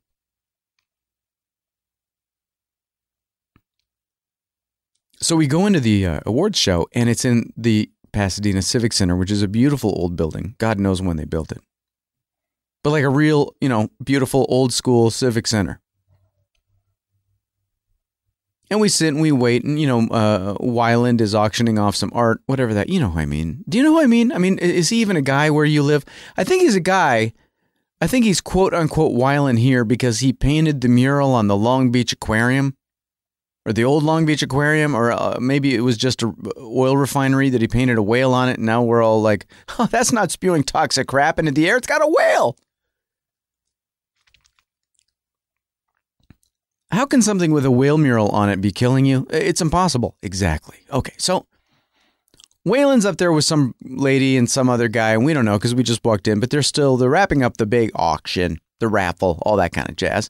So 5.22 5.36
we 5.36 5.46
go 5.46 5.68
into 5.68 5.80
the 5.82 6.08
uh, 6.08 6.20
awards 6.26 6.58
show, 6.58 6.88
and 6.94 7.10
it's 7.10 7.26
in 7.26 7.54
the 7.56 7.92
Pasadena 8.12 8.64
Civic 8.64 8.92
Center, 8.92 9.16
which 9.16 9.30
is 9.30 9.44
a 9.44 9.48
beautiful 9.48 9.92
old 9.96 10.16
building. 10.16 10.56
God 10.58 10.80
knows 10.80 11.00
when 11.00 11.18
they 11.18 11.26
built 11.26 11.52
it. 11.52 11.62
But 12.84 12.90
like 12.92 13.04
a 13.04 13.10
real, 13.10 13.54
you 13.62 13.70
know, 13.70 13.90
beautiful 14.04 14.48
old 14.50 14.74
school 14.74 15.12
civic 15.12 15.46
center. 15.46 15.80
And 18.70 18.80
we 18.80 18.88
sit 18.90 19.08
and 19.08 19.22
we 19.22 19.32
wait, 19.32 19.64
and 19.64 19.80
you 19.80 19.88
know, 19.88 20.02
uh, 20.12 20.54
Wyland 20.56 21.22
is 21.22 21.34
auctioning 21.34 21.80
off 21.80 21.96
some 21.96 22.12
art, 22.14 22.42
whatever 22.46 22.74
that. 22.76 22.90
You 22.90 23.00
know 23.00 23.10
who 23.10 23.20
I 23.20 23.26
mean? 23.26 23.64
Do 23.68 23.80
you 23.80 23.84
know 23.84 23.94
who 23.94 24.02
I 24.02 24.06
mean? 24.06 24.32
I 24.32 24.38
mean, 24.38 24.60
is 24.60 24.90
he 24.90 25.02
even 25.02 25.18
a 25.18 25.24
guy 25.24 25.50
where 25.50 25.66
you 25.66 25.82
live? 25.82 26.06
I 26.38 26.44
think 26.44 26.62
he's 26.62 26.76
a 26.76 26.80
guy. 26.80 27.34
I 28.00 28.08
think 28.08 28.26
he's 28.26 28.42
quote 28.42 28.74
unquote 28.74 29.14
Wyland 29.16 29.60
here 29.60 29.84
because 29.84 30.20
he 30.20 30.34
painted 30.34 30.82
the 30.82 30.88
mural 30.88 31.34
on 31.34 31.48
the 31.48 31.58
Long 31.58 31.92
Beach 31.92 32.14
Aquarium 32.14 32.76
or 33.66 33.74
the 33.74 33.84
old 33.84 34.04
Long 34.04 34.26
Beach 34.26 34.42
Aquarium, 34.42 34.96
or 34.96 35.12
uh, 35.12 35.38
maybe 35.40 35.76
it 35.76 35.82
was 35.82 35.98
just 35.98 36.24
a 36.24 36.34
oil 36.58 36.98
refinery 36.98 37.50
that 37.50 37.62
he 37.62 37.68
painted 37.68 37.98
a 37.98 38.04
whale 38.04 38.34
on 38.34 38.50
it. 38.50 38.58
And 38.58 38.66
now 38.66 38.82
we're 38.84 39.04
all 39.04 39.22
like, 39.22 39.46
oh, 39.80 39.88
that's 39.88 40.12
not 40.12 40.32
spewing 40.32 40.64
toxic 40.64 41.08
crap 41.08 41.40
into 41.40 41.52
the 41.52 41.70
air. 41.70 41.78
It's 41.78 41.88
got 41.88 42.02
a 42.02 42.08
whale. 42.08 42.58
How 47.00 47.06
can 47.06 47.22
something 47.22 47.54
with 47.54 47.64
a 47.64 47.72
whale 47.72 47.98
mural 47.98 48.28
on 48.32 48.50
it 48.50 48.60
be 48.60 48.74
killing 48.74 49.06
you? 49.06 49.26
It's 49.30 49.62
impossible. 49.62 50.18
Exactly. 50.22 50.76
Okay, 50.92 51.14
so 51.18 51.46
Wyland's 52.68 53.06
up 53.06 53.16
there 53.16 53.32
with 53.32 53.46
some 53.46 53.74
lady 53.82 54.36
and 54.36 54.50
some 54.50 54.68
other 54.68 54.90
guy, 54.90 55.12
and 55.12 55.24
we 55.24 55.34
don't 55.34 55.46
know 55.46 55.58
because 55.58 55.74
we 55.74 55.82
just 55.82 56.04
walked 56.04 56.28
in, 56.28 56.42
but 56.42 56.50
they're 56.50 56.62
still 56.62 56.98
they're 56.98 57.10
wrapping 57.10 57.42
up 57.42 57.56
the 57.56 57.66
big 57.66 57.92
auction, 57.96 58.60
the 58.80 58.90
raffle, 58.90 59.42
all 59.44 59.56
that 59.56 59.72
kind 59.72 59.88
of 59.88 59.96
jazz. 59.96 60.30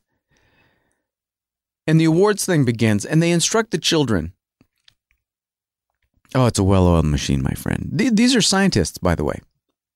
And 1.87 1.99
the 1.99 2.05
awards 2.05 2.45
thing 2.45 2.65
begins, 2.65 3.03
and 3.03 3.23
they 3.23 3.31
instruct 3.31 3.71
the 3.71 3.79
children. 3.79 4.33
Oh, 6.35 6.45
it's 6.45 6.59
a 6.59 6.63
well 6.63 6.85
oiled 6.85 7.05
machine, 7.07 7.41
my 7.41 7.53
friend. 7.53 7.89
These 7.91 8.35
are 8.35 8.43
scientists, 8.43 8.99
by 8.99 9.15
the 9.15 9.23
way. 9.23 9.41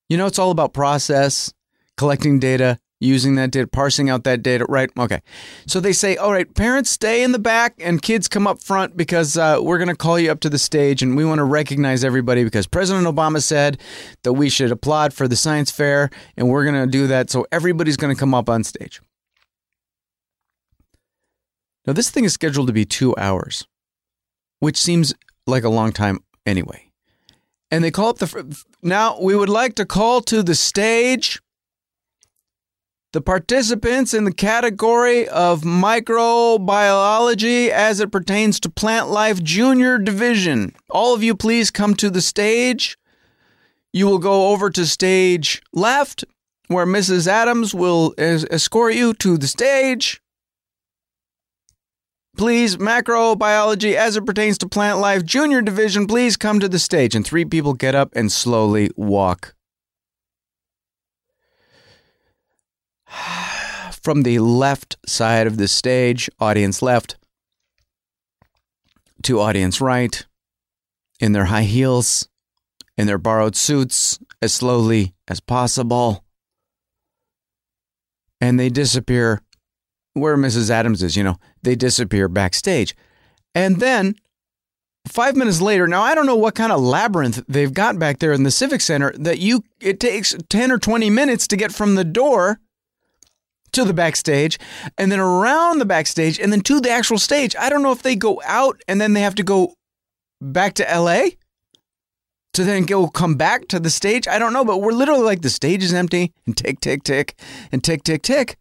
You 0.09 0.17
know, 0.17 0.25
it's 0.25 0.39
all 0.39 0.49
about 0.49 0.73
process, 0.73 1.53
collecting 1.97 2.39
data, 2.39 2.79
using 3.03 3.35
that 3.35 3.51
data, 3.51 3.67
parsing 3.67 4.09
out 4.09 4.23
that 4.23 4.41
data, 4.41 4.65
right? 4.69 4.89
Okay. 4.97 5.21
So 5.67 5.79
they 5.79 5.93
say, 5.93 6.15
all 6.15 6.31
right, 6.31 6.51
parents 6.53 6.89
stay 6.89 7.23
in 7.23 7.31
the 7.31 7.39
back 7.39 7.75
and 7.79 8.01
kids 8.01 8.27
come 8.27 8.47
up 8.47 8.61
front 8.61 8.95
because 8.95 9.37
uh, 9.37 9.59
we're 9.61 9.77
going 9.77 9.89
to 9.89 9.95
call 9.95 10.17
you 10.17 10.31
up 10.31 10.39
to 10.41 10.49
the 10.49 10.57
stage 10.57 11.03
and 11.03 11.15
we 11.15 11.25
want 11.25 11.39
to 11.39 11.43
recognize 11.43 12.03
everybody 12.03 12.43
because 12.43 12.65
President 12.65 13.05
Obama 13.05 13.41
said 13.41 13.79
that 14.23 14.33
we 14.33 14.49
should 14.49 14.71
applaud 14.71 15.13
for 15.13 15.27
the 15.27 15.35
science 15.35 15.69
fair 15.69 16.09
and 16.37 16.49
we're 16.49 16.63
going 16.63 16.81
to 16.81 16.89
do 16.89 17.07
that. 17.07 17.29
So 17.29 17.45
everybody's 17.51 17.97
going 17.97 18.13
to 18.15 18.19
come 18.19 18.33
up 18.33 18.49
on 18.49 18.63
stage. 18.63 19.01
Now, 21.85 21.93
this 21.93 22.09
thing 22.09 22.23
is 22.23 22.33
scheduled 22.33 22.67
to 22.67 22.73
be 22.73 22.85
two 22.85 23.13
hours, 23.17 23.67
which 24.59 24.77
seems 24.77 25.13
like 25.45 25.65
a 25.65 25.69
long 25.69 25.91
time 25.91 26.19
anyway. 26.45 26.89
And 27.69 27.83
they 27.83 27.91
call 27.91 28.09
up 28.09 28.19
the. 28.19 28.63
Now, 28.81 29.19
we 29.19 29.35
would 29.35 29.49
like 29.49 29.75
to 29.75 29.85
call 29.85 30.21
to 30.21 30.43
the 30.43 30.55
stage 30.55 31.41
the 33.13 33.21
participants 33.21 34.13
in 34.13 34.25
the 34.25 34.33
category 34.33 35.27
of 35.29 35.61
microbiology 35.61 37.69
as 37.69 37.99
it 37.99 38.11
pertains 38.11 38.59
to 38.59 38.69
plant 38.69 39.07
life 39.07 39.41
junior 39.41 39.99
division. 39.99 40.73
All 40.89 41.13
of 41.13 41.23
you, 41.23 41.35
please 41.35 41.71
come 41.71 41.93
to 41.95 42.09
the 42.09 42.21
stage. 42.21 42.97
You 43.93 44.07
will 44.07 44.17
go 44.17 44.49
over 44.49 44.71
to 44.71 44.85
stage 44.87 45.61
left, 45.71 46.25
where 46.67 46.87
Mrs. 46.87 47.27
Adams 47.27 47.75
will 47.75 48.15
escort 48.17 48.95
you 48.95 49.13
to 49.15 49.37
the 49.37 49.47
stage. 49.47 50.19
Please, 52.35 52.77
macrobiology 52.77 53.93
as 53.93 54.17
it 54.17 54.25
pertains 54.25 54.57
to 54.57 54.67
plant 54.67 54.97
life, 54.97 55.23
junior 55.23 55.61
division, 55.61 56.07
please 56.07 56.35
come 56.35 56.59
to 56.59 56.67
the 56.67 56.79
stage. 56.79 57.13
And 57.13 57.23
three 57.23 57.45
people 57.45 57.75
get 57.75 57.93
up 57.93 58.09
and 58.15 58.31
slowly 58.31 58.89
walk. 58.95 59.53
From 64.01 64.23
the 64.23 64.39
left 64.39 64.97
side 65.05 65.47
of 65.47 65.57
the 65.57 65.67
stage, 65.67 66.29
audience 66.39 66.81
left, 66.81 67.17
to 69.23 69.39
audience 69.39 69.79
right, 69.79 70.25
in 71.19 71.31
their 71.31 71.45
high 71.45 71.63
heels, 71.63 72.27
in 72.97 73.07
their 73.07 73.17
borrowed 73.17 73.55
suits, 73.55 74.19
as 74.41 74.53
slowly 74.53 75.13
as 75.27 75.39
possible. 75.39 76.23
And 78.41 78.59
they 78.59 78.69
disappear 78.69 79.41
where 80.13 80.37
Mrs. 80.37 80.69
Adams 80.69 81.01
is, 81.01 81.15
you 81.15 81.23
know, 81.23 81.37
they 81.61 81.75
disappear 81.75 82.27
backstage. 82.27 82.95
And 83.55 83.79
then 83.79 84.15
five 85.07 85.35
minutes 85.35 85.61
later, 85.61 85.87
now 85.87 86.01
I 86.01 86.13
don't 86.13 86.25
know 86.25 86.35
what 86.35 86.55
kind 86.55 86.71
of 86.71 86.81
labyrinth 86.81 87.43
they've 87.47 87.73
got 87.73 87.97
back 87.97 88.19
there 88.19 88.33
in 88.33 88.43
the 88.43 88.51
Civic 88.51 88.81
Center 88.81 89.13
that 89.17 89.39
you, 89.39 89.63
it 89.79 89.99
takes 89.99 90.35
10 90.49 90.71
or 90.71 90.77
20 90.77 91.09
minutes 91.09 91.47
to 91.47 91.57
get 91.57 91.71
from 91.71 91.95
the 91.95 92.03
door 92.03 92.59
to 93.73 93.83
the 93.83 93.93
backstage 93.93 94.57
and 94.97 95.11
then 95.11 95.19
around 95.19 95.79
the 95.79 95.85
backstage 95.85 96.39
and 96.39 96.51
then 96.51 96.61
to 96.61 96.79
the 96.79 96.89
actual 96.89 97.17
stage. 97.17 97.55
I 97.59 97.69
don't 97.69 97.83
know 97.83 97.91
if 97.91 98.03
they 98.03 98.15
go 98.15 98.41
out 98.45 98.81
and 98.87 98.99
then 98.99 99.13
they 99.13 99.21
have 99.21 99.35
to 99.35 99.43
go 99.43 99.75
back 100.41 100.73
to 100.75 100.83
LA 100.83 101.29
to 102.53 102.63
then 102.63 102.85
go 102.85 103.07
come 103.07 103.35
back 103.35 103.67
to 103.67 103.79
the 103.79 103.89
stage. 103.89 104.27
I 104.27 104.39
don't 104.39 104.53
know, 104.53 104.65
but 104.65 104.77
we're 104.77 104.91
literally 104.91 105.23
like 105.23 105.41
the 105.41 105.49
stage 105.49 105.83
is 105.83 105.93
empty 105.93 106.33
and 106.45 106.55
tick, 106.55 106.79
tick, 106.79 107.03
tick, 107.03 107.35
and 107.71 107.83
tick, 107.83 108.03
tick, 108.03 108.21
tick. 108.21 108.57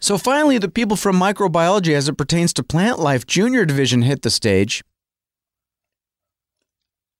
So 0.00 0.16
finally, 0.16 0.56
the 0.56 0.70
people 0.70 0.96
from 0.96 1.16
microbiology, 1.16 1.94
as 1.94 2.08
it 2.08 2.16
pertains 2.16 2.54
to 2.54 2.62
plant 2.62 2.98
life 2.98 3.26
junior 3.26 3.66
division, 3.66 4.02
hit 4.02 4.22
the 4.22 4.30
stage. 4.30 4.82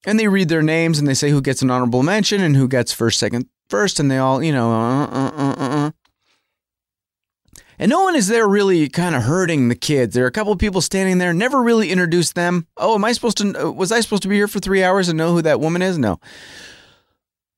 And 0.06 0.18
they 0.18 0.28
read 0.28 0.48
their 0.48 0.62
names 0.62 0.98
and 0.98 1.06
they 1.06 1.12
say 1.12 1.28
who 1.28 1.42
gets 1.42 1.60
an 1.60 1.70
honorable 1.70 2.02
mention 2.02 2.40
and 2.40 2.56
who 2.56 2.68
gets 2.68 2.90
first, 2.90 3.18
second, 3.18 3.46
first, 3.70 4.00
and 4.00 4.10
they 4.10 4.18
all, 4.18 4.42
you 4.42 4.52
know, 4.52 4.70
uh, 4.72 5.06
uh, 5.06 5.32
uh, 5.36 5.54
uh. 5.58 5.86
uh. 5.86 5.90
And 7.78 7.88
no 7.88 8.02
one 8.02 8.14
is 8.14 8.28
there 8.28 8.46
really 8.46 8.90
kind 8.90 9.14
of 9.14 9.22
hurting 9.22 9.68
the 9.68 9.74
kids. 9.74 10.14
There 10.14 10.24
are 10.24 10.28
a 10.28 10.32
couple 10.32 10.52
of 10.52 10.58
people 10.58 10.82
standing 10.82 11.16
there, 11.16 11.32
never 11.32 11.62
really 11.62 11.90
introduced 11.90 12.34
them. 12.34 12.66
Oh, 12.76 12.94
am 12.94 13.06
I 13.06 13.12
supposed 13.12 13.38
to, 13.38 13.68
uh, 13.68 13.70
was 13.70 13.90
I 13.90 14.00
supposed 14.00 14.22
to 14.24 14.28
be 14.28 14.34
here 14.34 14.48
for 14.48 14.58
three 14.60 14.84
hours 14.84 15.08
and 15.08 15.16
know 15.16 15.32
who 15.32 15.40
that 15.40 15.60
woman 15.60 15.80
is? 15.80 15.96
No. 15.96 16.20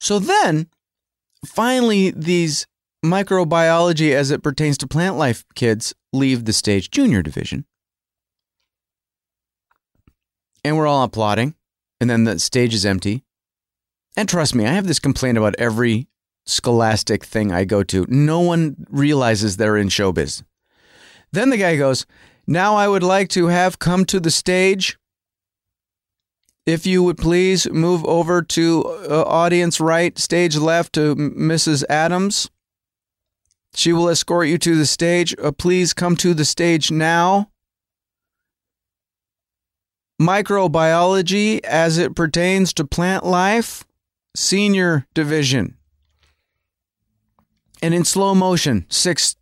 So 0.00 0.20
then, 0.20 0.68
finally, 1.44 2.12
these 2.12 2.68
microbiology 3.04 4.14
as 4.14 4.30
it 4.30 4.44
pertains 4.44 4.78
to 4.78 4.86
plant 4.86 5.16
life 5.16 5.44
kids 5.56 5.92
leave 6.12 6.44
the 6.44 6.52
stage 6.52 6.90
junior 6.90 7.20
division. 7.20 7.64
And 10.62 10.76
we're 10.76 10.86
all 10.86 11.02
applauding. 11.02 11.56
And 12.00 12.08
then 12.08 12.22
the 12.24 12.38
stage 12.38 12.74
is 12.74 12.86
empty. 12.86 13.24
And 14.16 14.28
trust 14.28 14.54
me, 14.54 14.66
I 14.66 14.72
have 14.72 14.86
this 14.86 14.98
complaint 14.98 15.38
about 15.38 15.54
every 15.58 16.08
scholastic 16.44 17.24
thing 17.24 17.50
I 17.52 17.64
go 17.64 17.82
to. 17.84 18.06
No 18.08 18.40
one 18.40 18.86
realizes 18.90 19.56
they're 19.56 19.76
in 19.76 19.88
showbiz. 19.88 20.42
Then 21.32 21.50
the 21.50 21.56
guy 21.56 21.76
goes, 21.76 22.06
Now 22.46 22.76
I 22.76 22.88
would 22.88 23.02
like 23.02 23.28
to 23.30 23.46
have 23.46 23.78
come 23.78 24.04
to 24.06 24.20
the 24.20 24.30
stage. 24.30 24.98
If 26.66 26.86
you 26.86 27.02
would 27.02 27.18
please 27.18 27.68
move 27.70 28.04
over 28.04 28.42
to 28.42 28.84
uh, 29.10 29.22
audience 29.22 29.80
right, 29.80 30.16
stage 30.18 30.56
left 30.56 30.92
to 30.92 31.16
Mrs. 31.16 31.84
Adams. 31.88 32.50
She 33.74 33.92
will 33.92 34.08
escort 34.08 34.48
you 34.48 34.58
to 34.58 34.76
the 34.76 34.86
stage. 34.86 35.34
Uh, 35.42 35.50
please 35.50 35.92
come 35.94 36.14
to 36.16 36.34
the 36.34 36.44
stage 36.44 36.90
now. 36.90 37.50
Microbiology 40.20 41.60
as 41.64 41.98
it 41.98 42.14
pertains 42.14 42.72
to 42.74 42.84
plant 42.84 43.24
life, 43.24 43.84
senior 44.34 45.06
division. 45.14 45.76
And 47.82 47.94
in 47.94 48.04
slow 48.04 48.34
motion, 48.34 48.86
six, 48.88 49.34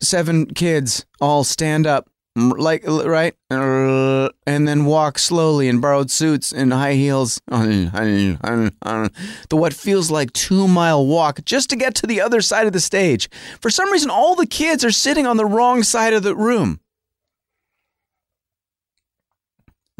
seven 0.00 0.46
kids 0.46 1.04
all 1.20 1.42
stand 1.42 1.86
up, 1.86 2.08
like, 2.36 2.84
right? 2.86 3.34
Uh, 3.50 4.28
and 4.46 4.68
then 4.68 4.84
walk 4.84 5.18
slowly 5.18 5.68
in 5.68 5.80
borrowed 5.80 6.10
suits 6.10 6.52
and 6.52 6.72
high 6.72 6.94
heels. 6.94 7.40
The 7.48 9.10
what 9.50 9.74
feels 9.74 10.10
like 10.10 10.32
two 10.32 10.68
mile 10.68 11.04
walk 11.04 11.44
just 11.44 11.70
to 11.70 11.76
get 11.76 11.96
to 11.96 12.06
the 12.06 12.20
other 12.20 12.40
side 12.40 12.68
of 12.68 12.72
the 12.72 12.80
stage. 12.80 13.28
For 13.60 13.70
some 13.70 13.90
reason, 13.90 14.10
all 14.10 14.36
the 14.36 14.46
kids 14.46 14.84
are 14.84 14.92
sitting 14.92 15.26
on 15.26 15.36
the 15.36 15.46
wrong 15.46 15.82
side 15.82 16.12
of 16.12 16.22
the 16.22 16.36
room. 16.36 16.78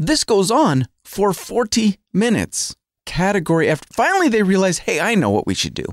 This 0.00 0.22
goes 0.22 0.52
on 0.52 0.86
for 1.02 1.32
40 1.32 1.98
minutes. 2.12 2.76
Category 3.08 3.70
after. 3.70 3.88
Finally, 3.90 4.28
they 4.28 4.42
realize, 4.42 4.78
hey, 4.78 5.00
I 5.00 5.14
know 5.14 5.30
what 5.30 5.46
we 5.46 5.54
should 5.54 5.72
do. 5.72 5.86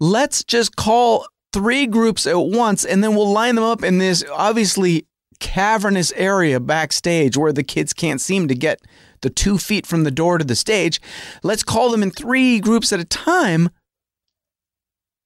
Let's 0.00 0.42
just 0.42 0.76
call 0.76 1.26
three 1.52 1.86
groups 1.86 2.26
at 2.26 2.38
once 2.38 2.86
and 2.86 3.04
then 3.04 3.14
we'll 3.14 3.30
line 3.30 3.54
them 3.54 3.64
up 3.64 3.84
in 3.84 3.98
this 3.98 4.24
obviously 4.32 5.06
cavernous 5.40 6.10
area 6.16 6.58
backstage 6.58 7.36
where 7.36 7.52
the 7.52 7.62
kids 7.62 7.92
can't 7.92 8.20
seem 8.20 8.48
to 8.48 8.54
get 8.54 8.80
the 9.20 9.28
two 9.28 9.58
feet 9.58 9.86
from 9.86 10.04
the 10.04 10.10
door 10.10 10.38
to 10.38 10.44
the 10.44 10.56
stage. 10.56 11.02
Let's 11.42 11.62
call 11.62 11.90
them 11.90 12.02
in 12.02 12.10
three 12.10 12.60
groups 12.60 12.92
at 12.94 12.98
a 12.98 13.04
time 13.04 13.68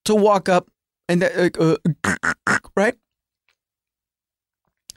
to 0.04 0.14
walk 0.14 0.48
up 0.48 0.68
and, 1.08 1.22
uh, 1.22 1.76
uh, 2.04 2.58
right? 2.76 2.96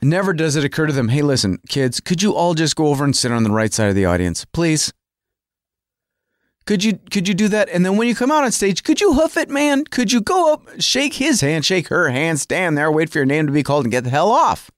Never 0.02 0.34
does 0.34 0.56
it 0.56 0.66
occur 0.66 0.88
to 0.88 0.94
them, 0.94 1.10
hey, 1.10 1.22
listen, 1.22 1.60
kids, 1.70 2.00
could 2.02 2.24
you 2.24 2.34
all 2.34 2.56
just 2.56 2.76
go 2.76 2.88
over 2.88 3.06
and 3.06 3.16
sit 3.16 3.32
on 3.32 3.44
the 3.44 3.52
right 3.52 3.72
side 3.72 3.90
of 3.90 3.96
the 3.96 4.06
audience, 4.06 4.44
please? 4.46 4.92
Could 6.66 6.84
you 6.84 7.00
could 7.10 7.28
you 7.28 7.34
do 7.34 7.48
that? 7.48 7.70
And 7.70 7.86
then 7.86 7.98
when 7.98 8.08
you 8.08 8.16
come 8.16 8.32
out 8.32 8.44
on 8.44 8.52
stage, 8.52 8.84
could 8.84 9.02
you 9.02 9.14
hoof 9.14 9.36
it, 9.36 9.50
man? 9.50 9.84
Could 9.86 10.12
you 10.12 10.22
go 10.22 10.54
up, 10.54 10.68
shake 10.80 11.16
his 11.16 11.42
hand, 11.42 11.66
shake 11.66 11.88
her 11.88 12.10
hand, 12.10 12.40
stand 12.40 12.78
there, 12.78 12.92
wait 12.92 13.10
for 13.10 13.18
your 13.18 13.26
name 13.26 13.48
to 13.48 13.54
be 13.54 13.64
called, 13.64 13.86
and 13.86 13.92
get 13.92 14.04
the 14.04 14.10
hell 14.10 14.32
off? 14.32 14.70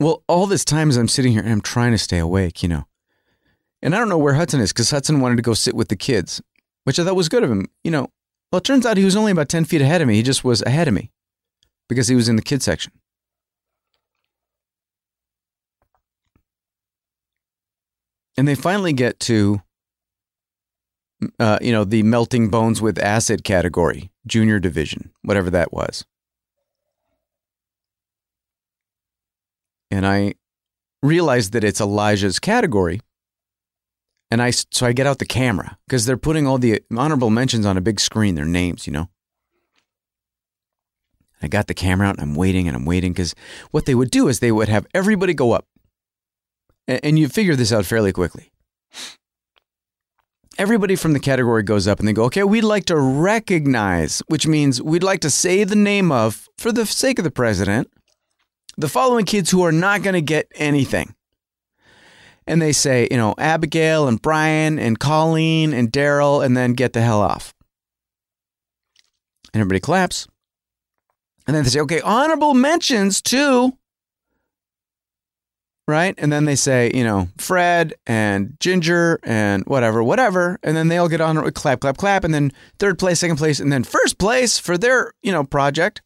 Well, 0.00 0.22
all 0.28 0.46
this 0.46 0.64
time 0.64 0.90
as 0.90 0.96
I'm 0.96 1.08
sitting 1.08 1.32
here 1.32 1.42
and 1.42 1.50
I'm 1.50 1.60
trying 1.60 1.90
to 1.90 1.98
stay 1.98 2.18
awake, 2.18 2.62
you 2.62 2.68
know. 2.68 2.84
And 3.82 3.94
I 3.94 3.98
don't 3.98 4.08
know 4.08 4.18
where 4.18 4.34
Hudson 4.34 4.60
is 4.60 4.72
because 4.72 4.90
Hudson 4.90 5.20
wanted 5.20 5.36
to 5.36 5.42
go 5.42 5.54
sit 5.54 5.74
with 5.74 5.88
the 5.88 5.96
kids, 5.96 6.40
which 6.84 7.00
I 7.00 7.04
thought 7.04 7.16
was 7.16 7.28
good 7.28 7.42
of 7.42 7.50
him. 7.50 7.66
You 7.82 7.90
know, 7.90 8.10
well, 8.52 8.58
it 8.58 8.64
turns 8.64 8.86
out 8.86 8.96
he 8.96 9.04
was 9.04 9.16
only 9.16 9.32
about 9.32 9.48
10 9.48 9.64
feet 9.64 9.82
ahead 9.82 10.00
of 10.00 10.08
me. 10.08 10.14
He 10.14 10.22
just 10.22 10.44
was 10.44 10.62
ahead 10.62 10.88
of 10.88 10.94
me 10.94 11.10
because 11.88 12.06
he 12.08 12.14
was 12.14 12.28
in 12.28 12.36
the 12.36 12.42
kid 12.42 12.62
section. 12.62 12.92
And 18.38 18.46
they 18.46 18.54
finally 18.54 18.92
get 18.92 19.18
to, 19.20 19.60
uh, 21.40 21.58
you 21.60 21.72
know, 21.72 21.82
the 21.82 22.04
melting 22.04 22.50
bones 22.50 22.80
with 22.80 22.96
acid 22.96 23.42
category, 23.42 24.12
junior 24.28 24.60
division, 24.60 25.10
whatever 25.22 25.50
that 25.50 25.72
was. 25.72 26.04
And 29.90 30.06
I 30.06 30.34
realized 31.02 31.52
that 31.52 31.64
it's 31.64 31.80
Elijah's 31.80 32.38
category 32.38 33.00
and 34.30 34.40
I 34.40 34.50
so 34.50 34.86
I 34.86 34.92
get 34.92 35.08
out 35.08 35.18
the 35.18 35.26
camera 35.26 35.76
because 35.88 36.06
they're 36.06 36.16
putting 36.16 36.46
all 36.46 36.58
the 36.58 36.80
honorable 36.96 37.30
mentions 37.30 37.66
on 37.66 37.76
a 37.76 37.80
big 37.80 37.98
screen, 37.98 38.36
their 38.36 38.44
names, 38.44 38.86
you 38.86 38.92
know. 38.92 39.08
I 41.42 41.48
got 41.48 41.66
the 41.66 41.74
camera 41.74 42.06
out 42.06 42.20
and 42.20 42.22
I'm 42.22 42.36
waiting 42.36 42.68
and 42.68 42.76
I'm 42.76 42.84
waiting 42.84 43.12
because 43.12 43.34
what 43.72 43.86
they 43.86 43.96
would 43.96 44.12
do 44.12 44.28
is 44.28 44.38
they 44.38 44.52
would 44.52 44.68
have 44.68 44.86
everybody 44.94 45.34
go 45.34 45.50
up. 45.50 45.66
And, 46.88 47.18
you 47.18 47.28
figure 47.28 47.54
this 47.54 47.72
out 47.72 47.84
fairly 47.84 48.12
quickly. 48.12 48.50
Everybody 50.56 50.96
from 50.96 51.12
the 51.12 51.20
category 51.20 51.62
goes 51.62 51.86
up 51.86 52.00
and 52.00 52.08
they 52.08 52.14
go, 52.14 52.24
okay, 52.24 52.42
we'd 52.42 52.64
like 52.64 52.86
to 52.86 52.98
recognize, 52.98 54.22
which 54.26 54.46
means 54.46 54.82
we'd 54.82 55.02
like 55.02 55.20
to 55.20 55.30
say 55.30 55.64
the 55.64 55.76
name 55.76 56.10
of, 56.10 56.48
for 56.56 56.72
the 56.72 56.86
sake 56.86 57.18
of 57.18 57.24
the 57.24 57.30
president, 57.30 57.90
the 58.78 58.88
following 58.88 59.26
kids 59.26 59.50
who 59.50 59.62
are 59.62 59.70
not 59.70 60.02
going 60.02 60.14
to 60.14 60.22
get 60.22 60.50
anything 60.54 61.14
and 62.48 62.62
they 62.62 62.72
say, 62.72 63.06
you 63.10 63.16
know, 63.16 63.34
Abigail 63.38 64.08
and 64.08 64.20
Brian 64.20 64.78
and 64.78 64.98
Colleen 64.98 65.74
and 65.74 65.92
Daryl, 65.92 66.44
and 66.44 66.56
then 66.56 66.72
get 66.72 66.94
the 66.94 67.02
hell 67.02 67.20
off. 67.20 67.54
And 69.52 69.60
everybody 69.60 69.80
claps. 69.80 70.26
And 71.46 71.54
then 71.54 71.62
they 71.62 71.70
say, 71.70 71.80
okay, 71.80 72.00
honorable 72.00 72.54
mentions 72.54 73.22
to, 73.22 73.77
right? 75.88 76.14
And 76.18 76.30
then 76.30 76.44
they 76.44 76.54
say, 76.54 76.92
you 76.94 77.02
know, 77.02 77.28
Fred 77.38 77.94
and 78.06 78.54
Ginger 78.60 79.18
and 79.24 79.64
whatever, 79.64 80.04
whatever. 80.04 80.60
And 80.62 80.76
then 80.76 80.88
they 80.88 80.98
all 80.98 81.08
get 81.08 81.22
on, 81.22 81.38
it 81.38 81.42
with 81.42 81.54
clap, 81.54 81.80
clap, 81.80 81.96
clap. 81.96 82.24
And 82.24 82.34
then 82.34 82.52
third 82.78 82.98
place, 82.98 83.20
second 83.20 83.38
place, 83.38 83.58
and 83.58 83.72
then 83.72 83.82
first 83.82 84.18
place 84.18 84.58
for 84.58 84.76
their, 84.76 85.12
you 85.22 85.32
know, 85.32 85.44
project. 85.44 86.02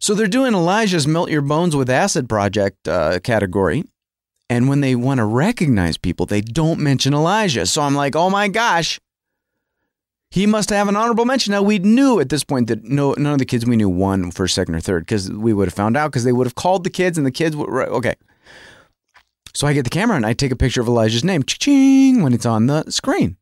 So 0.00 0.14
they're 0.14 0.26
doing 0.26 0.52
Elijah's 0.52 1.06
Melt 1.06 1.30
Your 1.30 1.42
Bones 1.42 1.76
with 1.76 1.88
Acid 1.88 2.28
project 2.28 2.88
uh, 2.88 3.20
category. 3.20 3.84
And 4.50 4.68
when 4.68 4.80
they 4.80 4.94
want 4.94 5.18
to 5.18 5.24
recognize 5.24 5.96
people, 5.96 6.26
they 6.26 6.40
don't 6.40 6.80
mention 6.80 7.14
Elijah. 7.14 7.66
So 7.66 7.82
I'm 7.82 7.94
like, 7.94 8.14
oh 8.16 8.28
my 8.28 8.48
gosh, 8.48 9.00
he 10.34 10.46
must 10.46 10.70
have 10.70 10.88
an 10.88 10.96
honorable 10.96 11.24
mention. 11.24 11.52
Now 11.52 11.62
we 11.62 11.78
knew 11.78 12.18
at 12.18 12.28
this 12.28 12.42
point 12.42 12.66
that 12.66 12.82
no, 12.82 13.12
none 13.12 13.34
of 13.34 13.38
the 13.38 13.44
kids 13.44 13.64
we 13.64 13.76
knew 13.76 13.88
won 13.88 14.32
first, 14.32 14.56
second, 14.56 14.74
or 14.74 14.80
third 14.80 15.04
because 15.04 15.30
we 15.30 15.52
would 15.52 15.68
have 15.68 15.74
found 15.74 15.96
out 15.96 16.10
because 16.10 16.24
they 16.24 16.32
would 16.32 16.48
have 16.48 16.56
called 16.56 16.82
the 16.82 16.90
kids 16.90 17.16
and 17.16 17.24
the 17.24 17.30
kids 17.30 17.54
would 17.54 17.68
okay. 17.70 18.14
So 19.54 19.68
I 19.68 19.74
get 19.74 19.84
the 19.84 19.90
camera 19.90 20.16
and 20.16 20.26
I 20.26 20.32
take 20.32 20.50
a 20.50 20.56
picture 20.56 20.80
of 20.80 20.88
Elijah's 20.88 21.22
name, 21.22 21.44
ching, 21.44 22.20
when 22.20 22.32
it's 22.32 22.46
on 22.46 22.66
the 22.66 22.82
screen. 22.90 23.36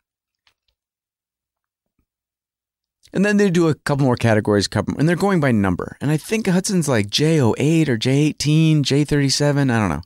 And 3.15 3.25
then 3.25 3.39
they 3.39 3.49
do 3.49 3.69
a 3.69 3.75
couple 3.75 4.05
more 4.05 4.17
categories, 4.17 4.69
and 4.75 5.09
they're 5.09 5.17
going 5.17 5.41
by 5.41 5.51
number. 5.51 5.97
And 6.03 6.11
I 6.11 6.19
think 6.19 6.47
Hudson's 6.47 6.89
like 6.89 7.07
J08 7.07 7.89
or 7.89 7.97
J18, 7.97 8.83
J37, 8.83 9.73
I 9.73 9.79
don't 9.79 9.89
know. 9.89 10.03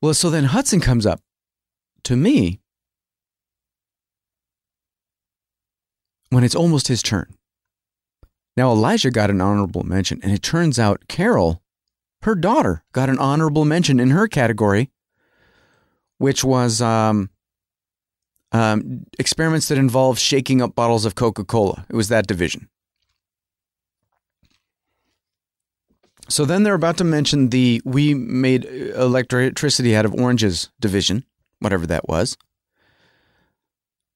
Well, 0.00 0.14
so 0.14 0.30
then 0.30 0.44
Hudson 0.44 0.80
comes 0.80 1.04
up 1.04 1.20
to 2.04 2.16
me 2.16 2.60
when 6.30 6.44
it's 6.44 6.54
almost 6.54 6.88
his 6.88 7.02
turn. 7.02 7.36
Now, 8.56 8.72
Elijah 8.72 9.10
got 9.10 9.30
an 9.30 9.40
honorable 9.40 9.82
mention, 9.84 10.20
and 10.22 10.32
it 10.32 10.42
turns 10.42 10.78
out 10.78 11.08
Carol, 11.08 11.62
her 12.22 12.34
daughter, 12.34 12.82
got 12.92 13.08
an 13.08 13.18
honorable 13.18 13.64
mention 13.64 14.00
in 14.00 14.10
her 14.10 14.26
category, 14.26 14.90
which 16.18 16.42
was 16.42 16.80
um, 16.80 17.30
um, 18.52 19.06
experiments 19.18 19.68
that 19.68 19.78
involved 19.78 20.20
shaking 20.20 20.60
up 20.60 20.74
bottles 20.74 21.04
of 21.04 21.14
Coca 21.14 21.44
Cola. 21.44 21.86
It 21.88 21.96
was 21.96 22.08
that 22.08 22.26
division. 22.26 22.68
So 26.28 26.44
then 26.44 26.62
they're 26.62 26.74
about 26.74 26.96
to 26.98 27.04
mention 27.04 27.48
the 27.48 27.82
we 27.84 28.14
made 28.14 28.64
electricity 28.64 29.96
out 29.96 30.04
of 30.04 30.14
oranges 30.14 30.70
division, 30.78 31.24
whatever 31.58 31.86
that 31.86 32.08
was. 32.08 32.36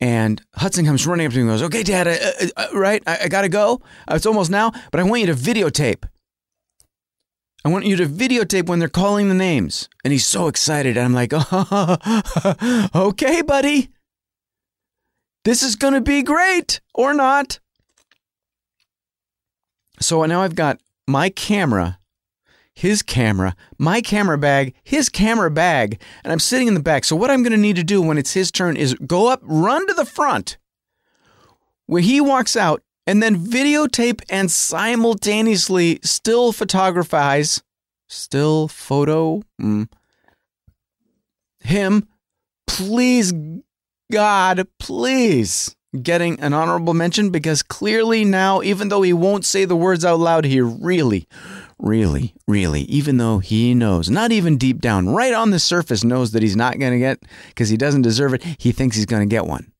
And 0.04 0.42
Hudson 0.56 0.84
comes 0.84 1.06
running 1.06 1.24
up 1.24 1.32
to 1.32 1.38
me 1.38 1.44
and 1.44 1.50
goes, 1.50 1.62
Okay, 1.62 1.82
Dad, 1.82 2.06
uh, 2.06 2.10
uh, 2.12 2.48
uh 2.58 2.78
right? 2.78 3.02
I, 3.06 3.20
I 3.22 3.28
got 3.28 3.40
to 3.40 3.48
go. 3.48 3.80
Uh, 4.06 4.16
it's 4.16 4.26
almost 4.26 4.50
now, 4.50 4.70
but 4.90 5.00
I 5.00 5.02
want 5.02 5.22
you 5.22 5.28
to 5.28 5.34
videotape. 5.34 6.04
I 7.64 7.70
want 7.70 7.86
you 7.86 7.96
to 7.96 8.06
videotape 8.06 8.66
when 8.66 8.80
they're 8.80 8.90
calling 8.90 9.30
the 9.30 9.34
names. 9.34 9.88
And 10.04 10.12
he's 10.12 10.26
so 10.26 10.46
excited. 10.48 10.98
And 10.98 11.06
I'm 11.06 11.14
like, 11.14 11.30
oh, 11.32 12.88
Okay, 12.94 13.40
buddy. 13.40 13.88
This 15.46 15.62
is 15.62 15.74
going 15.74 15.94
to 15.94 16.02
be 16.02 16.22
great 16.22 16.82
or 16.92 17.14
not. 17.14 17.58
So 20.00 20.22
now 20.26 20.42
I've 20.42 20.54
got 20.54 20.80
my 21.08 21.30
camera, 21.30 21.98
his 22.74 23.02
camera, 23.02 23.54
my 23.78 24.00
camera 24.00 24.36
bag, 24.36 24.74
his 24.82 25.08
camera 25.08 25.50
bag, 25.50 26.00
and 26.22 26.32
I'm 26.32 26.40
sitting 26.40 26.68
in 26.68 26.74
the 26.74 26.80
back. 26.80 27.04
So 27.04 27.16
what 27.16 27.30
I'm 27.30 27.42
going 27.42 27.52
to 27.52 27.58
need 27.58 27.76
to 27.76 27.84
do 27.84 28.02
when 28.02 28.18
it's 28.18 28.32
his 28.32 28.50
turn 28.50 28.76
is 28.76 28.94
go 29.06 29.28
up, 29.28 29.40
run 29.42 29.86
to 29.86 29.94
the 29.94 30.04
front 30.04 30.58
where 31.86 32.02
he 32.02 32.20
walks 32.20 32.56
out, 32.56 32.82
and 33.06 33.22
then 33.22 33.36
videotape 33.36 34.22
and 34.30 34.50
simultaneously 34.50 36.00
still 36.02 36.52
photographize, 36.52 37.62
still 38.08 38.68
photo 38.68 39.42
mm, 39.60 39.88
him. 41.60 42.08
Please, 42.66 43.32
God, 44.10 44.66
please 44.78 45.76
getting 46.02 46.40
an 46.40 46.52
honorable 46.52 46.94
mention 46.94 47.30
because 47.30 47.62
clearly 47.62 48.24
now, 48.24 48.62
even 48.62 48.88
though 48.88 49.02
he 49.02 49.12
won't 49.12 49.44
say 49.44 49.64
the 49.64 49.76
words 49.76 50.04
out 50.04 50.18
loud, 50.18 50.44
he 50.44 50.60
really, 50.60 51.28
really, 51.78 52.34
really, 52.46 52.82
even 52.82 53.16
though 53.16 53.38
he 53.38 53.74
knows, 53.74 54.10
not 54.10 54.32
even 54.32 54.56
deep 54.58 54.80
down, 54.80 55.08
right 55.08 55.34
on 55.34 55.50
the 55.50 55.58
surface, 55.58 56.04
knows 56.04 56.32
that 56.32 56.42
he's 56.42 56.56
not 56.56 56.78
going 56.78 56.92
to 56.92 56.98
get 56.98 57.22
because 57.48 57.68
he 57.68 57.76
doesn't 57.76 58.02
deserve 58.02 58.34
it, 58.34 58.44
he 58.58 58.72
thinks 58.72 58.96
he's 58.96 59.06
going 59.06 59.28
to 59.28 59.32
get 59.32 59.46
one. 59.46 59.72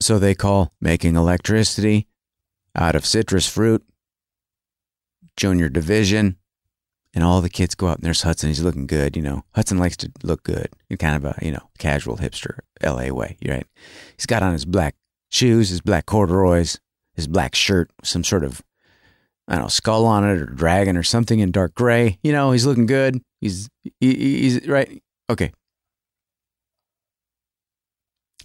So 0.00 0.18
they 0.18 0.34
call 0.34 0.72
making 0.80 1.14
electricity 1.14 2.08
out 2.74 2.96
of 2.96 3.04
citrus 3.04 3.46
fruit, 3.46 3.84
junior 5.36 5.68
division, 5.68 6.36
and 7.12 7.24
all 7.24 7.40
the 7.40 7.50
kids 7.50 7.74
go 7.74 7.88
out 7.88 7.96
and 7.96 8.04
there's 8.04 8.22
Hudson. 8.22 8.48
He's 8.48 8.62
looking 8.62 8.86
good, 8.86 9.16
you 9.16 9.22
know. 9.22 9.44
Hudson 9.54 9.78
likes 9.78 9.96
to 9.98 10.10
look 10.22 10.44
good 10.44 10.68
in 10.88 10.96
kind 10.96 11.16
of 11.16 11.24
a, 11.24 11.38
you 11.44 11.50
know, 11.50 11.68
casual 11.78 12.16
hipster 12.16 12.60
LA 12.82 13.12
way, 13.12 13.36
right? 13.46 13.66
He's 14.16 14.26
got 14.26 14.42
on 14.42 14.52
his 14.52 14.64
black 14.64 14.94
shoes, 15.30 15.70
his 15.70 15.80
black 15.80 16.06
corduroys, 16.06 16.78
his 17.14 17.26
black 17.26 17.54
shirt, 17.54 17.90
some 18.02 18.24
sort 18.24 18.44
of, 18.44 18.62
I 19.48 19.54
don't 19.54 19.62
know, 19.62 19.68
skull 19.68 20.04
on 20.06 20.24
it 20.24 20.40
or 20.40 20.46
dragon 20.46 20.96
or 20.96 21.02
something 21.02 21.40
in 21.40 21.50
dark 21.50 21.74
gray. 21.74 22.18
You 22.22 22.32
know, 22.32 22.52
he's 22.52 22.66
looking 22.66 22.86
good. 22.86 23.20
He's, 23.40 23.68
he, 24.00 24.14
he's, 24.14 24.68
right? 24.68 25.02
Okay. 25.30 25.52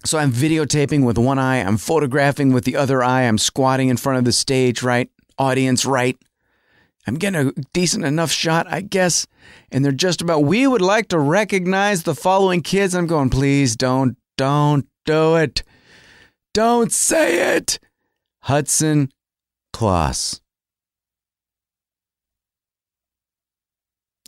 So 0.05 0.19
I'm 0.19 0.31
videotaping 0.31 1.03
with 1.03 1.17
one 1.17 1.39
eye, 1.39 1.57
I'm 1.57 1.77
photographing 1.77 2.53
with 2.53 2.63
the 2.63 2.75
other 2.75 3.03
eye, 3.03 3.23
I'm 3.23 3.39
squatting 3.39 3.89
in 3.89 3.97
front 3.97 4.19
of 4.19 4.25
the 4.25 4.31
stage, 4.31 4.83
right? 4.83 5.09
Audience, 5.39 5.83
right? 5.83 6.15
I'm 7.07 7.15
getting 7.15 7.47
a 7.47 7.51
decent 7.73 8.05
enough 8.05 8.31
shot, 8.31 8.67
I 8.69 8.81
guess. 8.81 9.25
And 9.71 9.83
they're 9.83 9.91
just 9.91 10.21
about, 10.21 10.43
we 10.43 10.67
would 10.67 10.81
like 10.81 11.07
to 11.09 11.19
recognize 11.19 12.03
the 12.03 12.15
following 12.15 12.61
kids. 12.61 12.93
I'm 12.93 13.07
going, 13.07 13.29
please 13.29 13.75
don't, 13.75 14.15
don't 14.37 14.87
do 15.05 15.35
it. 15.35 15.63
Don't 16.55 16.89
say 16.89 17.57
it. 17.57 17.79
Hudson 18.43 19.11
Klass. 19.73 20.39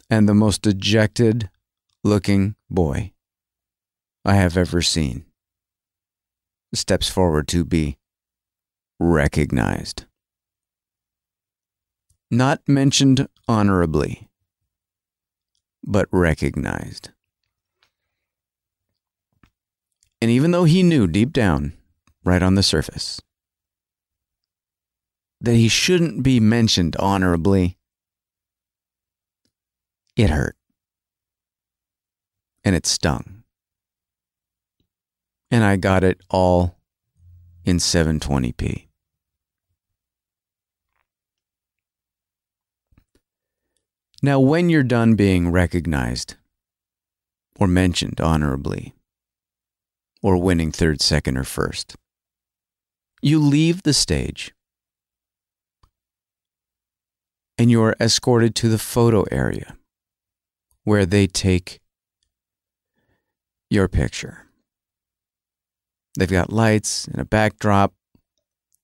And 0.09 0.27
the 0.27 0.33
most 0.33 0.61
dejected 0.61 1.49
looking 2.03 2.55
boy 2.69 3.13
I 4.25 4.33
have 4.33 4.57
ever 4.57 4.81
seen 4.81 5.23
steps 6.73 7.07
forward 7.07 7.47
to 7.47 7.63
be 7.63 7.97
recognized. 8.99 10.03
Not 12.29 12.59
mentioned 12.67 13.29
honorably, 13.47 14.27
but 15.81 16.09
recognized. 16.11 17.11
And 20.21 20.29
even 20.29 20.51
though 20.51 20.65
he 20.65 20.83
knew 20.83 21.07
deep 21.07 21.31
down, 21.31 21.76
right 22.27 22.43
on 22.43 22.55
the 22.55 22.63
surface, 22.63 23.21
that 25.41 25.55
he 25.55 25.67
shouldn't 25.67 26.21
be 26.21 26.39
mentioned 26.39 26.95
honorably, 26.97 27.77
it 30.15 30.29
hurt. 30.29 30.55
And 32.63 32.75
it 32.75 32.85
stung 32.85 33.37
and 35.49 35.63
I 35.63 35.75
got 35.75 36.03
it 36.03 36.21
all 36.29 36.77
in 37.63 37.77
720p. 37.77 38.87
Now, 44.21 44.39
when 44.39 44.69
you're 44.69 44.83
done 44.83 45.15
being 45.15 45.51
recognized 45.51 46.35
or 47.59 47.67
mentioned 47.67 48.19
honorably 48.19 48.95
or 50.23 50.37
winning 50.37 50.71
third, 50.71 51.01
second, 51.01 51.37
or 51.37 51.43
first, 51.43 51.95
you 53.21 53.39
leave 53.39 53.83
the 53.83 53.93
stage 53.93 54.53
and 57.57 57.71
you 57.71 57.81
are 57.81 57.95
escorted 57.99 58.55
to 58.55 58.69
the 58.69 58.77
photo 58.77 59.23
area 59.31 59.77
where 60.83 61.05
they 61.05 61.27
take 61.27 61.79
your 63.69 63.87
picture. 63.87 64.45
They've 66.17 66.29
got 66.29 66.53
lights 66.53 67.05
and 67.05 67.19
a 67.19 67.25
backdrop, 67.25 67.93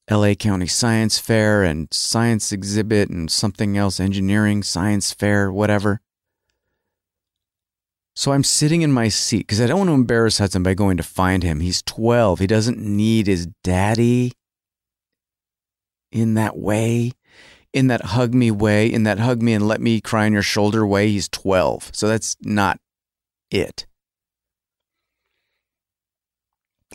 LA 0.09 0.33
County 0.33 0.67
Science 0.67 1.17
Fair 1.17 1.63
and 1.63 1.87
science 1.91 2.51
exhibit 2.51 3.09
and 3.09 3.31
something 3.31 3.77
else, 3.77 3.99
engineering, 3.99 4.63
science 4.63 5.13
fair, 5.13 5.51
whatever. 5.51 6.01
So 8.15 8.31
I'm 8.31 8.43
sitting 8.43 8.83
in 8.83 8.91
my 8.91 9.07
seat 9.07 9.39
because 9.39 9.59
I 9.59 9.65
don't 9.65 9.79
want 9.79 9.89
to 9.89 9.95
embarrass 9.95 10.37
Hudson 10.37 10.61
by 10.61 10.75
going 10.75 10.97
to 10.97 11.03
find 11.03 11.41
him. 11.41 11.59
He's 11.59 11.81
12. 11.81 12.39
He 12.39 12.47
doesn't 12.47 12.77
need 12.77 13.25
his 13.25 13.47
daddy 13.63 14.33
in 16.11 16.35
that 16.35 16.55
way, 16.55 17.13
in 17.73 17.87
that 17.87 18.01
hug 18.05 18.35
me 18.35 18.51
way, 18.51 18.87
in 18.87 19.03
that 19.03 19.17
hug 19.17 19.41
me 19.41 19.53
and 19.53 19.67
let 19.67 19.81
me 19.81 19.99
cry 19.99 20.25
on 20.25 20.33
your 20.33 20.43
shoulder 20.43 20.85
way. 20.85 21.09
He's 21.09 21.27
12. 21.27 21.89
So 21.93 22.07
that's 22.07 22.37
not 22.41 22.79
it. 23.49 23.87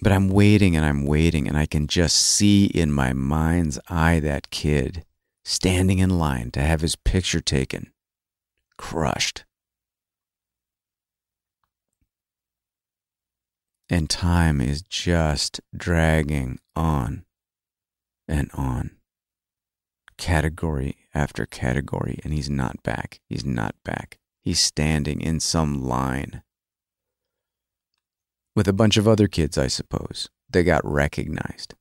But 0.01 0.13
I'm 0.13 0.29
waiting 0.29 0.77
and 0.77 0.85
I'm 0.85 1.05
waiting, 1.05 1.49
and 1.49 1.59
I 1.59 1.67
can 1.67 1.89
just 1.89 2.17
see 2.17 2.67
in 2.67 2.93
my 2.93 3.13
mind's 3.13 3.81
eye 3.89 4.21
that 4.21 4.51
kid 4.51 5.05
standing 5.45 5.99
in 5.99 6.21
line 6.21 6.53
to 6.53 6.61
have 6.61 6.83
his 6.83 6.95
picture 6.95 7.41
taken, 7.41 7.91
crushed. 8.77 9.45
And 13.91 14.11
time 14.11 14.61
is 14.61 14.83
just 14.83 15.61
dragging 15.75 16.59
on 16.77 17.25
and 18.27 18.51
on, 18.53 18.91
category 20.19 21.09
after 21.15 21.47
category, 21.47 22.19
and 22.23 22.35
he's 22.35 22.51
not 22.51 22.83
back. 22.83 23.21
He's 23.29 23.47
not 23.47 23.75
back. 23.85 24.19
He's 24.43 24.61
standing 24.61 25.21
in 25.21 25.41
some 25.41 25.83
line 25.83 26.43
with 28.55 28.69
a 28.69 28.73
bunch 28.73 28.97
of 28.97 29.09
other 29.09 29.29
kids, 29.29 29.57
I 29.57 29.69
suppose. 29.69 30.29
They 30.51 30.65
got 30.65 30.85
recognized. 30.85 31.75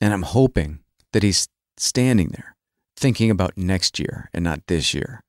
And 0.00 0.12
I'm 0.12 0.22
hoping 0.22 0.80
that 1.12 1.22
he's 1.22 1.48
standing 1.76 2.28
there 2.28 2.56
thinking 2.96 3.30
about 3.30 3.56
next 3.56 3.98
year 3.98 4.28
and 4.34 4.44
not 4.44 4.66
this 4.66 4.92
year, 4.94 5.22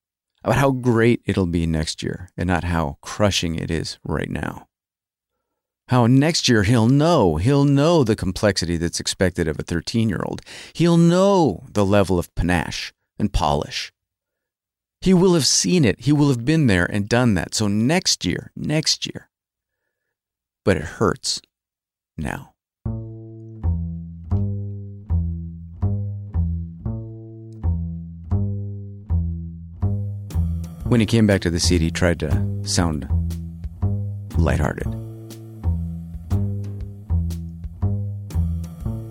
about 0.43 0.57
how 0.57 0.71
great 0.71 1.21
it'll 1.25 1.47
be 1.47 1.65
next 1.65 2.01
year 2.03 2.29
and 2.37 2.47
not 2.47 2.63
how 2.63 2.97
crushing 3.01 3.55
it 3.55 3.69
is 3.69 3.99
right 4.03 4.29
now. 4.29 4.67
How 5.89 6.05
next 6.05 6.47
year 6.47 6.63
he'll 6.63 6.87
know, 6.87 7.37
he'll 7.37 7.65
know 7.65 8.03
the 8.03 8.15
complexity 8.15 8.77
that's 8.77 8.99
expected 8.99 9.47
of 9.47 9.59
a 9.59 9.63
13 9.63 10.07
year 10.07 10.23
old. 10.23 10.41
He'll 10.73 10.97
know 10.97 11.65
the 11.71 11.85
level 11.85 12.19
of 12.19 12.33
panache 12.35 12.93
and 13.17 13.33
polish 13.33 13.91
he 15.01 15.13
will 15.13 15.33
have 15.33 15.47
seen 15.47 15.85
it. 15.85 16.01
He 16.01 16.11
will 16.11 16.29
have 16.29 16.43
been 16.43 16.67
there 16.67 16.85
and 16.85 17.07
done 17.07 17.33
that. 17.35 17.55
So 17.55 17.67
next 17.67 18.25
year, 18.25 18.51
next 18.55 19.05
year. 19.05 19.29
But 20.65 20.77
it 20.77 20.83
hurts 20.83 21.41
now. 22.17 22.53
When 30.89 30.99
he 30.99 31.05
came 31.05 31.25
back 31.25 31.41
to 31.41 31.49
the 31.49 31.59
seat, 31.59 31.81
he 31.81 31.91
tried 31.91 32.19
to 32.19 32.29
sound 32.63 33.07
lighthearted. 34.37 34.87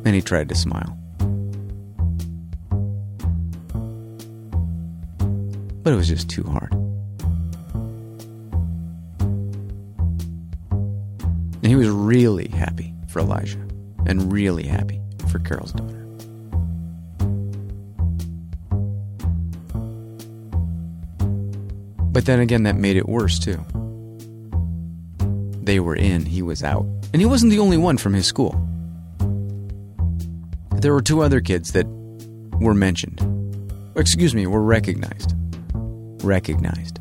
And 0.05 0.14
he 0.14 0.20
tried 0.20 0.49
to 0.51 0.55
smile. 0.55 0.99
but 5.89 5.95
it 5.95 5.97
was 5.97 6.09
just 6.09 6.29
too 6.29 6.43
hard. 6.43 6.70
And 11.62 11.64
he 11.64 11.76
was 11.76 11.89
really 11.89 12.49
happy 12.49 12.93
for 13.09 13.20
Elijah 13.20 13.66
and 14.05 14.31
really 14.31 14.64
happy 14.64 15.01
for 15.29 15.39
Carol's 15.39 15.72
daughter. 15.72 16.08
But 22.19 22.27
then 22.27 22.41
again, 22.41 22.64
that 22.64 22.75
made 22.75 22.97
it 22.97 23.09
worse 23.09 23.39
too. 23.39 23.64
They 25.62 25.79
were 25.79 25.95
in, 25.95 26.27
he 26.27 26.43
was 26.43 26.64
out. 26.64 26.85
And 27.12 27.23
he 27.23 27.27
wasn't 27.27 27.53
the 27.53 27.61
only 27.61 27.77
one 27.77 27.97
from 27.97 28.12
his 28.12 28.27
school. 28.27 28.61
There 30.81 30.93
were 30.93 31.01
two 31.01 31.21
other 31.21 31.41
kids 31.41 31.75
that 31.75 31.87
were 32.61 32.75
mentioned. 32.75 33.23
Excuse 33.95 34.35
me, 34.35 34.49
were 34.49 34.64
recognized. 34.64 35.33
Recognized. 36.25 36.99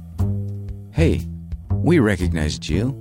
Hey, 0.91 1.25
we 1.71 1.97
recognized 1.97 2.69
you. 2.69 2.91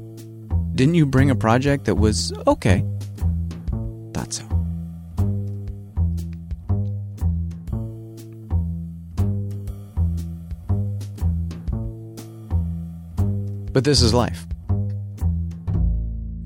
Didn't 0.74 0.94
you 0.94 1.04
bring 1.04 1.28
a 1.28 1.36
project 1.36 1.84
that 1.84 1.96
was 1.96 2.32
okay? 2.46 2.82
But 13.76 13.84
this 13.84 14.00
is 14.00 14.14
life 14.14 14.46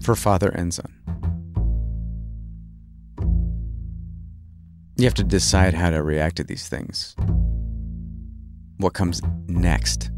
for 0.02 0.16
father 0.16 0.48
and 0.48 0.74
son. 0.74 0.92
You 4.96 5.04
have 5.04 5.14
to 5.14 5.22
decide 5.22 5.72
how 5.72 5.90
to 5.90 6.02
react 6.02 6.38
to 6.38 6.42
these 6.42 6.66
things. 6.66 7.14
What 8.78 8.94
comes 8.94 9.22
next? 9.46 10.10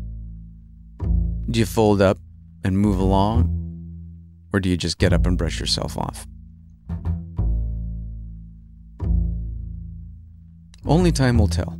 Do 1.51 1.61
you 1.61 1.67
fold 1.67 2.01
up 2.01 2.17
and 2.65 2.79
move 2.79 2.99
along? 2.99 3.45
Or 4.55 4.61
do 4.61 4.71
you 4.71 4.79
just 4.79 4.97
get 4.97 5.13
up 5.13 5.27
and 5.27 5.37
brush 5.37 5.61
yourself 5.61 5.99
off? 5.99 6.27
Only 10.87 11.13
time 11.13 11.37
will 11.37 11.49
tell. 11.49 11.79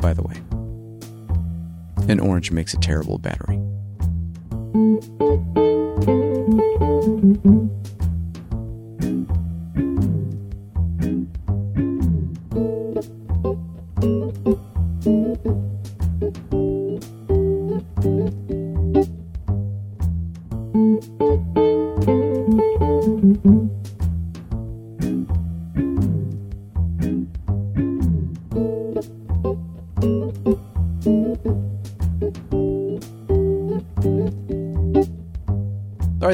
By 0.00 0.14
the 0.14 0.22
way, 0.22 0.36
an 2.08 2.20
orange 2.20 2.50
makes 2.50 2.74
a 2.74 2.78
terrible 2.78 3.18
battery. 3.18 3.59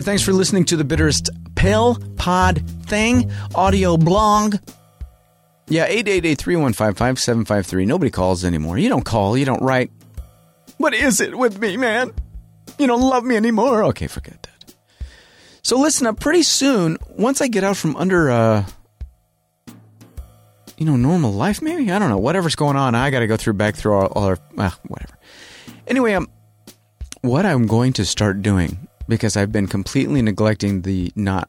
Thanks 0.06 0.22
for 0.22 0.32
listening 0.32 0.64
to 0.64 0.76
the 0.76 0.84
Bitterest 0.84 1.30
Pill 1.56 1.98
Pod 2.14 2.62
Thing 2.86 3.28
audio 3.56 3.96
blog. 3.96 4.54
Yeah, 5.66 5.88
888-315-5753. 5.88 7.86
Nobody 7.88 8.12
calls 8.12 8.44
anymore. 8.44 8.78
You 8.78 8.88
don't 8.88 9.04
call, 9.04 9.36
you 9.36 9.44
don't 9.44 9.60
write. 9.60 9.90
What 10.76 10.94
is 10.94 11.20
it 11.20 11.36
with 11.36 11.58
me, 11.58 11.76
man? 11.76 12.12
You 12.78 12.86
don't 12.86 13.00
love 13.00 13.24
me 13.24 13.34
anymore. 13.34 13.82
Okay, 13.86 14.06
forget 14.06 14.40
that. 14.44 14.74
So 15.62 15.76
listen 15.76 16.06
up, 16.06 16.20
pretty 16.20 16.44
soon, 16.44 16.98
once 17.08 17.42
I 17.42 17.48
get 17.48 17.64
out 17.64 17.76
from 17.76 17.96
under 17.96 18.30
uh 18.30 18.64
you 20.76 20.86
know, 20.86 20.94
normal 20.94 21.32
life 21.32 21.60
maybe? 21.60 21.90
I 21.90 21.98
don't 21.98 22.10
know. 22.10 22.18
Whatever's 22.18 22.54
going 22.54 22.76
on, 22.76 22.94
I 22.94 23.10
got 23.10 23.20
to 23.20 23.26
go 23.26 23.36
through 23.36 23.54
back 23.54 23.74
through 23.74 23.94
all, 23.94 24.06
all 24.06 24.24
our 24.26 24.38
uh, 24.56 24.70
whatever. 24.86 25.18
Anyway, 25.88 26.12
um 26.12 26.28
what 27.22 27.44
I'm 27.44 27.66
going 27.66 27.92
to 27.94 28.04
start 28.04 28.40
doing 28.42 28.85
because 29.08 29.36
I've 29.36 29.52
been 29.52 29.66
completely 29.66 30.22
neglecting 30.22 30.82
the 30.82 31.12
not 31.14 31.48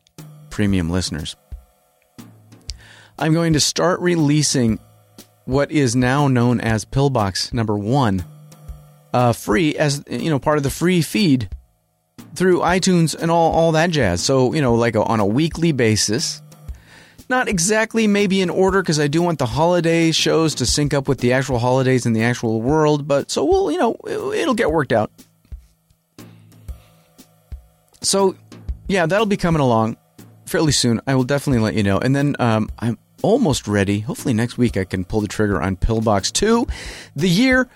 premium 0.49 0.89
listeners. 0.89 1.35
I'm 3.19 3.33
going 3.33 3.53
to 3.53 3.59
start 3.59 3.99
releasing 3.99 4.79
what 5.45 5.71
is 5.71 5.95
now 5.95 6.27
known 6.27 6.59
as 6.59 6.85
Pillbox 6.85 7.53
number 7.53 7.77
one, 7.77 8.23
uh, 9.13 9.33
free 9.33 9.75
as 9.75 10.03
you 10.09 10.29
know 10.29 10.39
part 10.39 10.57
of 10.57 10.63
the 10.63 10.69
free 10.69 11.01
feed 11.01 11.49
through 12.35 12.59
iTunes 12.59 13.15
and 13.15 13.31
all 13.31 13.51
all 13.53 13.71
that 13.71 13.89
jazz. 13.89 14.21
So 14.21 14.53
you 14.53 14.61
know, 14.61 14.75
like 14.75 14.95
a, 14.95 15.03
on 15.03 15.19
a 15.19 15.25
weekly 15.25 15.71
basis. 15.71 16.41
Not 17.29 17.49
exactly 17.49 18.07
maybe 18.07 18.39
in 18.39 18.49
order 18.49 18.81
because 18.81 19.01
I 19.01 19.07
do 19.07 19.21
want 19.21 19.37
the 19.37 19.45
holiday 19.45 20.11
shows 20.11 20.55
to 20.55 20.65
sync 20.65 20.93
up 20.93 21.09
with 21.09 21.19
the 21.19 21.33
actual 21.33 21.59
holidays 21.59 22.05
in 22.05 22.13
the 22.13 22.23
actual 22.23 22.61
world, 22.61 23.05
but 23.05 23.29
so 23.29 23.43
we'll 23.43 23.71
you 23.71 23.77
know 23.77 23.97
it'll 24.05 24.53
get 24.53 24.71
worked 24.71 24.93
out. 24.93 25.11
So, 28.01 28.35
yeah, 28.87 29.05
that'll 29.05 29.25
be 29.25 29.37
coming 29.37 29.61
along 29.61 29.97
fairly 30.45 30.71
soon. 30.71 31.01
I 31.07 31.15
will 31.15 31.23
definitely 31.23 31.61
let 31.61 31.73
you 31.73 31.83
know. 31.83 31.97
And 31.97 32.15
then 32.15 32.35
um, 32.39 32.69
I'm 32.79 32.97
almost 33.21 33.67
ready. 33.67 33.99
Hopefully, 33.99 34.33
next 34.33 34.57
week 34.57 34.77
I 34.77 34.83
can 34.83 35.05
pull 35.05 35.21
the 35.21 35.27
trigger 35.27 35.61
on 35.61 35.75
Pillbox 35.75 36.31
2. 36.31 36.67
The 37.15 37.29
year, 37.29 37.69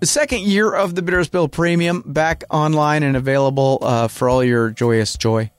the 0.00 0.06
second 0.06 0.42
year 0.42 0.72
of 0.72 0.94
the 0.94 1.02
Bitterest 1.02 1.32
Pill 1.32 1.48
Premium 1.48 2.02
back 2.04 2.44
online 2.50 3.02
and 3.02 3.16
available 3.16 3.78
uh, 3.82 4.08
for 4.08 4.28
all 4.28 4.42
your 4.42 4.70
joyous 4.70 5.16
joy. 5.16 5.50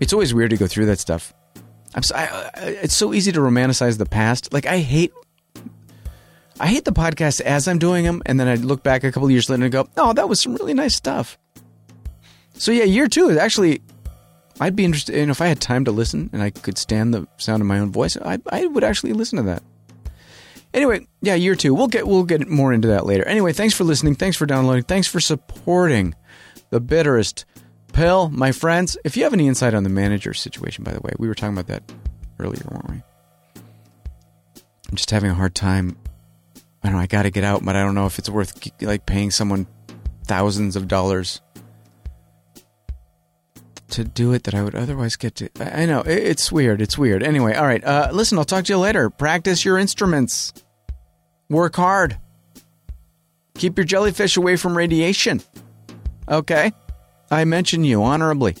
It's 0.00 0.12
always 0.12 0.34
weird 0.34 0.50
to 0.50 0.56
go 0.56 0.66
through 0.66 0.86
that 0.86 0.98
stuff. 0.98 1.32
I'm 1.94 2.02
so, 2.02 2.16
I, 2.16 2.50
I, 2.54 2.60
it's 2.82 2.94
so 2.94 3.14
easy 3.14 3.30
to 3.32 3.40
romanticize 3.40 3.98
the 3.98 4.06
past. 4.06 4.52
Like 4.52 4.66
I 4.66 4.78
hate 4.78 5.12
I 6.58 6.68
hate 6.68 6.84
the 6.84 6.92
podcast 6.92 7.40
as 7.40 7.66
I'm 7.66 7.78
doing 7.78 8.04
them, 8.04 8.22
and 8.26 8.38
then 8.38 8.46
I 8.46 8.54
look 8.54 8.82
back 8.82 9.02
a 9.02 9.10
couple 9.10 9.28
years 9.30 9.50
later 9.50 9.64
and 9.64 9.72
go, 9.72 9.88
"Oh, 9.96 10.12
that 10.12 10.28
was 10.28 10.40
some 10.40 10.54
really 10.54 10.74
nice 10.74 10.94
stuff." 10.94 11.38
So 12.54 12.72
yeah, 12.72 12.84
year 12.84 13.08
two 13.08 13.28
is 13.28 13.36
actually. 13.36 13.82
I'd 14.60 14.76
be 14.76 14.84
interested, 14.84 15.16
and 15.16 15.32
if 15.32 15.40
I 15.40 15.48
had 15.48 15.60
time 15.60 15.84
to 15.86 15.90
listen 15.90 16.30
and 16.32 16.40
I 16.40 16.50
could 16.50 16.78
stand 16.78 17.12
the 17.12 17.26
sound 17.38 17.60
of 17.60 17.66
my 17.66 17.80
own 17.80 17.90
voice, 17.90 18.16
I, 18.16 18.38
I 18.50 18.66
would 18.66 18.84
actually 18.84 19.12
listen 19.12 19.36
to 19.38 19.42
that. 19.42 19.64
Anyway, 20.72 21.06
yeah, 21.22 21.34
year 21.34 21.56
two. 21.56 21.74
We'll 21.74 21.88
get 21.88 22.06
we'll 22.06 22.24
get 22.24 22.48
more 22.48 22.72
into 22.72 22.88
that 22.88 23.04
later. 23.04 23.26
Anyway, 23.26 23.52
thanks 23.52 23.74
for 23.74 23.82
listening. 23.84 24.14
Thanks 24.14 24.36
for 24.36 24.46
downloading. 24.46 24.84
Thanks 24.84 25.08
for 25.08 25.18
supporting 25.20 26.14
the 26.70 26.80
bitterest 26.80 27.44
pill, 27.92 28.28
my 28.28 28.52
friends. 28.52 28.96
If 29.04 29.16
you 29.16 29.24
have 29.24 29.32
any 29.32 29.46
insight 29.48 29.74
on 29.74 29.84
the 29.84 29.88
manager 29.88 30.34
situation, 30.34 30.84
by 30.84 30.92
the 30.92 31.00
way, 31.00 31.12
we 31.18 31.28
were 31.28 31.34
talking 31.34 31.56
about 31.56 31.68
that 31.68 31.92
earlier, 32.38 32.62
weren't 32.70 32.90
we? 32.90 33.02
I'm 34.90 34.96
just 34.96 35.10
having 35.10 35.30
a 35.30 35.34
hard 35.34 35.54
time. 35.54 35.96
I 36.82 36.88
don't 36.88 36.94
know. 36.96 36.98
I 36.98 37.06
got 37.06 37.22
to 37.22 37.30
get 37.30 37.44
out, 37.44 37.64
but 37.64 37.76
I 37.76 37.82
don't 37.82 37.94
know 37.94 38.06
if 38.06 38.18
it's 38.18 38.28
worth 38.28 38.70
like 38.82 39.06
paying 39.06 39.30
someone 39.30 39.66
thousands 40.24 40.76
of 40.76 40.88
dollars 40.88 41.40
to 43.94 44.04
do 44.04 44.32
it 44.32 44.44
that 44.44 44.54
I 44.54 44.62
would 44.62 44.74
otherwise 44.74 45.16
get 45.16 45.36
to. 45.36 45.48
I 45.60 45.86
know 45.86 46.00
it's 46.00 46.50
weird. 46.50 46.80
It's 46.80 46.98
weird. 46.98 47.22
Anyway, 47.22 47.54
all 47.54 47.64
right. 47.64 47.82
Uh, 47.82 48.10
listen, 48.12 48.38
I'll 48.38 48.44
talk 48.44 48.64
to 48.66 48.72
you 48.72 48.78
later. 48.78 49.08
Practice 49.08 49.64
your 49.64 49.78
instruments. 49.78 50.52
Work 51.48 51.76
hard. 51.76 52.18
Keep 53.56 53.78
your 53.78 53.84
jellyfish 53.84 54.36
away 54.36 54.56
from 54.56 54.76
radiation. 54.76 55.40
Okay? 56.28 56.72
I 57.30 57.44
mention 57.44 57.84
you 57.84 58.02
honorably. 58.02 58.56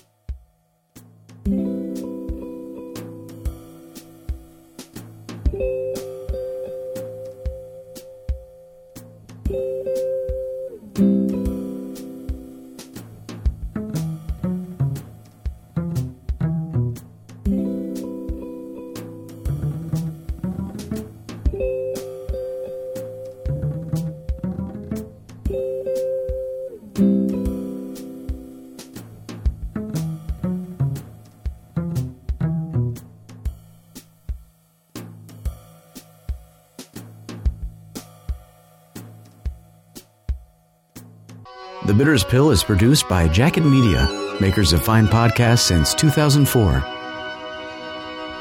The 42.04 42.10
Bitterest 42.10 42.28
Pill 42.28 42.50
is 42.50 42.62
produced 42.62 43.08
by 43.08 43.28
Jacket 43.28 43.64
Media, 43.64 44.06
makers 44.38 44.74
of 44.74 44.84
fine 44.84 45.06
podcasts 45.06 45.60
since 45.60 45.94
2004. 45.94 46.84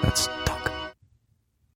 That's 0.02 0.28